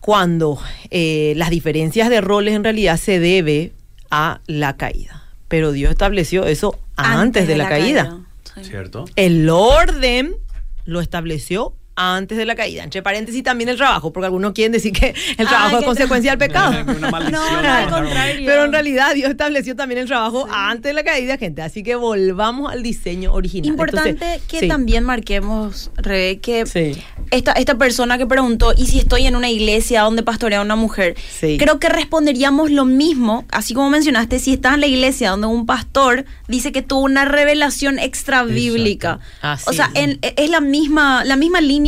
cuando 0.00 0.58
eh, 0.90 1.32
las 1.36 1.50
diferencias 1.50 2.08
de 2.08 2.20
roles 2.20 2.54
en 2.54 2.62
realidad 2.62 2.96
se 2.96 3.18
debe 3.18 3.72
a 4.10 4.40
la 4.46 4.76
caída. 4.76 5.24
Pero 5.48 5.72
Dios 5.72 5.90
estableció 5.90 6.46
eso 6.46 6.78
antes, 6.96 7.48
de, 7.48 7.56
la, 7.56 7.68
caída. 7.68 8.20
Sí. 8.54 8.64
¿Cierto? 8.64 9.04
El 9.16 9.48
orden 9.50 10.36
lo 10.84 11.00
estableció 11.00 11.74
antes 11.96 12.36
de 12.38 12.44
la 12.44 12.54
caída. 12.54 12.84
Entre 12.84 13.02
paréntesis 13.02 13.42
también 13.42 13.68
el 13.70 13.76
trabajo, 13.76 14.12
porque 14.12 14.26
algunos 14.26 14.52
quieren 14.52 14.72
decir 14.72 14.92
que 14.92 15.14
el 15.38 15.46
Ah, 15.46 15.50
trabajo 15.50 15.76
es 15.76 15.80
que- 15.80 15.86
consecuencia 15.86 16.30
del 16.32 16.38
pecado. 16.38 16.70
Una. 16.86 17.10
No, 17.30 17.62
no, 17.62 17.68
al 17.72 17.90
contrario. 17.90 18.46
Pero 18.46 18.64
en 18.64 18.72
realidad 18.72 19.14
Dios 19.14 19.30
estableció 19.30 19.74
también 19.74 20.00
el 20.00 20.06
trabajo 20.06 20.46
antes 20.52 20.90
de 20.90 20.92
la 20.92 21.02
caída, 21.02 21.36
gente. 21.38 21.62
Así 21.62 21.82
que 21.82 21.96
volvamos 21.96 22.70
al 22.70 22.82
diseño 22.82 23.32
original. 23.32 23.68
Importante 23.70 24.10
Entonces, 24.10 24.42
que 24.46 24.60
sí, 24.60 24.68
también 24.68 25.02
marquemos, 25.04 25.90
Rebe, 25.96 26.38
que 26.38 26.66
Sí. 26.66 26.92
esta, 27.30 27.52
esta 27.52 27.76
persona 27.78 28.18
que 28.18 28.26
preguntó, 28.26 28.72
¿y 28.76 28.86
si 28.86 28.98
estoy 28.98 29.26
en 29.26 29.34
una 29.36 29.48
iglesia 29.50 30.02
donde 30.02 30.22
pastorea 30.22 30.60
una 30.60 30.76
mujer? 30.76 31.14
Sí. 31.30 31.56
Creo 31.58 31.78
que 31.80 31.88
responderíamos 31.88 32.70
lo 32.70 32.84
mismo, 32.84 33.44
así 33.50 33.72
como 33.74 33.88
mencionaste, 33.90 34.38
si 34.38 34.52
estás 34.52 34.74
en 34.74 34.80
la 34.80 34.86
iglesia 34.86 35.30
donde 35.30 35.46
un 35.46 35.64
pastor 35.66 36.24
dice 36.48 36.72
que 36.72 36.82
tuvo 36.82 37.00
una 37.00 37.24
revelación 37.24 37.98
extra 37.98 38.44
bíblica. 38.44 39.20
O 39.66 39.72
sea, 39.72 39.90
es. 39.94 40.02
en- 40.02 40.18
es 40.22 40.50
la 40.50 40.60
misma, 40.60 41.24
la 41.24 41.36
misma 41.36 41.60
línea. 41.60 41.85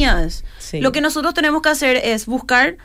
Sí. 0.58 0.80
Lo 0.80 0.92
que 0.92 1.00
nosotros 1.00 1.34
tenemos 1.34 1.62
que 1.62 1.68
hacer 1.70 1.96
es 1.96 2.26
buscar 2.26 2.76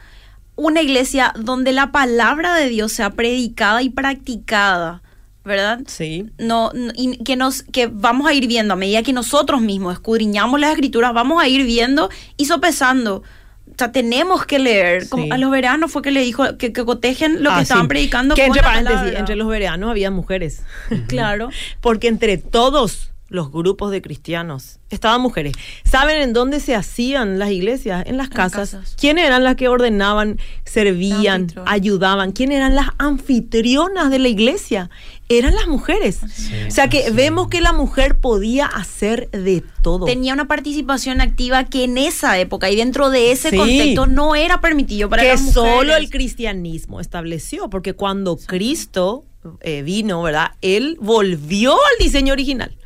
una 0.55 0.81
iglesia 0.81 1.33
donde 1.37 1.71
la 1.71 1.91
palabra 1.91 2.55
de 2.55 2.69
Dios 2.69 2.91
sea 2.91 3.09
predicada 3.11 3.81
y 3.81 3.89
practicada, 3.89 5.01
¿verdad? 5.43 5.79
Sí. 5.87 6.29
no, 6.37 6.71
y 6.95 7.17
que 7.23 7.35
nos 7.35 7.63
que 7.63 7.87
vamos 7.87 8.27
a 8.27 8.33
ir 8.33 8.47
viendo 8.47 8.73
a 8.73 8.77
medida 8.77 9.03
que 9.03 9.13
nosotros 9.13 9.61
mismos 9.61 9.93
escudriñamos 9.93 10.59
las 10.59 10.71
escrituras 10.71 11.13
vamos 11.13 11.41
a 11.41 11.47
ir 11.47 11.65
viendo 11.65 12.09
y 12.37 12.45
sopesando 12.45 13.17
o 13.65 13.75
sea 13.77 13.91
tenemos 13.91 14.45
que 14.45 14.59
leer 14.59 15.09
como 15.09 15.23
Sí. 15.23 15.31
a 15.31 15.37
los 15.37 15.49
veranos 15.49 15.91
fue 15.91 16.01
que 16.03 16.11
le 16.11 16.21
dijo 16.21 16.57
que, 16.57 16.71
que 16.71 16.85
cotejen 16.85 17.43
lo 17.43 17.49
que 17.49 17.55
Ah, 17.57 17.61
estaban 17.61 17.85
sí. 17.85 17.89
predicando 17.89 18.35
Que 18.35 18.41
con 18.43 18.49
entre 18.49 18.61
la 18.61 18.67
paréntesis, 18.67 18.99
palabra. 18.99 19.19
entre 19.19 19.35
los 19.35 19.47
veranos 19.47 19.89
había 19.89 20.11
mujeres. 20.11 20.61
claro 21.07 21.49
Porque 21.81 22.07
entre 22.09 22.37
todos 22.37 23.09
los 23.33 23.51
grupos 23.51 23.89
de 23.89 23.99
cristianos 24.03 24.79
estaban 24.91 25.19
mujeres. 25.19 25.53
¿Saben 25.83 26.21
en 26.21 26.33
dónde 26.33 26.59
se 26.59 26.75
hacían 26.75 27.39
las 27.39 27.49
iglesias? 27.49 28.03
En 28.05 28.15
las 28.17 28.27
En 28.27 28.33
casas. 28.33 28.71
casas. 28.71 28.95
¿Quiénes 28.99 29.25
eran 29.25 29.43
las 29.43 29.55
que 29.55 29.67
ordenaban, 29.67 30.37
servían, 30.65 31.47
ayudaban? 31.65 32.31
¿Quiénes 32.31 32.57
eran 32.57 32.75
las 32.75 32.89
anfitrionas 32.99 34.11
de 34.11 34.19
la 34.19 34.27
iglesia? 34.27 34.91
Eran 35.29 35.55
las 35.55 35.67
mujeres. 35.67 36.19
o 36.67 36.71
sea 36.71 36.89
que 36.89 37.09
vemos 37.09 37.47
que 37.47 37.59
la 37.59 37.73
mujer 37.73 38.19
podía 38.19 38.67
hacer 38.67 39.31
de 39.31 39.63
todo. 39.81 40.05
tenía 40.05 40.33
una 40.33 40.47
participación 40.47 41.19
activa 41.19 41.63
que 41.63 41.85
en 41.85 41.97
esa 41.97 42.37
época 42.37 42.69
y 42.69 42.75
dentro 42.75 43.09
de 43.09 43.31
ese 43.31 43.49
Sí. 43.49 43.57
contexto 43.57 44.05
no 44.05 44.35
era 44.35 44.61
permitido 44.61 45.09
para 45.09 45.23
que 45.23 45.29
las 45.29 45.41
mujeres. 45.41 45.73
solo 45.75 45.95
el 45.95 46.09
cristianismo 46.11 46.99
estableció, 46.99 47.67
porque 47.69 47.93
cuando 47.93 48.37
Cristo 48.37 49.25
eh, 49.61 49.81
vino, 49.81 50.21
¿verdad? 50.21 50.51
Él 50.61 50.97
volvió 51.01 51.73
al 51.73 52.03
diseño 52.05 52.31
original. 52.31 52.77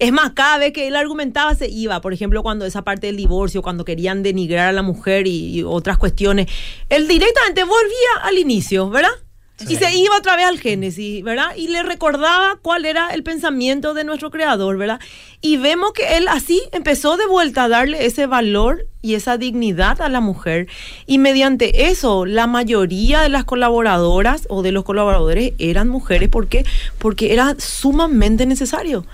Es 0.00 0.12
más, 0.12 0.32
cada 0.32 0.58
vez 0.58 0.72
que 0.72 0.88
él 0.88 0.96
argumentaba 0.96 1.54
se 1.54 1.68
iba, 1.68 2.00
por 2.00 2.14
ejemplo, 2.14 2.42
cuando 2.42 2.64
esa 2.64 2.82
parte 2.82 3.06
del 3.06 3.16
divorcio, 3.16 3.60
cuando 3.60 3.84
querían 3.84 4.22
denigrar 4.22 4.68
a 4.68 4.72
la 4.72 4.82
mujer 4.82 5.26
y, 5.26 5.58
y 5.58 5.62
otras 5.62 5.98
cuestiones, 5.98 6.48
él 6.88 7.06
directamente 7.06 7.64
volvía 7.64 8.24
al 8.24 8.38
inicio, 8.38 8.88
¿verdad? 8.88 9.12
Y 9.68 9.76
se 9.76 9.94
iba 9.94 10.16
otra 10.16 10.36
vez 10.36 10.46
al 10.46 10.58
Génesis, 10.58 11.22
¿verdad? 11.22 11.54
Y 11.54 11.68
le 11.68 11.82
recordaba 11.82 12.58
cuál 12.62 12.86
era 12.86 13.08
el 13.10 13.22
pensamiento 13.22 13.92
de 13.92 14.04
nuestro 14.04 14.30
creador, 14.30 14.78
¿verdad? 14.78 15.00
Y 15.42 15.58
vemos 15.58 15.92
que 15.92 16.16
él 16.16 16.28
así 16.28 16.62
empezó 16.72 17.18
de 17.18 17.26
vuelta 17.26 17.64
a 17.64 17.68
darle 17.68 18.06
ese 18.06 18.26
valor 18.26 18.86
y 19.02 19.14
esa 19.14 19.36
dignidad 19.36 20.00
a 20.00 20.08
la 20.08 20.20
mujer. 20.20 20.66
Y 21.06 21.18
mediante 21.18 21.88
eso, 21.88 22.24
la 22.24 22.46
mayoría 22.46 23.20
de 23.20 23.28
las 23.28 23.44
colaboradoras 23.44 24.46
o 24.48 24.62
de 24.62 24.72
los 24.72 24.84
colaboradores 24.84 25.52
eran 25.58 25.88
mujeres. 25.88 26.30
¿Por 26.30 26.48
qué? 26.48 26.64
Porque 26.98 27.34
era 27.34 27.54
sumamente 27.58 28.46
necesario. 28.46 29.04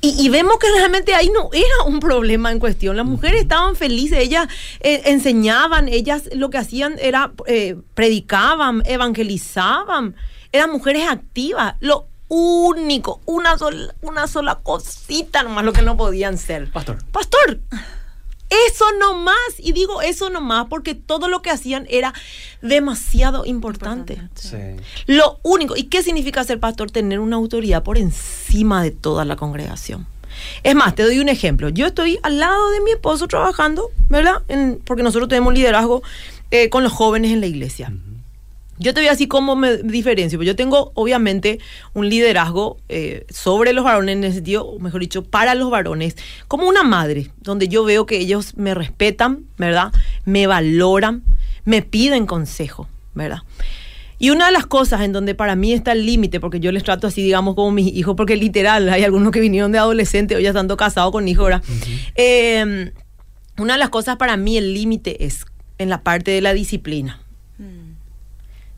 Y, 0.00 0.14
y 0.24 0.28
vemos 0.28 0.58
que 0.58 0.70
realmente 0.70 1.14
ahí 1.14 1.28
no 1.34 1.50
era 1.52 1.82
un 1.86 1.98
problema 1.98 2.52
en 2.52 2.60
cuestión. 2.60 2.96
Las 2.96 3.06
mujeres 3.06 3.42
estaban 3.42 3.74
felices, 3.74 4.18
ellas 4.18 4.46
eh, 4.80 5.02
enseñaban, 5.06 5.88
ellas 5.88 6.28
lo 6.34 6.50
que 6.50 6.58
hacían 6.58 6.96
era 7.00 7.32
eh, 7.46 7.76
predicaban, 7.94 8.82
evangelizaban, 8.86 10.14
eran 10.52 10.70
mujeres 10.70 11.08
activas. 11.08 11.74
Lo 11.80 12.06
único, 12.28 13.20
una 13.24 13.58
sola, 13.58 13.94
una 14.02 14.28
sola 14.28 14.56
cosita 14.56 15.42
nomás 15.42 15.64
lo 15.64 15.72
que 15.72 15.82
no 15.82 15.96
podían 15.96 16.38
ser. 16.38 16.70
Pastor. 16.70 16.98
Pastor. 17.10 17.60
Eso 18.68 18.84
nomás, 18.98 19.36
y 19.58 19.72
digo 19.72 20.00
eso 20.00 20.30
nomás 20.30 20.66
porque 20.70 20.94
todo 20.94 21.28
lo 21.28 21.42
que 21.42 21.50
hacían 21.50 21.86
era 21.90 22.14
demasiado 22.62 23.44
importante. 23.44 24.22
Sí. 24.34 24.56
Lo 25.06 25.38
único, 25.42 25.76
¿y 25.76 25.84
qué 25.84 26.02
significa 26.02 26.42
ser 26.44 26.58
pastor? 26.60 26.90
Tener 26.90 27.20
una 27.20 27.36
autoridad 27.36 27.82
por 27.82 27.98
encima 27.98 28.82
de 28.82 28.90
toda 28.90 29.24
la 29.24 29.36
congregación. 29.36 30.06
Es 30.62 30.74
más, 30.74 30.94
te 30.94 31.02
doy 31.02 31.18
un 31.18 31.28
ejemplo. 31.28 31.68
Yo 31.68 31.86
estoy 31.86 32.18
al 32.22 32.38
lado 32.38 32.70
de 32.70 32.80
mi 32.80 32.92
esposo 32.92 33.26
trabajando, 33.28 33.90
¿verdad? 34.08 34.42
En- 34.48 34.80
porque 34.84 35.02
nosotros 35.02 35.28
tenemos 35.28 35.52
liderazgo 35.52 36.02
eh, 36.50 36.70
con 36.70 36.82
los 36.84 36.92
jóvenes 36.92 37.32
en 37.32 37.40
la 37.40 37.46
iglesia. 37.46 37.92
Yo 38.78 38.94
te 38.94 39.00
voy 39.00 39.08
así 39.08 39.26
como 39.26 39.56
me 39.56 39.78
diferencio. 39.78 40.42
Yo 40.42 40.54
tengo, 40.56 40.92
obviamente, 40.94 41.58
un 41.94 42.08
liderazgo 42.08 42.78
eh, 42.88 43.26
sobre 43.28 43.72
los 43.72 43.84
varones, 43.84 44.16
en 44.16 44.24
el 44.24 44.32
sentido, 44.32 44.78
mejor 44.78 45.00
dicho, 45.00 45.24
para 45.24 45.54
los 45.54 45.70
varones, 45.70 46.16
como 46.46 46.68
una 46.68 46.82
madre, 46.82 47.30
donde 47.40 47.68
yo 47.68 47.84
veo 47.84 48.06
que 48.06 48.18
ellos 48.18 48.56
me 48.56 48.74
respetan, 48.74 49.44
¿verdad? 49.56 49.92
Me 50.24 50.46
valoran, 50.46 51.22
me 51.64 51.82
piden 51.82 52.26
consejo, 52.26 52.88
¿verdad? 53.14 53.42
Y 54.20 54.30
una 54.30 54.46
de 54.46 54.52
las 54.52 54.66
cosas 54.66 55.02
en 55.02 55.12
donde 55.12 55.34
para 55.34 55.54
mí 55.54 55.72
está 55.72 55.92
el 55.92 56.04
límite, 56.04 56.40
porque 56.40 56.58
yo 56.58 56.72
les 56.72 56.82
trato 56.82 57.06
así, 57.06 57.22
digamos, 57.22 57.54
como 57.54 57.70
mis 57.70 57.94
hijos, 57.94 58.16
porque 58.16 58.36
literal, 58.36 58.88
hay 58.88 59.04
algunos 59.04 59.30
que 59.30 59.40
vinieron 59.40 59.70
de 59.70 59.78
adolescente 59.78 60.34
o 60.34 60.40
ya 60.40 60.48
estando 60.48 60.76
casados 60.76 61.12
con 61.12 61.28
hijos, 61.28 61.46
¿verdad? 61.46 61.62
Eh, 62.16 62.92
una 63.58 63.72
de 63.74 63.78
las 63.78 63.90
cosas 63.90 64.16
para 64.16 64.36
mí, 64.36 64.56
el 64.56 64.74
límite 64.74 65.24
es 65.24 65.44
en 65.78 65.88
la 65.88 66.02
parte 66.02 66.30
de 66.30 66.40
la 66.40 66.52
disciplina. 66.52 67.20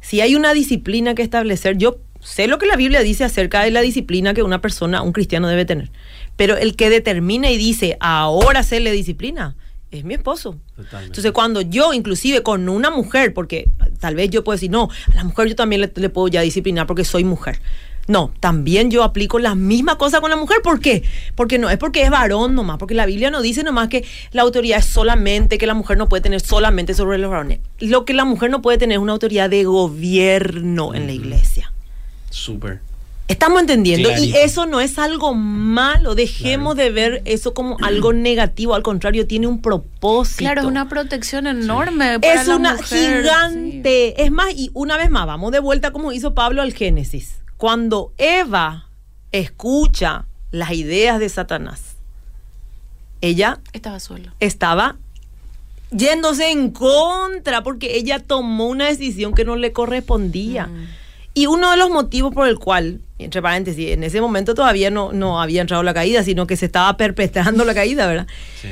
Si 0.01 0.21
hay 0.21 0.35
una 0.35 0.55
disciplina 0.55 1.15
que 1.15 1.23
establecer, 1.23 1.77
yo 1.77 2.01
sé 2.21 2.47
lo 2.47 2.59
que 2.59 2.67
la 2.67 2.77
Biblia 2.77 3.01
dice 3.01 3.25
acerca 3.25 3.63
de 3.63 3.71
la 3.71 3.81
disciplina 3.81 4.35
que 4.35 4.43
una 4.43 4.61
persona, 4.61 5.03
un 5.03 5.13
cristiano 5.13 5.49
debe 5.49 5.65
tener. 5.65 5.91
Pero 6.37 6.57
el 6.57 6.77
que 6.77 6.91
determina 6.91 7.51
y 7.51 7.59
dice, 7.59 7.97
ahora 8.01 8.63
se 8.63 8.81
le 8.81 8.93
disciplina, 8.93 9.57
es 9.91 10.05
mi 10.05 10.15
esposo. 10.15 10.59
Totalmente. 10.77 11.07
Entonces, 11.07 11.33
cuando 11.33 11.61
yo, 11.61 11.93
inclusive 11.93 12.43
con 12.43 12.69
una 12.69 12.91
mujer, 12.91 13.35
porque 13.35 13.69
tal 13.99 14.15
vez 14.15 14.31
yo 14.31 14.45
puedo 14.45 14.57
decir, 14.57 14.71
no, 14.71 14.89
a 15.13 15.17
la 15.17 15.25
mujer 15.25 15.49
yo 15.49 15.57
también 15.57 15.83
le, 15.83 15.93
le 15.95 16.09
puedo 16.09 16.29
ya 16.29 16.43
disciplinar 16.43 16.87
porque 16.87 17.05
soy 17.05 17.25
mujer. 17.25 17.61
No, 18.07 18.33
también 18.41 18.91
yo 18.91 19.05
aplico 19.05 19.39
la 19.39 19.55
misma 19.55 19.97
cosa 19.97 20.21
con 20.21 20.31
la 20.31 20.37
mujer. 20.37 20.59
¿Por 20.63 20.81
qué? 20.81 21.05
Porque 21.35 21.59
no 21.59 21.71
es 21.71 21.79
porque 21.79 22.03
es 22.03 22.11
varón 22.11 22.55
nomás, 22.55 22.79
porque 22.79 22.95
la 22.95 23.07
Biblia 23.07 23.31
no 23.31 23.41
dice 23.43 23.63
nomás 23.63 23.89
que 23.89 24.05
la 24.33 24.43
autoridad 24.43 24.79
es 24.79 24.87
solamente, 24.87 25.59
que 25.59 25.67
la 25.67 25.75
mujer 25.75 25.97
no 25.97 26.09
puede 26.09 26.23
tener 26.23 26.41
solamente 26.41 26.95
sobre 26.95 27.19
los 27.19 27.31
varones. 27.31 27.61
Lo 27.79 28.05
que 28.05 28.15
la 28.15 28.25
mujer 28.25 28.51
no 28.51 28.63
puede 28.63 28.79
tener 28.79 28.97
es 28.97 29.03
una 29.03 29.13
autoridad 29.13 29.49
de 29.49 29.65
gobierno 29.65 30.95
en 30.95 31.07
la 31.07 31.13
iglesia. 31.13 31.73
Súper. 32.31 32.81
Estamos 33.31 33.61
entendiendo 33.61 34.11
y 34.19 34.35
eso 34.35 34.67
no 34.67 34.81
es 34.81 34.99
algo 34.99 35.35
malo, 35.35 36.17
dejemos 36.17 36.75
de 36.75 36.91
ver 36.91 37.23
eso 37.27 37.55
como 37.55 37.77
algo 37.81 38.13
negativo, 38.13 38.75
al 38.75 38.83
contrario, 38.83 39.25
tiene 39.29 39.47
un 39.47 39.63
propósito. 39.63 40.39
Claro, 40.39 40.63
es 40.63 40.67
una 40.67 40.89
protección 40.89 41.47
enorme 41.47 42.19
para 42.19 42.41
Es 42.41 42.49
la 42.49 42.57
una 42.57 42.75
mujer, 42.75 43.23
gigante. 43.23 44.25
Es 44.25 44.33
más, 44.33 44.53
y 44.57 44.73
una 44.75 44.97
vez 44.97 45.11
más, 45.11 45.29
vamos 45.29 45.53
de 45.53 45.61
vuelta 45.61 45.93
como 45.93 46.11
hizo 46.11 46.35
Pablo 46.35 46.61
al 46.61 46.73
Génesis. 46.73 47.37
Cuando 47.61 48.15
Eva 48.17 48.89
escucha 49.33 50.25
las 50.51 50.73
ideas 50.73 51.21
de 51.21 51.29
Satanás, 51.29 51.97
ella. 53.21 53.61
Estaba 53.75 54.01
solo. 54.01 54.33
estaba 54.41 54.97
yéndose 55.91 56.53
en 56.53 56.71
contra 56.71 57.63
porque 57.63 57.99
ella 57.99 58.19
tomó 58.19 58.69
una 58.69 58.87
decisión 58.87 59.35
que 59.35 59.45
no 59.45 59.57
le 59.57 59.75
correspondía. 59.75 60.69
Mm. 60.69 60.89
Y 61.35 61.49
uno 61.49 61.71
de 61.71 61.77
los 61.77 61.91
motivos 61.91 62.33
por 62.33 62.49
el 62.49 62.59
cual, 62.59 63.03
entre 63.19 63.43
paréntesis, 63.43 63.91
en 63.91 64.05
ese 64.05 64.23
momento 64.23 64.55
todavía 64.55 64.91
no, 64.91 65.13
no 65.13 65.43
había 65.43 65.61
entrado 65.61 65.83
la 65.83 65.93
caída, 65.93 66.23
sino 66.23 66.47
que 66.47 66.57
se 66.57 66.65
estaba 66.65 66.97
perpetrando 66.97 67.67
la 67.67 67.75
caída, 67.75 68.07
¿verdad? 68.07 68.27
Sí. 68.63 68.71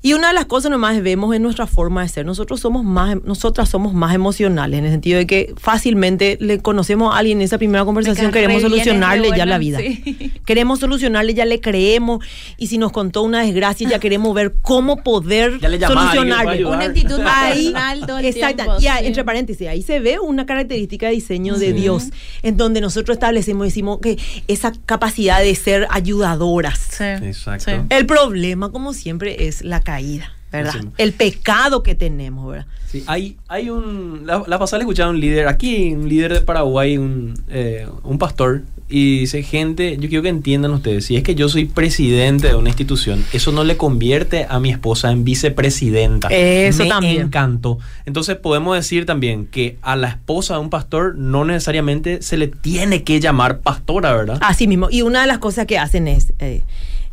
Y 0.00 0.12
una 0.12 0.28
de 0.28 0.34
las 0.34 0.46
cosas 0.46 0.70
nomás 0.70 1.02
vemos 1.02 1.34
en 1.34 1.42
nuestra 1.42 1.66
forma 1.66 2.02
de 2.02 2.08
ser. 2.08 2.24
Nosotros 2.24 2.60
somos 2.60 2.84
más, 2.84 3.16
nosotras 3.24 3.68
somos 3.68 3.94
más 3.94 4.14
emocionales, 4.14 4.78
en 4.78 4.84
el 4.84 4.92
sentido 4.92 5.18
de 5.18 5.26
que 5.26 5.54
fácilmente 5.56 6.38
le 6.40 6.60
conocemos 6.60 7.12
a 7.12 7.18
alguien 7.18 7.38
en 7.38 7.44
esa 7.44 7.58
primera 7.58 7.84
conversación, 7.84 8.30
queremos 8.30 8.62
solucionarle 8.62 9.30
ya 9.36 9.44
la 9.44 9.58
vida. 9.58 9.78
sí. 9.78 10.32
Queremos 10.46 10.78
solucionarle, 10.78 11.34
ya 11.34 11.44
le 11.44 11.60
creemos. 11.60 12.24
Y 12.56 12.68
si 12.68 12.78
nos 12.78 12.92
contó 12.92 13.22
una 13.22 13.42
desgracia, 13.42 13.88
ya 13.88 13.98
queremos 13.98 14.32
ver 14.34 14.54
cómo 14.62 15.02
poder 15.02 15.58
Ya 15.60 15.68
solucionarle. 15.88 16.64
Una 16.64 16.84
actitud 16.84 17.20
Ahí, 17.24 17.70
maternal 17.72 18.06
todo 18.06 18.18
el 18.18 18.24
exacto. 18.24 18.56
tiempo. 18.56 18.76
Y 18.80 18.86
ah, 18.86 18.98
sí. 19.00 19.06
entre 19.06 19.24
paréntesis, 19.24 19.68
ahí 19.68 19.82
se 19.82 20.00
ve 20.00 20.18
una 20.20 20.46
característica 20.46 21.06
de 21.08 21.12
diseño 21.12 21.58
de 21.58 21.72
Dios, 21.72 22.04
en 22.42 22.56
donde 22.56 22.80
nosotros 22.80 23.16
establecemos, 23.16 23.66
decimos 23.66 23.98
que 24.00 24.16
esa 24.46 24.72
capacidad 24.86 25.40
de 25.40 25.54
ser 25.54 25.86
ayudadoras. 25.90 26.78
Sí, 26.78 27.04
Exacto. 27.04 27.64
sí. 27.70 27.76
El 27.90 28.06
problema, 28.06 28.70
como 28.70 28.94
siempre, 28.94 29.48
es 29.48 29.62
la 29.62 29.80
caída, 29.88 30.32
¿verdad? 30.52 30.74
El 30.98 31.14
pecado 31.14 31.82
que 31.82 31.94
tenemos, 31.94 32.50
¿verdad? 32.50 32.66
Sí, 32.90 33.04
hay, 33.06 33.38
hay 33.48 33.70
un. 33.70 34.26
La, 34.26 34.42
la 34.46 34.58
pasada 34.58 34.78
le 34.78 34.82
escuchaba 34.82 35.08
a 35.08 35.12
un 35.12 35.18
líder, 35.20 35.48
aquí, 35.48 35.94
un 35.94 36.10
líder 36.10 36.34
de 36.34 36.40
Paraguay, 36.42 36.98
un, 36.98 37.34
eh, 37.48 37.86
un 38.02 38.18
pastor, 38.18 38.64
y 38.90 39.20
dice: 39.20 39.42
Gente, 39.42 39.96
yo 39.98 40.10
quiero 40.10 40.22
que 40.22 40.28
entiendan 40.28 40.72
ustedes, 40.72 41.06
si 41.06 41.16
es 41.16 41.22
que 41.22 41.34
yo 41.34 41.48
soy 41.48 41.64
presidente 41.64 42.48
de 42.48 42.54
una 42.54 42.68
institución, 42.68 43.24
eso 43.32 43.50
no 43.50 43.64
le 43.64 43.78
convierte 43.78 44.46
a 44.46 44.60
mi 44.60 44.70
esposa 44.70 45.10
en 45.10 45.24
vicepresidenta. 45.24 46.28
Eso 46.28 46.82
Me 46.82 46.90
también. 46.90 47.22
encantó. 47.22 47.78
Entonces, 48.04 48.36
podemos 48.36 48.76
decir 48.76 49.06
también 49.06 49.46
que 49.46 49.78
a 49.80 49.96
la 49.96 50.08
esposa 50.08 50.54
de 50.54 50.60
un 50.60 50.68
pastor 50.70 51.16
no 51.16 51.46
necesariamente 51.46 52.20
se 52.20 52.36
le 52.36 52.48
tiene 52.48 53.04
que 53.04 53.20
llamar 53.20 53.60
pastora, 53.60 54.12
¿verdad? 54.12 54.38
Así 54.42 54.66
mismo. 54.66 54.88
Y 54.90 55.00
una 55.00 55.22
de 55.22 55.26
las 55.28 55.38
cosas 55.38 55.64
que 55.66 55.78
hacen 55.78 56.08
es, 56.08 56.34
eh, 56.40 56.62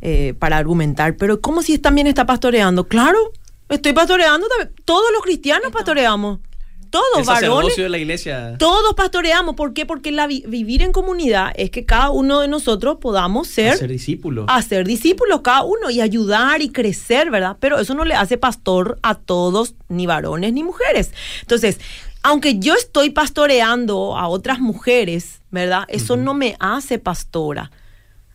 eh, 0.07 0.35
para 0.37 0.57
argumentar, 0.57 1.17
pero 1.17 1.41
¿cómo 1.41 1.63
si 1.63 1.79
también 1.79 2.05
está 2.05 2.25
pastoreando? 2.27 2.83
Claro, 2.87 3.17
estoy 3.69 3.93
pastoreando 3.93 4.47
también. 4.47 4.71
Todos 4.85 5.07
los 5.13 5.23
cristianos 5.23 5.71
pastoreamos. 5.71 6.39
Todos, 6.91 7.05
El 7.17 7.25
varones. 7.25 7.75
de 7.75 7.89
la 7.89 7.97
iglesia. 7.97 8.55
Todos 8.57 8.93
pastoreamos. 8.93 9.55
¿Por 9.55 9.73
qué? 9.73 9.85
Porque 9.85 10.11
la 10.13 10.27
vi- 10.27 10.45
vivir 10.47 10.81
en 10.83 10.93
comunidad 10.93 11.51
es 11.55 11.69
que 11.71 11.83
cada 11.85 12.09
uno 12.11 12.39
de 12.39 12.47
nosotros 12.47 12.99
podamos 13.01 13.47
ser, 13.49 13.75
Ser 13.77 13.89
discípulo. 13.89 14.45
hacer 14.47 14.85
discípulos 14.87 15.41
cada 15.41 15.63
uno 15.63 15.89
y 15.89 15.99
ayudar 15.99 16.61
y 16.61 16.69
crecer, 16.69 17.31
¿verdad? 17.31 17.57
Pero 17.59 17.79
eso 17.79 17.95
no 17.95 18.05
le 18.05 18.13
hace 18.13 18.37
pastor 18.37 18.97
a 19.01 19.15
todos, 19.15 19.73
ni 19.89 20.05
varones 20.05 20.53
ni 20.53 20.63
mujeres. 20.63 21.11
Entonces, 21.41 21.79
aunque 22.23 22.59
yo 22.59 22.75
estoy 22.75 23.09
pastoreando 23.09 24.15
a 24.17 24.27
otras 24.29 24.59
mujeres, 24.59 25.41
¿verdad? 25.51 25.83
Eso 25.89 26.15
no 26.15 26.33
me 26.33 26.55
hace 26.59 26.97
pastora. 26.97 27.71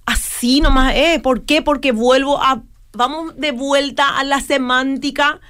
Así 0.07 0.61
nomás 0.61 0.94
es. 0.96 1.20
¿Por 1.20 1.42
qué? 1.42 1.62
Porque 1.62 1.92
vuelvo 1.92 2.42
a. 2.42 2.62
Vamos 2.92 3.36
de 3.36 3.53
vuelta 3.53 4.18
a 4.18 4.24
la 4.24 4.40
semántica 4.40 5.40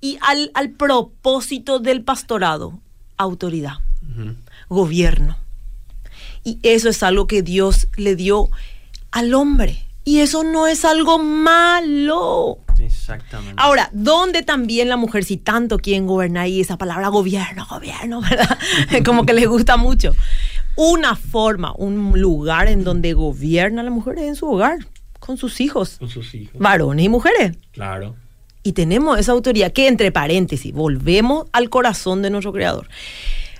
y 0.00 0.18
al, 0.20 0.50
al 0.54 0.70
propósito 0.70 1.78
del 1.78 2.02
pastorado. 2.02 2.78
Autoridad 3.16 3.78
gobierno. 4.70 5.36
Y 6.42 6.58
eso 6.62 6.88
es 6.88 7.02
algo 7.02 7.26
que 7.26 7.42
Dios 7.42 7.88
le 7.96 8.16
dio 8.16 8.48
al 9.10 9.34
hombre. 9.34 9.84
Y 10.04 10.20
eso 10.20 10.42
no 10.42 10.66
es 10.66 10.86
algo 10.86 11.18
malo. 11.18 12.58
Exactamente. 12.78 13.62
Ahora, 13.62 13.90
¿dónde 13.92 14.42
también 14.42 14.88
la 14.88 14.96
mujer, 14.96 15.24
si 15.24 15.36
tanto 15.36 15.78
quieren 15.78 16.06
gobernar 16.06 16.48
y 16.48 16.60
esa 16.60 16.78
palabra 16.78 17.08
gobierno, 17.08 17.66
gobierno, 17.68 18.20
¿verdad? 18.30 18.58
Como 19.04 19.26
que 19.26 19.34
les 19.34 19.46
gusta 19.46 19.76
mucho. 19.76 20.12
Una 20.76 21.16
forma, 21.16 21.72
un 21.76 22.18
lugar 22.20 22.68
en 22.68 22.84
donde 22.84 23.12
gobierna 23.12 23.82
la 23.82 23.90
mujer 23.90 24.18
es 24.18 24.24
en 24.28 24.36
su 24.36 24.46
hogar, 24.46 24.78
con 25.18 25.36
sus 25.36 25.60
hijos, 25.60 25.96
Con 25.98 26.08
sus 26.08 26.34
hijos. 26.34 26.58
varones 26.58 27.04
y 27.04 27.08
mujeres. 27.08 27.56
Claro. 27.72 28.16
Y 28.62 28.72
tenemos 28.72 29.18
esa 29.18 29.32
autoridad 29.32 29.72
que, 29.72 29.88
entre 29.88 30.12
paréntesis, 30.12 30.72
volvemos 30.72 31.46
al 31.52 31.70
corazón 31.70 32.22
de 32.22 32.30
nuestro 32.30 32.52
creador. 32.52 32.88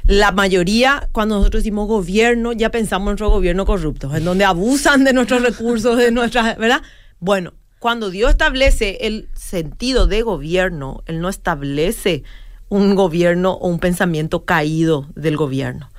La 0.05 0.33
mayoría, 0.33 1.09
cuando 1.13 1.37
nosotros 1.39 1.63
decimos 1.63 1.87
gobierno, 1.89 2.53
ya 2.53 2.71
pensamos 2.71 3.07
en 3.07 3.11
nuestro 3.13 3.31
gobierno 3.31 3.67
corrupto, 3.67 4.15
en 4.15 4.25
donde 4.25 4.45
abusan 4.45 5.05
de 5.05 5.13
nuestros 5.13 5.43
recursos, 5.43 5.97
de 5.99 6.11
nuestras, 6.11 6.57
¿verdad? 6.59 6.83
Bueno, 7.19 7.53
cuando 7.79 8.11
Dios 8.11 8.31
establece 8.31 8.99
el 9.03 9.29
sentido 9.35 10.07
de 10.07 10.23
gobierno, 10.23 11.03
Él 11.07 11.21
no 11.21 11.29
establece 11.29 12.25
un 12.69 12.95
gobierno 12.95 13.53
o 13.53 13.69
un 13.69 13.79
pensamiento 13.79 14.45
caído 14.45 15.09
del 15.15 15.37
gobierno. 15.37 15.91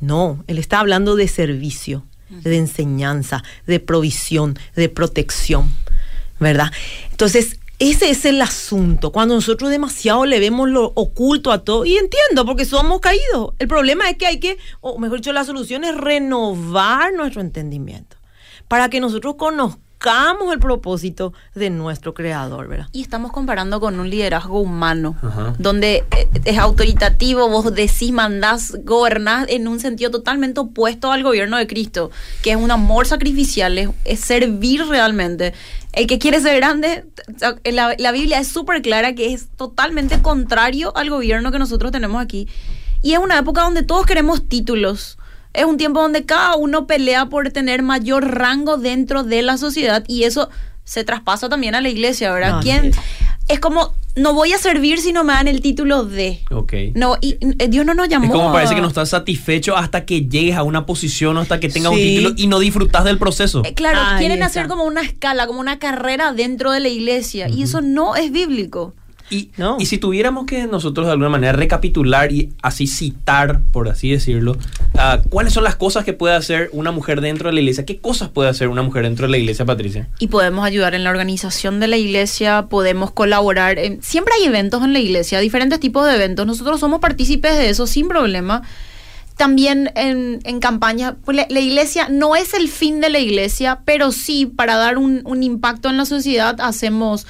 No, 0.00 0.44
Él 0.46 0.58
está 0.58 0.80
hablando 0.80 1.16
de 1.16 1.28
servicio, 1.28 2.04
de 2.28 2.56
enseñanza, 2.56 3.44
de 3.66 3.80
provisión, 3.80 4.58
de 4.74 4.88
protección, 4.88 5.72
¿verdad? 6.38 6.72
Entonces, 7.10 7.58
ese 7.78 8.10
es 8.10 8.24
el 8.24 8.40
asunto. 8.40 9.12
Cuando 9.12 9.34
nosotros 9.34 9.70
demasiado 9.70 10.24
le 10.24 10.40
vemos 10.40 10.68
lo 10.68 10.92
oculto 10.94 11.52
a 11.52 11.64
todo, 11.64 11.84
y 11.84 11.96
entiendo, 11.96 12.44
porque 12.44 12.64
somos 12.64 13.00
caídos. 13.00 13.54
El 13.58 13.68
problema 13.68 14.08
es 14.08 14.16
que 14.16 14.26
hay 14.26 14.40
que, 14.40 14.58
o 14.80 14.98
mejor 14.98 15.18
dicho, 15.18 15.32
la 15.32 15.44
solución 15.44 15.84
es 15.84 15.94
renovar 15.96 17.12
nuestro 17.12 17.40
entendimiento 17.40 18.16
para 18.68 18.88
que 18.90 19.00
nosotros 19.00 19.36
conozcamos 19.36 19.85
buscamos 20.06 20.52
el 20.52 20.60
propósito 20.60 21.32
de 21.54 21.70
nuestro 21.70 22.14
creador, 22.14 22.68
¿verdad? 22.68 22.86
Y 22.92 23.02
estamos 23.02 23.32
comparando 23.32 23.80
con 23.80 23.98
un 23.98 24.08
liderazgo 24.08 24.60
humano, 24.60 25.16
Ajá. 25.20 25.54
donde 25.58 26.04
eh, 26.16 26.28
es 26.44 26.58
autoritativo, 26.58 27.48
vos 27.48 27.74
decís, 27.74 28.12
mandás, 28.12 28.76
gobernás 28.84 29.46
en 29.48 29.66
un 29.66 29.80
sentido 29.80 30.12
totalmente 30.12 30.60
opuesto 30.60 31.10
al 31.10 31.24
gobierno 31.24 31.56
de 31.56 31.66
Cristo, 31.66 32.12
que 32.42 32.52
es 32.52 32.56
un 32.56 32.70
amor 32.70 33.06
sacrificial, 33.06 33.78
es, 33.78 33.88
es 34.04 34.20
servir 34.20 34.86
realmente. 34.86 35.54
El 35.92 36.06
que 36.06 36.18
quiere 36.18 36.40
ser 36.40 36.56
grande, 36.56 37.04
la, 37.64 37.96
la 37.98 38.12
Biblia 38.12 38.38
es 38.38 38.48
súper 38.48 38.82
clara 38.82 39.14
que 39.14 39.32
es 39.32 39.48
totalmente 39.56 40.20
contrario 40.22 40.96
al 40.96 41.10
gobierno 41.10 41.50
que 41.50 41.58
nosotros 41.58 41.90
tenemos 41.90 42.22
aquí. 42.22 42.48
Y 43.02 43.14
es 43.14 43.18
una 43.18 43.38
época 43.38 43.62
donde 43.62 43.82
todos 43.82 44.06
queremos 44.06 44.48
títulos. 44.48 45.18
Es 45.56 45.64
un 45.64 45.76
tiempo 45.76 46.00
donde 46.02 46.24
cada 46.24 46.56
uno 46.56 46.86
pelea 46.86 47.26
por 47.26 47.50
tener 47.50 47.82
mayor 47.82 48.34
rango 48.36 48.76
dentro 48.76 49.22
de 49.24 49.42
la 49.42 49.56
sociedad 49.58 50.04
y 50.06 50.24
eso 50.24 50.48
se 50.84 51.02
traspasa 51.04 51.48
también 51.48 51.74
a 51.74 51.80
la 51.80 51.88
iglesia, 51.88 52.32
¿verdad? 52.32 52.56
No, 52.56 52.60
¿Quién? 52.60 52.92
sí. 52.92 53.00
Es 53.48 53.60
como, 53.60 53.94
no 54.16 54.34
voy 54.34 54.52
a 54.52 54.58
servir 54.58 54.98
si 54.98 55.12
no 55.12 55.22
me 55.22 55.32
dan 55.32 55.46
el 55.46 55.60
título 55.60 56.04
de. 56.04 56.40
Ok. 56.50 56.72
No, 56.94 57.16
y 57.20 57.36
eh, 57.60 57.68
Dios 57.68 57.86
no 57.86 57.94
nos 57.94 58.08
llamó. 58.08 58.24
Es 58.26 58.32
como 58.32 58.52
parece 58.52 58.74
que 58.74 58.80
no 58.80 58.88
estás 58.88 59.10
satisfecho 59.10 59.76
hasta 59.76 60.04
que 60.04 60.22
llegues 60.26 60.56
a 60.56 60.64
una 60.64 60.84
posición 60.84 61.36
o 61.36 61.40
hasta 61.42 61.60
que 61.60 61.68
tengas 61.68 61.92
un 61.92 61.98
título 61.98 62.34
y 62.36 62.48
no 62.48 62.58
disfrutas 62.58 63.04
del 63.04 63.18
proceso. 63.18 63.62
Eh, 63.64 63.72
Claro, 63.74 64.00
Ahí 64.00 64.18
quieren 64.18 64.38
está. 64.38 64.46
hacer 64.46 64.66
como 64.68 64.82
una 64.84 65.02
escala, 65.02 65.46
como 65.46 65.60
una 65.60 65.78
carrera 65.78 66.32
dentro 66.32 66.72
de 66.72 66.80
la 66.80 66.88
iglesia. 66.88 67.48
Y 67.48 67.62
eso 67.62 67.80
no 67.82 68.16
es 68.16 68.32
bíblico. 68.32 68.94
Y, 69.28 69.50
No. 69.56 69.76
y 69.80 69.86
si 69.86 69.98
tuviéramos 69.98 70.46
que 70.46 70.66
nosotros 70.66 71.06
de 71.06 71.12
alguna 71.12 71.28
manera 71.30 71.52
recapitular 71.52 72.30
y 72.30 72.52
así 72.62 72.86
citar, 72.86 73.60
por 73.72 73.88
así 73.88 74.10
decirlo, 74.10 74.56
ah, 74.96 75.20
¿cuáles 75.30 75.52
son 75.52 75.64
las 75.64 75.74
cosas 75.74 76.04
que 76.04 76.12
puede 76.12 76.34
hacer 76.36 76.70
una 76.72 76.92
mujer 76.92 77.20
dentro 77.20 77.48
de 77.48 77.54
la 77.54 77.60
iglesia? 77.60 77.84
¿Qué 77.84 77.98
cosas 77.98 78.28
puede 78.28 78.48
hacer 78.50 78.68
una 78.68 78.82
mujer 78.82 79.02
dentro 79.02 79.26
de 79.26 79.32
la 79.32 79.38
iglesia, 79.38 79.64
Patricia? 79.64 80.08
Y 80.20 80.28
podemos 80.28 80.64
ayudar 80.64 80.94
en 80.94 81.02
la 81.02 81.10
organización 81.10 81.80
de 81.80 81.88
la 81.88 81.96
iglesia, 81.96 82.66
podemos 82.70 83.10
colaborar. 83.10 83.78
en- 83.78 84.00
siempre 84.02 84.32
hay 84.38 84.46
eventos 84.46 84.84
en 84.84 84.92
la 84.92 85.00
iglesia, 85.00 85.40
diferentes 85.40 85.80
tipos 85.80 86.06
de 86.06 86.14
eventos. 86.14 86.46
Nosotros 86.46 86.78
somos 86.78 87.00
partícipes 87.00 87.56
de 87.58 87.68
eso 87.70 87.86
sin 87.86 88.08
problema. 88.08 88.62
También 89.36 89.90
en, 89.96 90.40
en 90.44 90.60
campaña, 90.60 91.16
pues 91.26 91.36
la, 91.36 91.46
la 91.50 91.60
iglesia 91.60 92.08
no 92.08 92.36
es 92.36 92.54
el 92.54 92.68
fin 92.68 93.02
de 93.02 93.10
la 93.10 93.18
iglesia, 93.18 93.80
pero 93.84 94.10
sí 94.10 94.46
para 94.46 94.76
dar 94.76 94.96
un, 94.96 95.20
un 95.26 95.42
impacto 95.42 95.90
en 95.90 95.98
la 95.98 96.06
sociedad 96.06 96.56
hacemos 96.60 97.26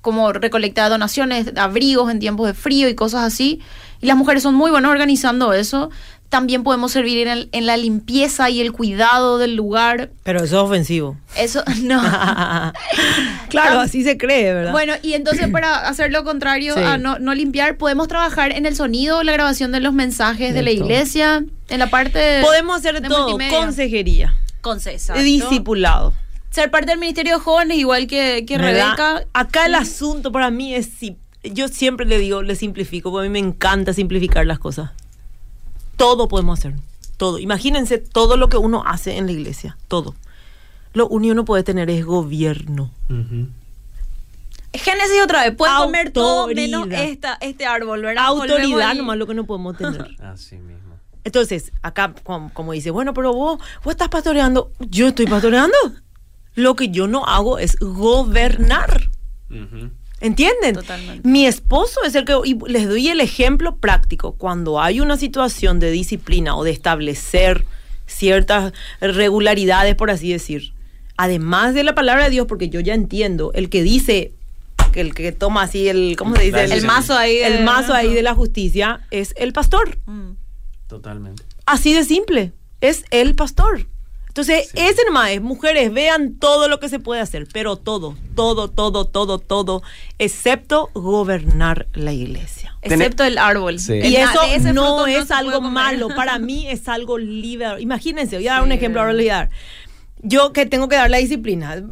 como 0.00 0.32
recolecta 0.32 0.84
de 0.84 0.90
donaciones, 0.90 1.52
abrigos 1.56 2.10
en 2.10 2.18
tiempos 2.18 2.46
de 2.46 2.54
frío 2.54 2.88
y 2.88 2.94
cosas 2.94 3.24
así. 3.24 3.60
Y 4.00 4.06
las 4.06 4.16
mujeres 4.16 4.42
son 4.42 4.54
muy 4.54 4.70
buenas 4.70 4.90
organizando 4.90 5.52
eso. 5.52 5.90
También 6.28 6.62
podemos 6.62 6.92
servir 6.92 7.26
en, 7.26 7.28
el- 7.28 7.48
en 7.52 7.64
la 7.66 7.76
limpieza 7.78 8.50
y 8.50 8.60
el 8.60 8.70
cuidado 8.72 9.38
del 9.38 9.54
lugar. 9.56 10.10
Pero 10.24 10.38
eso 10.44 10.58
es 10.58 10.62
ofensivo. 10.62 11.16
Eso 11.36 11.64
no. 11.82 12.00
claro, 13.48 13.80
así 13.80 14.02
se 14.04 14.16
cree, 14.18 14.52
¿verdad? 14.54 14.72
Bueno, 14.72 14.92
y 15.02 15.14
entonces 15.14 15.48
para 15.48 15.80
hacer 15.88 16.12
lo 16.12 16.24
contrario 16.24 16.74
Sí. 16.74 16.80
a 16.82 16.98
no, 16.98 17.18
no 17.18 17.34
limpiar, 17.34 17.76
podemos 17.76 18.08
trabajar 18.08 18.52
en 18.52 18.66
el 18.66 18.76
sonido, 18.76 19.22
la 19.22 19.32
grabación 19.32 19.72
de 19.72 19.80
los 19.80 19.92
mensajes 19.94 20.52
de, 20.54 20.62
De 20.62 20.62
la 20.62 20.70
todo. 20.78 20.84
iglesia, 20.84 21.44
en 21.68 21.78
la 21.78 21.88
parte 21.90 22.40
podemos 22.42 22.76
hacer 22.78 22.94
de 22.94 23.00
de 23.00 23.08
todo, 23.08 23.22
multimedia. 23.30 23.58
consejería, 23.58 24.34
con 24.60 24.80
César. 24.80 25.18
discipulado. 25.18 26.12
Ser 26.50 26.70
parte 26.70 26.90
del 26.90 26.98
Ministerio 26.98 27.34
de 27.34 27.40
Jóvenes, 27.40 27.78
igual 27.78 28.06
que, 28.06 28.44
que. 28.46 28.58
Rebeca. 28.58 29.26
Acá 29.32 29.66
el 29.66 29.74
asunto 29.74 30.32
para 30.32 30.50
mí 30.50 30.74
es 30.74 30.86
si 30.86 31.16
yo 31.42 31.68
siempre 31.68 32.06
le 32.06 32.18
digo, 32.18 32.42
le 32.42 32.56
simplifico, 32.56 33.10
porque 33.10 33.26
a 33.26 33.30
mí 33.30 33.32
me 33.32 33.46
encanta 33.46 33.92
simplificar 33.92 34.46
las 34.46 34.58
cosas. 34.58 34.90
Todo 35.96 36.28
podemos 36.28 36.58
hacer, 36.58 36.74
todo. 37.16 37.38
Imagínense 37.38 37.98
todo 37.98 38.36
lo 38.36 38.48
que 38.48 38.56
uno 38.56 38.82
hace 38.86 39.16
en 39.16 39.26
la 39.26 39.32
iglesia, 39.32 39.76
todo. 39.88 40.14
Lo 40.94 41.06
único 41.08 41.30
que 41.30 41.32
uno 41.32 41.44
puede 41.44 41.62
tener 41.62 41.90
es 41.90 42.04
gobierno. 42.04 42.90
Ujú. 43.08 43.48
Génesis 44.72 45.22
otra 45.22 45.44
vez, 45.44 45.54
pueden 45.56 45.76
comer 45.76 46.12
todo 46.12 46.46
menos 46.48 46.88
esta, 46.90 47.38
este 47.40 47.66
árbol, 47.66 48.02
¿verdad? 48.02 48.26
Autoridad 48.26 48.94
nomás 48.94 49.16
lo 49.16 49.26
que 49.26 49.34
no 49.34 49.44
podemos 49.44 49.76
tener. 49.78 50.16
Así 50.22 50.56
mismo. 50.56 50.96
Entonces, 51.24 51.72
acá, 51.82 52.14
como, 52.22 52.52
como 52.52 52.72
dice, 52.72 52.90
bueno, 52.90 53.12
pero 53.12 53.32
vos, 53.32 53.58
vos 53.84 53.92
estás 53.92 54.08
pastoreando. 54.08 54.72
Yo 54.78 55.08
estoy 55.08 55.26
pastoreando. 55.26 55.76
Lo 56.58 56.74
que 56.74 56.88
yo 56.88 57.06
no 57.06 57.24
hago 57.24 57.58
es 57.60 57.76
gobernar. 57.78 59.10
Ujú. 59.48 59.90
¿Entienden? 60.20 60.74
Totalmente. 60.74 61.28
Mi 61.28 61.46
esposo 61.46 62.00
es 62.04 62.16
el 62.16 62.24
que... 62.24 62.34
Y 62.44 62.58
les 62.66 62.88
doy 62.88 63.06
el 63.08 63.20
ejemplo 63.20 63.76
práctico. 63.76 64.32
Cuando 64.32 64.80
hay 64.80 65.00
una 65.00 65.16
situación 65.16 65.78
de 65.78 65.92
disciplina 65.92 66.56
o 66.56 66.64
de 66.64 66.72
establecer 66.72 67.64
ciertas 68.06 68.72
regularidades, 69.00 69.94
por 69.94 70.10
así 70.10 70.32
decir, 70.32 70.72
además 71.16 71.74
de 71.74 71.84
la 71.84 71.94
palabra 71.94 72.24
de 72.24 72.30
Dios, 72.30 72.46
porque 72.48 72.68
yo 72.68 72.80
ya 72.80 72.94
entiendo, 72.94 73.52
el 73.54 73.70
que 73.70 73.84
dice, 73.84 74.32
que 74.92 75.00
el 75.00 75.14
que 75.14 75.30
toma 75.30 75.62
así 75.62 75.86
el... 75.88 76.16
¿Cómo 76.18 76.34
se 76.34 76.42
dice? 76.42 76.64
El 76.64 76.84
mazo 76.84 77.16
ahí. 77.16 77.36
de- 77.36 77.46
el 77.58 77.64
mazo 77.64 77.94
ahí 77.94 78.12
de 78.12 78.22
la 78.24 78.34
justicia 78.34 79.06
es 79.12 79.32
el 79.36 79.52
pastor. 79.52 79.96
Mm. 80.06 80.30
Totalmente. 80.88 81.44
Así 81.66 81.94
de 81.94 82.02
simple. 82.04 82.52
Es 82.80 83.04
el 83.12 83.36
pastor. 83.36 83.86
Entonces, 84.38 84.68
Sí. 84.72 84.78
ese 84.80 85.04
nomás 85.04 85.30
es, 85.30 85.40
mujeres, 85.40 85.92
vean 85.92 86.34
todo 86.38 86.68
lo 86.68 86.78
que 86.78 86.88
se 86.88 87.00
puede 87.00 87.20
hacer, 87.20 87.48
pero 87.52 87.74
todo, 87.74 88.14
todo, 88.36 88.68
todo, 88.68 89.04
todo, 89.04 89.40
todo, 89.40 89.82
excepto 90.20 90.90
gobernar 90.94 91.88
la 91.92 92.12
iglesia. 92.12 92.76
Excepto 92.82 93.24
el 93.24 93.36
árbol. 93.38 93.80
Sí. 93.80 93.94
Y 93.94 94.14
El- 94.14 94.28
eso 94.28 94.72
no 94.72 95.06
es 95.08 95.32
algo 95.32 95.60
malo, 95.60 96.08
para 96.14 96.38
mí 96.38 96.66
es 96.70 96.88
algo 96.88 97.18
libre. 97.18 97.80
Imagínense, 97.80 98.36
voy 98.36 98.46
a 98.46 98.52
dar 98.54 98.62
un 98.62 98.70
ejemplo, 98.70 99.00
ahora 99.00 99.12
le 99.12 99.24
voy 99.24 99.30
a 99.30 99.34
dar. 99.34 99.50
Yo 100.22 100.52
que 100.52 100.66
tengo 100.66 100.88
que 100.88 100.94
dar 100.96 101.10
la 101.10 101.18
disciplina, 101.18 101.82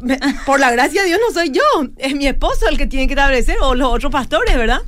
por 0.45 0.59
la 0.61 0.71
gracia 0.71 1.01
de 1.01 1.07
Dios 1.07 1.19
no 1.25 1.33
soy 1.33 1.49
yo, 1.51 1.61
es 1.97 2.15
mi 2.15 2.27
esposo 2.27 2.67
el 2.69 2.77
que 2.77 2.87
tiene 2.87 3.07
que 3.07 3.13
establecer, 3.13 3.57
o 3.61 3.75
los 3.75 3.89
otros 3.89 4.11
pastores, 4.11 4.55
¿verdad? 4.55 4.81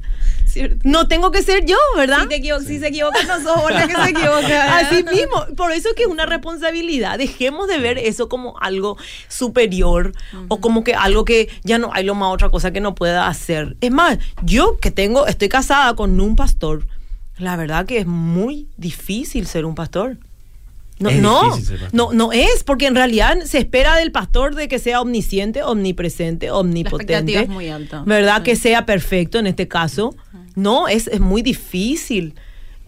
No 0.83 1.07
tengo 1.07 1.31
que 1.31 1.41
ser 1.43 1.65
yo, 1.65 1.77
¿verdad? 1.97 2.21
Si, 2.23 2.27
te 2.29 2.35
equivo- 2.41 2.59
si 2.59 2.79
se 2.79 2.87
equivoca, 2.87 3.23
no 3.23 3.35
sos 3.41 3.61
vos 3.61 3.71
la 3.71 3.87
que 3.87 3.93
se 3.95 4.09
equivoca. 4.09 4.77
Así 4.77 5.03
mismo, 5.03 5.45
por 5.55 5.71
eso 5.71 5.89
es 5.89 5.95
que 5.95 6.03
es 6.03 6.09
una 6.09 6.25
responsabilidad. 6.25 7.17
Dejemos 7.17 7.67
de 7.67 7.77
ver 7.79 7.97
eso 7.97 8.29
como 8.29 8.57
algo 8.59 8.97
superior 9.27 10.13
o 10.47 10.59
como 10.59 10.83
que 10.83 10.93
algo 10.95 11.25
que 11.25 11.49
ya 11.63 11.77
no 11.77 11.91
hay 11.93 12.03
lo 12.03 12.15
más 12.15 12.33
otra 12.33 12.49
cosa 12.49 12.71
que 12.71 12.81
no 12.81 12.95
pueda 12.95 13.27
hacer. 13.27 13.77
Es 13.81 13.91
más, 13.91 14.17
yo 14.43 14.77
que 14.79 14.91
tengo, 14.91 15.27
estoy 15.27 15.49
casada 15.49 15.95
con 15.95 16.19
un 16.19 16.35
pastor, 16.35 16.85
la 17.37 17.55
verdad 17.55 17.85
que 17.85 17.99
es 17.99 18.05
muy 18.05 18.67
difícil 18.77 19.47
ser 19.47 19.65
un 19.65 19.75
pastor. 19.75 20.17
No, 20.99 21.09
Es 21.09 21.21
no, 21.21 21.57
no, 21.93 22.11
no 22.11 22.31
es, 22.33 22.63
porque 22.65 22.85
en 22.85 22.95
realidad 22.95 23.37
se 23.45 23.57
espera 23.57 23.95
del 23.95 24.11
pastor 24.11 24.53
de 24.55 24.67
que 24.67 24.79
sea 24.79 24.99
omnisciente, 25.01 25.63
omnipresente, 25.63 26.51
omnipotente. 26.51 27.13
expectativa 27.13 27.41
es 27.41 27.49
muy 27.49 27.69
alta. 27.69 28.03
¿Verdad? 28.05 28.37
Sí. 28.37 28.43
Que 28.43 28.55
sea 28.57 28.85
perfecto 28.85 29.39
en 29.39 29.47
este 29.47 29.67
caso. 29.67 30.13
No, 30.55 30.89
es, 30.89 31.07
es 31.07 31.21
muy 31.21 31.41
difícil. 31.41 32.35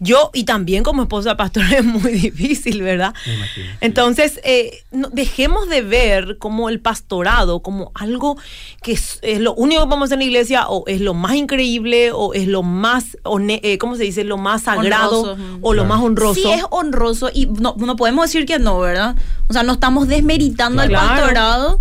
Yo, 0.04 0.30
y 0.34 0.42
también 0.44 0.82
como 0.82 1.02
esposa 1.02 1.30
de 1.30 1.36
pastor, 1.36 1.62
es 1.72 1.84
muy 1.84 2.10
difícil, 2.12 2.82
¿verdad? 2.82 3.14
Me 3.24 3.34
imagino, 3.34 3.66
sí. 3.70 3.76
Entonces, 3.80 4.40
eh, 4.42 4.82
no- 4.90 5.08
dejemos 5.10 5.68
de 5.68 5.82
ver 5.82 6.38
como 6.38 6.68
el 6.68 6.80
pastorado 6.80 7.60
como 7.60 7.92
algo 7.94 8.36
que 8.82 8.92
es, 8.92 9.20
es 9.22 9.38
lo 9.40 9.54
único 9.54 9.82
que 9.82 9.88
vamos 9.88 10.02
a 10.02 10.04
hacer 10.06 10.14
en 10.14 10.18
la 10.20 10.24
iglesia, 10.24 10.68
o 10.68 10.82
es 10.88 11.00
lo 11.00 11.14
más 11.14 11.34
increíble, 11.36 12.10
o 12.12 12.34
es 12.34 12.48
lo 12.48 12.62
más, 12.64 13.16
eh, 13.48 13.78
¿cómo 13.78 13.94
se 13.96 14.02
dice? 14.02 14.24
Lo 14.24 14.38
más 14.38 14.62
sagrado, 14.62 15.20
Honroso, 15.22 15.58
o 15.60 15.72
lo 15.74 15.82
Claro. 15.84 15.94
más 15.94 16.04
honroso. 16.04 16.34
Sí 16.34 16.50
es 16.50 16.64
honroso 16.70 17.30
y 17.32 17.46
no, 17.46 17.74
no 17.78 17.94
podemos 17.96 18.24
decir 18.26 18.44
que 18.44 18.58
no, 18.58 18.80
¿verdad? 18.80 19.14
O 19.48 19.52
sea, 19.52 19.62
no 19.62 19.74
estamos 19.74 20.08
desmeritando 20.08 20.82
Claro. 20.82 20.90
el 21.04 21.08
pastorado, 21.20 21.80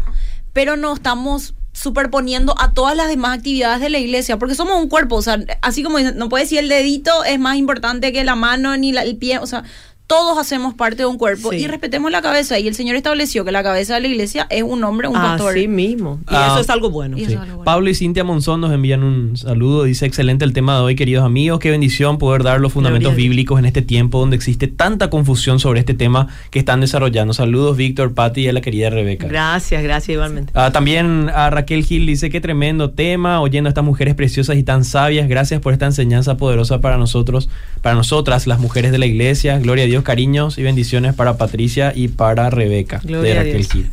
pero 0.53 0.77
no 0.77 0.93
estamos 0.93 1.55
superponiendo 1.73 2.53
a 2.59 2.73
todas 2.73 2.95
las 2.95 3.07
demás 3.07 3.37
actividades 3.37 3.79
de 3.81 3.89
la 3.89 3.99
iglesia, 3.99 4.37
porque 4.37 4.55
somos 4.55 4.81
un 4.81 4.89
cuerpo, 4.89 5.15
o 5.15 5.21
sea, 5.21 5.39
así 5.61 5.83
como 5.83 5.99
no 5.99 6.29
puede 6.29 6.43
decir 6.43 6.59
el 6.59 6.69
dedito 6.69 7.23
es 7.23 7.39
más 7.39 7.55
importante 7.57 8.11
que 8.11 8.23
la 8.23 8.35
mano 8.35 8.75
ni 8.77 8.91
la- 8.91 9.03
el 9.03 9.17
pie, 9.17 9.39
o 9.39 9.47
sea, 9.47 9.63
todos 10.11 10.37
hacemos 10.37 10.73
parte 10.73 10.97
de 10.97 11.05
un 11.05 11.17
cuerpo 11.17 11.51
Sí. 11.51 11.57
y 11.57 11.67
respetemos 11.67 12.11
la 12.11 12.21
cabeza 12.21 12.59
y 12.59 12.67
el 12.67 12.75
Señor 12.75 12.95
estableció 12.95 13.45
que 13.45 13.51
la 13.51 13.63
cabeza 13.63 13.95
de 13.95 14.01
la 14.01 14.07
iglesia 14.09 14.45
es 14.49 14.61
un 14.63 14.83
hombre, 14.83 15.07
un 15.07 15.13
pastor. 15.13 15.51
Así 15.55 15.67
mismo. 15.67 16.19
Y 16.29 16.33
Ah, 16.35 16.47
eso 16.51 16.59
es 16.59 16.69
algo 16.69 16.89
bueno. 16.89 17.17
y 17.17 17.21
Sí. 17.21 17.25
eso 17.27 17.33
es 17.35 17.39
algo 17.39 17.51
bueno. 17.57 17.63
Pablo 17.65 17.89
y 17.89 17.95
Cintia 17.95 18.23
Monzón 18.23 18.59
nos 18.61 18.73
envían 18.73 19.03
un 19.03 19.37
saludo. 19.37 19.83
Dice, 19.83 20.05
excelente 20.05 20.43
el 20.45 20.53
tema 20.53 20.75
de 20.75 20.81
hoy, 20.81 20.95
queridos 20.95 21.23
amigos. 21.25 21.59
Qué 21.59 21.71
bendición 21.71 22.17
poder 22.17 22.43
dar 22.43 22.59
los 22.59 22.73
fundamentos 22.73 23.11
Gloria 23.13 23.23
bíblicos 23.29 23.57
en 23.59 23.65
este 23.65 23.81
tiempo 23.81 24.19
donde 24.19 24.35
existe 24.35 24.67
tanta 24.67 25.09
confusión 25.09 25.59
sobre 25.59 25.79
este 25.79 25.93
tema 25.93 26.27
que 26.49 26.59
están 26.59 26.81
desarrollando. 26.81 27.33
Saludos, 27.33 27.77
Víctor, 27.77 28.13
Patti 28.13 28.41
y 28.41 28.47
a 28.49 28.53
la 28.53 28.61
querida 28.61 28.89
Rebeca. 28.89 29.27
Gracias, 29.27 29.81
gracias 29.83 30.09
igualmente. 30.15 30.51
Ah, 30.55 30.71
también 30.71 31.29
a 31.33 31.49
Raquel 31.49 31.83
Gil 31.85 32.05
dice 32.05 32.29
qué 32.29 32.41
tremendo 32.41 32.91
tema, 32.91 33.39
oyendo 33.41 33.67
a 33.67 33.71
estas 33.71 33.85
mujeres 33.85 34.15
preciosas 34.15 34.57
y 34.57 34.63
tan 34.63 34.83
sabias. 34.83 35.27
Gracias 35.29 35.61
por 35.61 35.73
esta 35.73 35.85
enseñanza 35.85 36.35
poderosa 36.37 36.81
para 36.81 36.97
nosotros, 36.97 37.49
para 37.81 37.95
nosotras, 37.95 38.47
las 38.47 38.59
mujeres 38.59 38.91
de 38.91 38.97
la 38.97 39.05
iglesia. 39.05 39.59
Gloria 39.59 39.85
a 39.85 39.87
Dios, 39.87 40.00
cariños 40.03 40.57
y 40.57 40.63
bendiciones 40.63 41.13
para 41.13 41.37
Patricia 41.37 41.93
y 41.95 42.07
para 42.07 42.49
Rebeca 42.49 43.01
Gloria 43.03 43.33
de 43.33 43.39
Raquel. 43.39 43.65
Gil. 43.65 43.89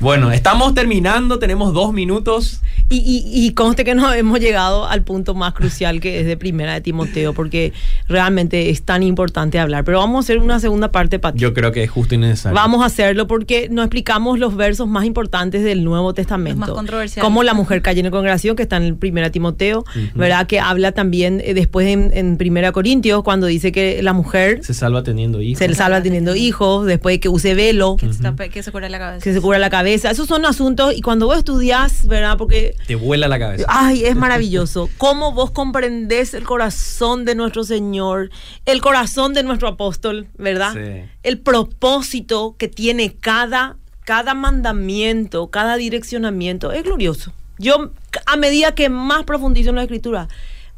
Bueno, 0.00 0.32
estamos 0.32 0.74
terminando, 0.74 1.38
tenemos 1.38 1.74
dos 1.74 1.92
minutos. 1.92 2.62
Y, 2.92 2.96
y, 2.96 3.46
y 3.46 3.54
conste 3.54 3.84
que 3.84 3.94
nos 3.94 4.12
hemos 4.16 4.40
llegado 4.40 4.84
al 4.86 5.02
punto 5.04 5.34
más 5.34 5.54
crucial 5.54 6.00
que 6.00 6.18
es 6.20 6.26
de 6.26 6.36
primera 6.36 6.74
de 6.74 6.80
Timoteo, 6.80 7.32
porque 7.32 7.72
realmente 8.08 8.68
es 8.70 8.82
tan 8.82 9.02
importante 9.04 9.58
hablar. 9.60 9.84
Pero 9.84 9.98
vamos 9.98 10.16
a 10.16 10.20
hacer 10.26 10.38
una 10.38 10.58
segunda 10.58 10.90
parte, 10.90 11.20
Pati. 11.20 11.38
Yo 11.38 11.54
creo 11.54 11.70
que 11.70 11.84
es 11.84 11.90
justo 11.90 12.16
y 12.16 12.18
necesario. 12.18 12.54
Vamos 12.56 12.82
a 12.82 12.86
hacerlo 12.86 13.28
porque 13.28 13.68
nos 13.70 13.84
explicamos 13.84 14.40
los 14.40 14.56
versos 14.56 14.88
más 14.88 15.04
importantes 15.04 15.62
del 15.62 15.84
Nuevo 15.84 16.14
Testamento. 16.14 16.58
Los 16.58 16.68
más 16.68 16.76
controversiales. 16.76 17.24
Como 17.24 17.44
la 17.44 17.54
mujer 17.54 17.80
cayó 17.80 18.00
en 18.04 18.10
congregación, 18.10 18.56
que 18.56 18.62
está 18.64 18.76
en 18.78 18.82
el 18.82 18.96
primera 18.96 19.30
Timoteo, 19.30 19.84
¿verdad? 20.16 20.46
Que 20.48 20.58
habla 20.58 20.90
también 20.92 21.40
eh, 21.44 21.54
después 21.54 21.86
en, 21.86 22.10
en 22.12 22.36
primera 22.38 22.72
Corintios, 22.72 23.22
cuando 23.22 23.46
dice 23.46 23.70
que 23.70 24.02
la 24.02 24.12
mujer 24.12 24.64
Se 24.64 24.74
salva 24.74 25.04
teniendo 25.04 25.40
hijos. 25.40 25.58
se 25.58 25.68
le 25.68 25.74
salva 25.76 26.02
teniendo 26.02 26.34
hijos, 26.34 26.86
después 26.86 27.14
de 27.14 27.20
que 27.20 27.28
use 27.28 27.54
velo, 27.54 27.96
Que, 27.96 28.12
se 28.12 28.20
tape- 28.22 28.50
que 28.50 28.64
se 28.64 28.72
cubra 28.72 28.88
la 28.88 28.98
cabeza. 28.98 29.22
que 29.22 29.32
se 29.32 29.40
cubra 29.40 29.58
la 29.60 29.70
cabeza. 29.70 30.10
Esos 30.10 30.26
son 30.26 30.44
asuntos, 30.44 30.92
y 30.96 31.02
cuando 31.02 31.26
vos 31.26 31.38
estudias, 31.38 32.06
¿verdad? 32.08 32.36
Porque 32.36 32.74
Te 32.86 32.94
vuela 32.94 33.28
la 33.28 33.38
cabeza. 33.38 33.66
Ay, 33.68 34.04
es 34.04 34.16
maravilloso. 34.16 34.88
Cómo 34.98 35.32
vos 35.32 35.50
comprendés 35.50 36.34
el 36.34 36.44
corazón 36.44 37.24
de 37.24 37.34
nuestro 37.34 37.64
Señor, 37.64 38.30
el 38.66 38.80
corazón 38.80 39.34
de 39.34 39.42
nuestro 39.42 39.68
apóstol, 39.68 40.28
¿verdad? 40.38 40.72
Sí. 40.74 41.08
El 41.22 41.38
propósito 41.38 42.56
que 42.58 42.68
tiene 42.68 43.14
cada, 43.14 43.76
cada 44.04 44.34
mandamiento, 44.34 45.48
cada 45.48 45.76
direccionamiento. 45.76 46.72
Es 46.72 46.82
glorioso. 46.82 47.32
Yo, 47.58 47.90
a 48.26 48.36
medida 48.36 48.74
que 48.74 48.88
más 48.88 49.24
profundizo 49.24 49.70
en 49.70 49.76
la 49.76 49.82
escritura, 49.82 50.28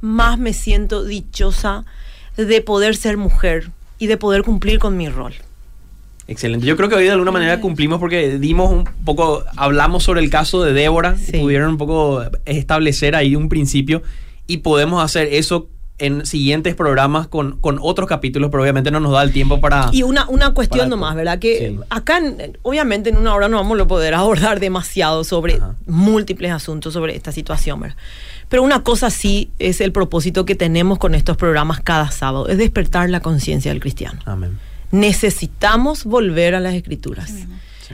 más 0.01 0.39
me 0.39 0.53
siento 0.53 1.05
dichosa 1.05 1.85
de 2.37 2.61
poder 2.61 2.97
ser 2.97 3.17
mujer 3.17 3.71
y 3.99 4.09
de 4.09 4.17
poder 4.17 4.43
cumplir 4.43 4.79
con 4.79 4.97
mi 4.97 5.09
rol. 5.09 5.35
Excelente. 6.29 6.67
Yo 6.67 6.77
creo 6.77 6.89
que 6.89 6.95
hoy 6.95 7.05
de 7.05 7.11
alguna 7.11 7.33
manera 7.33 7.61
cumplimos 7.61 7.99
porque 7.99 8.39
dimos 8.39 8.71
un 8.71 8.85
poco, 9.05 9.45
hablamos 9.57 10.05
sobre 10.05 10.21
el 10.21 10.31
caso 10.31 10.63
de 10.63 10.73
Débora, 10.73 11.17
Sí. 11.17 11.39
pudieron 11.39 11.71
un 11.71 11.79
poco 11.79 12.23
establecer 12.45 13.17
ahí 13.17 13.35
un 13.37 13.49
principio 13.49 14.03
y 14.47 14.59
podemos 14.59 15.03
hacer 15.03 15.29
eso 15.33 15.69
en 15.99 16.25
siguientes 16.27 16.75
programas 16.75 17.29
con, 17.29 17.59
con 17.61 17.79
otros 17.81 18.09
capítulos, 18.09 18.51
pero 18.51 18.63
obviamente 18.63 18.91
no 18.91 18.99
nos 18.99 19.13
da 19.13 19.23
el 19.23 19.31
tiempo 19.33 19.61
para... 19.61 19.89
Y 19.93 20.03
una, 20.03 20.29
una 20.29 20.53
cuestión 20.53 20.89
nomás. 20.89 21.15
¿verdad? 21.15 21.39
Que 21.39 21.69
Sí. 21.71 21.79
acá, 21.91 22.19
en- 22.19 22.59
obviamente, 22.63 23.11
en 23.11 23.17
una 23.19 23.35
hora 23.35 23.49
no 23.49 23.57
vamos 23.59 23.79
a 23.81 23.87
poder 23.87 24.15
abordar 24.15 24.59
demasiado 24.59 25.23
sobre 25.23 25.57
Ajá. 25.57 25.77
múltiples 25.87 26.51
asuntos 26.51 26.93
sobre 26.95 27.15
esta 27.15 27.31
situación, 27.31 27.81
¿verdad? 27.81 27.97
Pero 28.49 28.63
una 28.65 28.83
cosa 28.83 29.11
sí 29.11 29.51
es 29.61 29.81
el 29.81 29.93
propósito 29.93 30.45
que 30.45 30.55
tenemos 30.57 30.99
con 30.99 31.15
estos 31.15 31.37
programas 31.37 31.81
cada 31.81 32.11
sábado, 32.11 32.49
es 32.49 32.59
despertar 32.59 33.09
la 33.11 33.21
conciencia 33.21 33.71
del 33.71 33.81
cristiano. 33.81 34.21
Amén. 34.25 34.59
Necesitamos 34.93 36.05
volver 36.05 36.55
a 36.55 36.61
las 36.61 36.75
escrituras. 36.75 37.31
Sí. 37.31 37.47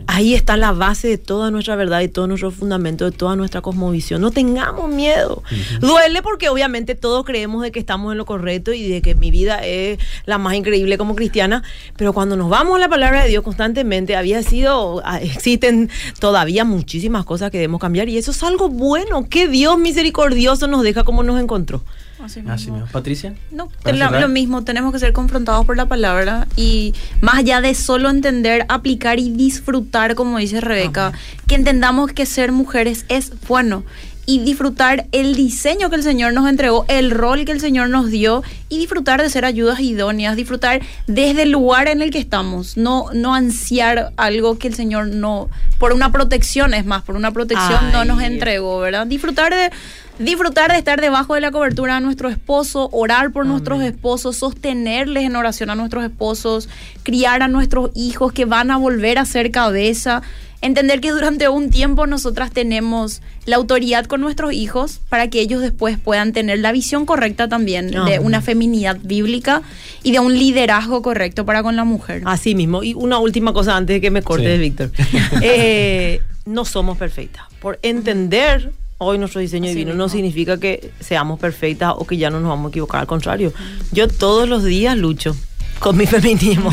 Ahí 0.07 0.35
está 0.35 0.57
la 0.57 0.73
base 0.73 1.09
de 1.09 1.19
toda 1.19 1.51
nuestra 1.51 1.77
verdad 1.77 2.01
y 2.01 2.09
todo 2.09 2.27
nuestro 2.27 2.51
fundamento, 2.51 3.05
de 3.05 3.11
toda 3.11 3.37
nuestra 3.37 3.61
cosmovisión. 3.61 4.21
No 4.21 4.31
tengamos 4.31 4.89
miedo. 4.89 5.43
Duele 5.81 6.23
porque 6.23 6.49
obviamente 6.49 6.95
todos 6.95 7.25
creemos 7.25 7.63
de 7.63 7.73
que 7.73 7.79
estamos 7.79 8.13
en 8.13 8.19
lo 8.19 8.27
correcto 8.27 8.73
y 8.73 8.89
de 8.89 9.03
que 9.03 9.15
mi 9.15 9.31
vida 9.31 9.57
es 9.65 9.99
la 10.27 10.39
más 10.39 10.55
increíble 10.55 10.99
como 10.99 11.15
cristiana, 11.15 11.63
pero 11.97 12.13
cuando 12.13 12.37
nos 12.37 12.49
vamos 12.49 12.77
a 12.77 12.79
la 12.79 12.89
palabra 12.89 13.23
de 13.23 13.29
Dios 13.29 13.43
constantemente, 13.43 14.17
había 14.17 14.43
sido, 14.43 15.03
ah, 15.05 15.21
existen 15.21 15.91
todavía 16.21 16.65
muchísimas 16.65 17.25
cosas 17.25 17.51
que 17.51 17.59
debemos 17.59 17.81
cambiar 17.81 18.09
y 18.09 18.19
eso 18.19 18.31
es 18.31 18.43
algo 18.43 18.69
bueno, 18.69 19.29
que 19.29 19.49
Dios 19.49 19.79
misericordioso 19.79 20.67
nos 20.67 20.83
deja 20.83 21.05
como 21.05 21.23
nos 21.23 21.41
encontró. 21.41 21.83
Así 22.23 22.43
Así 22.49 22.71
mismo. 22.71 22.87
Patricia. 22.91 23.35
No, 23.51 23.69
lo, 23.85 24.29
mismo, 24.29 24.65
tenemos 24.65 24.93
que 24.93 24.99
ser 24.99 25.13
confrontados 25.13 25.65
por 25.67 25.77
la 25.77 25.87
palabra 25.87 26.47
y 26.57 26.95
más 27.21 27.37
allá 27.37 27.61
de 27.61 27.75
solo 27.75 28.11
entender, 28.11 28.67
aplicar 28.69 29.19
y 29.19 29.31
disfrutar, 29.31 30.15
como 30.15 30.39
dice 30.39 30.61
Rebeca, 30.61 31.13
que 31.47 31.55
entendamos 31.55 32.13
que 32.13 32.27
ser 32.27 32.53
mujeres 32.53 33.05
es 33.09 33.33
bueno 33.47 33.85
y 34.29 34.41
disfrutar 34.41 35.07
el 35.13 35.35
diseño 35.35 35.89
que 35.89 35.97
el 35.97 36.03
Señor 36.03 36.35
nos 36.35 36.47
entregó, 36.51 36.85
el 36.89 37.11
rol 37.11 37.47
que 37.47 37.53
el 37.53 37.63
Señor 37.63 37.89
nos 37.89 38.11
dio 38.11 38.43
y 38.69 38.77
disfrutar 38.77 39.23
de 39.23 39.31
ser 39.31 39.47
ayudas 39.47 39.81
idóneas, 39.81 40.37
disfrutar 40.37 40.83
desde 41.07 41.45
el 41.45 41.51
lugar 41.51 41.89
en 41.89 42.03
el 42.03 42.11
que 42.11 42.19
estamos, 42.19 42.77
no, 42.77 43.07
no 43.15 43.35
ansiar 43.35 44.13
algo 44.19 44.59
que 44.59 44.69
el 44.69 44.75
Señor 44.75 45.07
no, 45.07 45.49
por 45.79 45.95
una 45.95 46.13
protección 46.13 46.75
es 46.75 46.85
más, 46.85 47.05
por 47.05 47.17
una 47.17 47.33
protección 47.33 47.91
no 47.91 48.05
nos 48.05 48.21
entregó, 48.21 48.81
¿verdad? 48.81 49.07
Disfrutar 49.07 49.55
de 49.55 49.71
disfrutar 50.19 50.73
de 50.73 50.79
estar 50.79 51.01
debajo 51.01 51.35
de 51.35 51.41
la 51.41 51.51
cobertura 51.51 51.95
de 51.97 52.01
nuestro 52.01 52.29
esposo, 52.29 52.89
orar 52.93 53.33
por 53.33 53.47
nuestros 53.47 53.83
esposos, 53.83 54.37
sostenerles 54.37 55.25
en 55.25 55.37
oración 55.37 55.71
a 55.71 55.75
nuestros 55.75 56.05
esposos, 56.05 56.69
criar 57.03 57.43
a 57.43 57.49
nuestros 57.49 57.91
hijos 57.95 58.33
que 58.33 58.45
van 58.45 58.71
a 58.71 58.77
volver 58.77 59.19
a 59.19 59.25
ser 59.25 59.51
cabeza, 59.51 60.23
entender 60.61 61.01
que 61.01 61.11
durante 61.13 61.49
un 61.49 61.71
tiempo 61.71 62.07
nosotras 62.07 62.51
tenemos 62.51 63.23
la 63.47 63.57
autoridad 63.57 64.07
con 64.07 64.21
nuestros 64.21 64.53
hijos 64.53 65.01
para 65.09 65.29
que 65.29 65.41
ellos 65.41 65.63
después 65.63 65.99
puedan 65.99 66.33
tener 66.33 66.59
la 66.59 66.73
visión 66.73 67.07
correcta 67.07 67.49
también 67.49 67.91
de 67.91 68.19
una 68.19 68.43
feminidad 68.43 68.99
bíblica 69.03 69.63
y 70.03 70.13
de 70.13 70.21
un 70.21 70.37
liderazgo 70.37 71.01
correcto 71.01 71.47
para 71.47 71.63
con 71.63 71.77
la 71.77 71.85
mujer. 71.85 72.23
Así 72.27 72.55
mismo. 72.55 72.83
Y 72.83 72.95
una 72.95 73.19
última 73.19 73.53
cosa 73.53 73.77
antes 73.77 73.95
de 73.95 74.01
que 74.01 74.11
me 74.11 74.23
cortes, 74.23 74.57
Sí. 74.57 74.59
Víctor. 74.59 74.91
Eh, 75.43 76.21
no 76.45 76.65
somos 76.65 76.99
perfectas. 76.99 77.45
Por 77.61 77.79
entender 77.83 78.73
hoy 78.99 79.19
nuestro 79.19 79.41
diseño 79.41 79.67
Así 79.67 79.75
divino 79.75 79.95
no 79.95 80.09
significa 80.09 80.59
que 80.59 80.91
seamos 81.01 81.39
perfectas 81.39 81.95
o 81.97 82.07
que 82.07 82.17
ya 82.17 82.31
no 82.31 82.41
nos 82.41 82.49
vamos 82.51 82.67
a 82.67 82.71
equivocar. 82.71 83.01
Al 83.01 83.07
contrario, 83.07 83.53
yo 83.93 84.09
todos 84.09 84.49
los 84.49 84.65
días 84.65 84.97
lucho 84.97 85.35
con 85.79 85.97
mi 85.97 86.07
feminismo, 86.07 86.71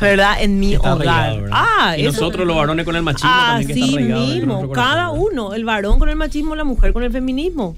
¿verdad? 0.00 0.36
En 0.42 0.58
mi 0.58 0.74
Está 0.74 0.94
hogar. 0.94 1.44
ah, 1.52 1.94
y 1.98 2.02
eso- 2.06 2.12
nosotros 2.12 2.46
los 2.46 2.56
varones 2.56 2.84
con 2.86 2.96
el 2.96 3.02
machismo 3.02 3.30
también 3.30 3.66
que 3.68 3.74
está 3.74 3.96
mismo, 4.00 4.70
cada 4.70 5.10
uno, 5.10 5.52
el 5.54 5.64
varón 5.64 5.98
con 5.98 6.08
el 6.08 6.16
machismo, 6.16 6.54
la 6.56 6.64
mujer 6.64 6.92
con 6.92 7.02
el 7.02 7.12
feminismo. 7.12 7.76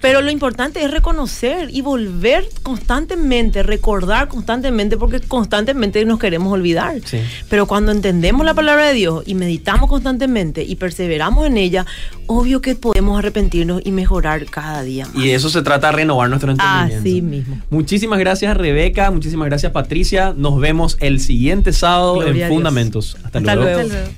Pero 0.00 0.20
lo 0.20 0.30
importante 0.30 0.84
es 0.84 0.90
reconocer 0.90 1.70
y 1.72 1.80
volver 1.80 2.48
constantemente, 2.62 3.62
recordar 3.62 4.28
constantemente, 4.28 4.96
porque 4.96 5.20
constantemente 5.20 6.04
nos 6.04 6.18
queremos 6.18 6.52
olvidar. 6.52 6.96
Sí. 7.04 7.20
Pero 7.48 7.66
cuando 7.66 7.92
entendemos 7.92 8.44
la 8.44 8.54
palabra 8.54 8.88
de 8.88 8.94
Dios 8.94 9.22
y 9.26 9.34
meditamos 9.34 9.88
constantemente 9.88 10.62
y 10.62 10.76
perseveramos 10.76 11.46
en 11.46 11.56
ella, 11.56 11.86
obvio 12.26 12.60
que 12.60 12.74
podemos 12.74 13.18
arrepentirnos 13.18 13.80
y 13.84 13.92
mejorar 13.92 14.44
cada 14.46 14.82
día 14.82 15.06
más. 15.06 15.16
Y 15.16 15.28
de 15.28 15.34
eso 15.34 15.48
se 15.48 15.62
trata 15.62 15.90
de 15.90 15.96
renovar 15.96 16.28
nuestro 16.28 16.50
entendimiento. 16.50 16.98
Así 16.98 17.22
mismo. 17.22 17.60
Muchísimas 17.70 18.18
gracias 18.18 18.56
Rebeca, 18.56 19.10
muchísimas 19.10 19.48
gracias 19.48 19.72
Patricia. 19.72 20.34
Nos 20.36 20.60
vemos 20.60 20.96
el 21.00 21.20
siguiente 21.20 21.72
sábado 21.72 22.16
Gloria 22.16 22.46
en. 22.46 22.52
Fundamentos. 22.52 23.16
Hasta, 23.24 23.38
Hasta 23.38 23.54
luego. 23.54 23.62
luego. 23.62 23.80
Hasta 23.80 23.94
luego. 23.94 24.12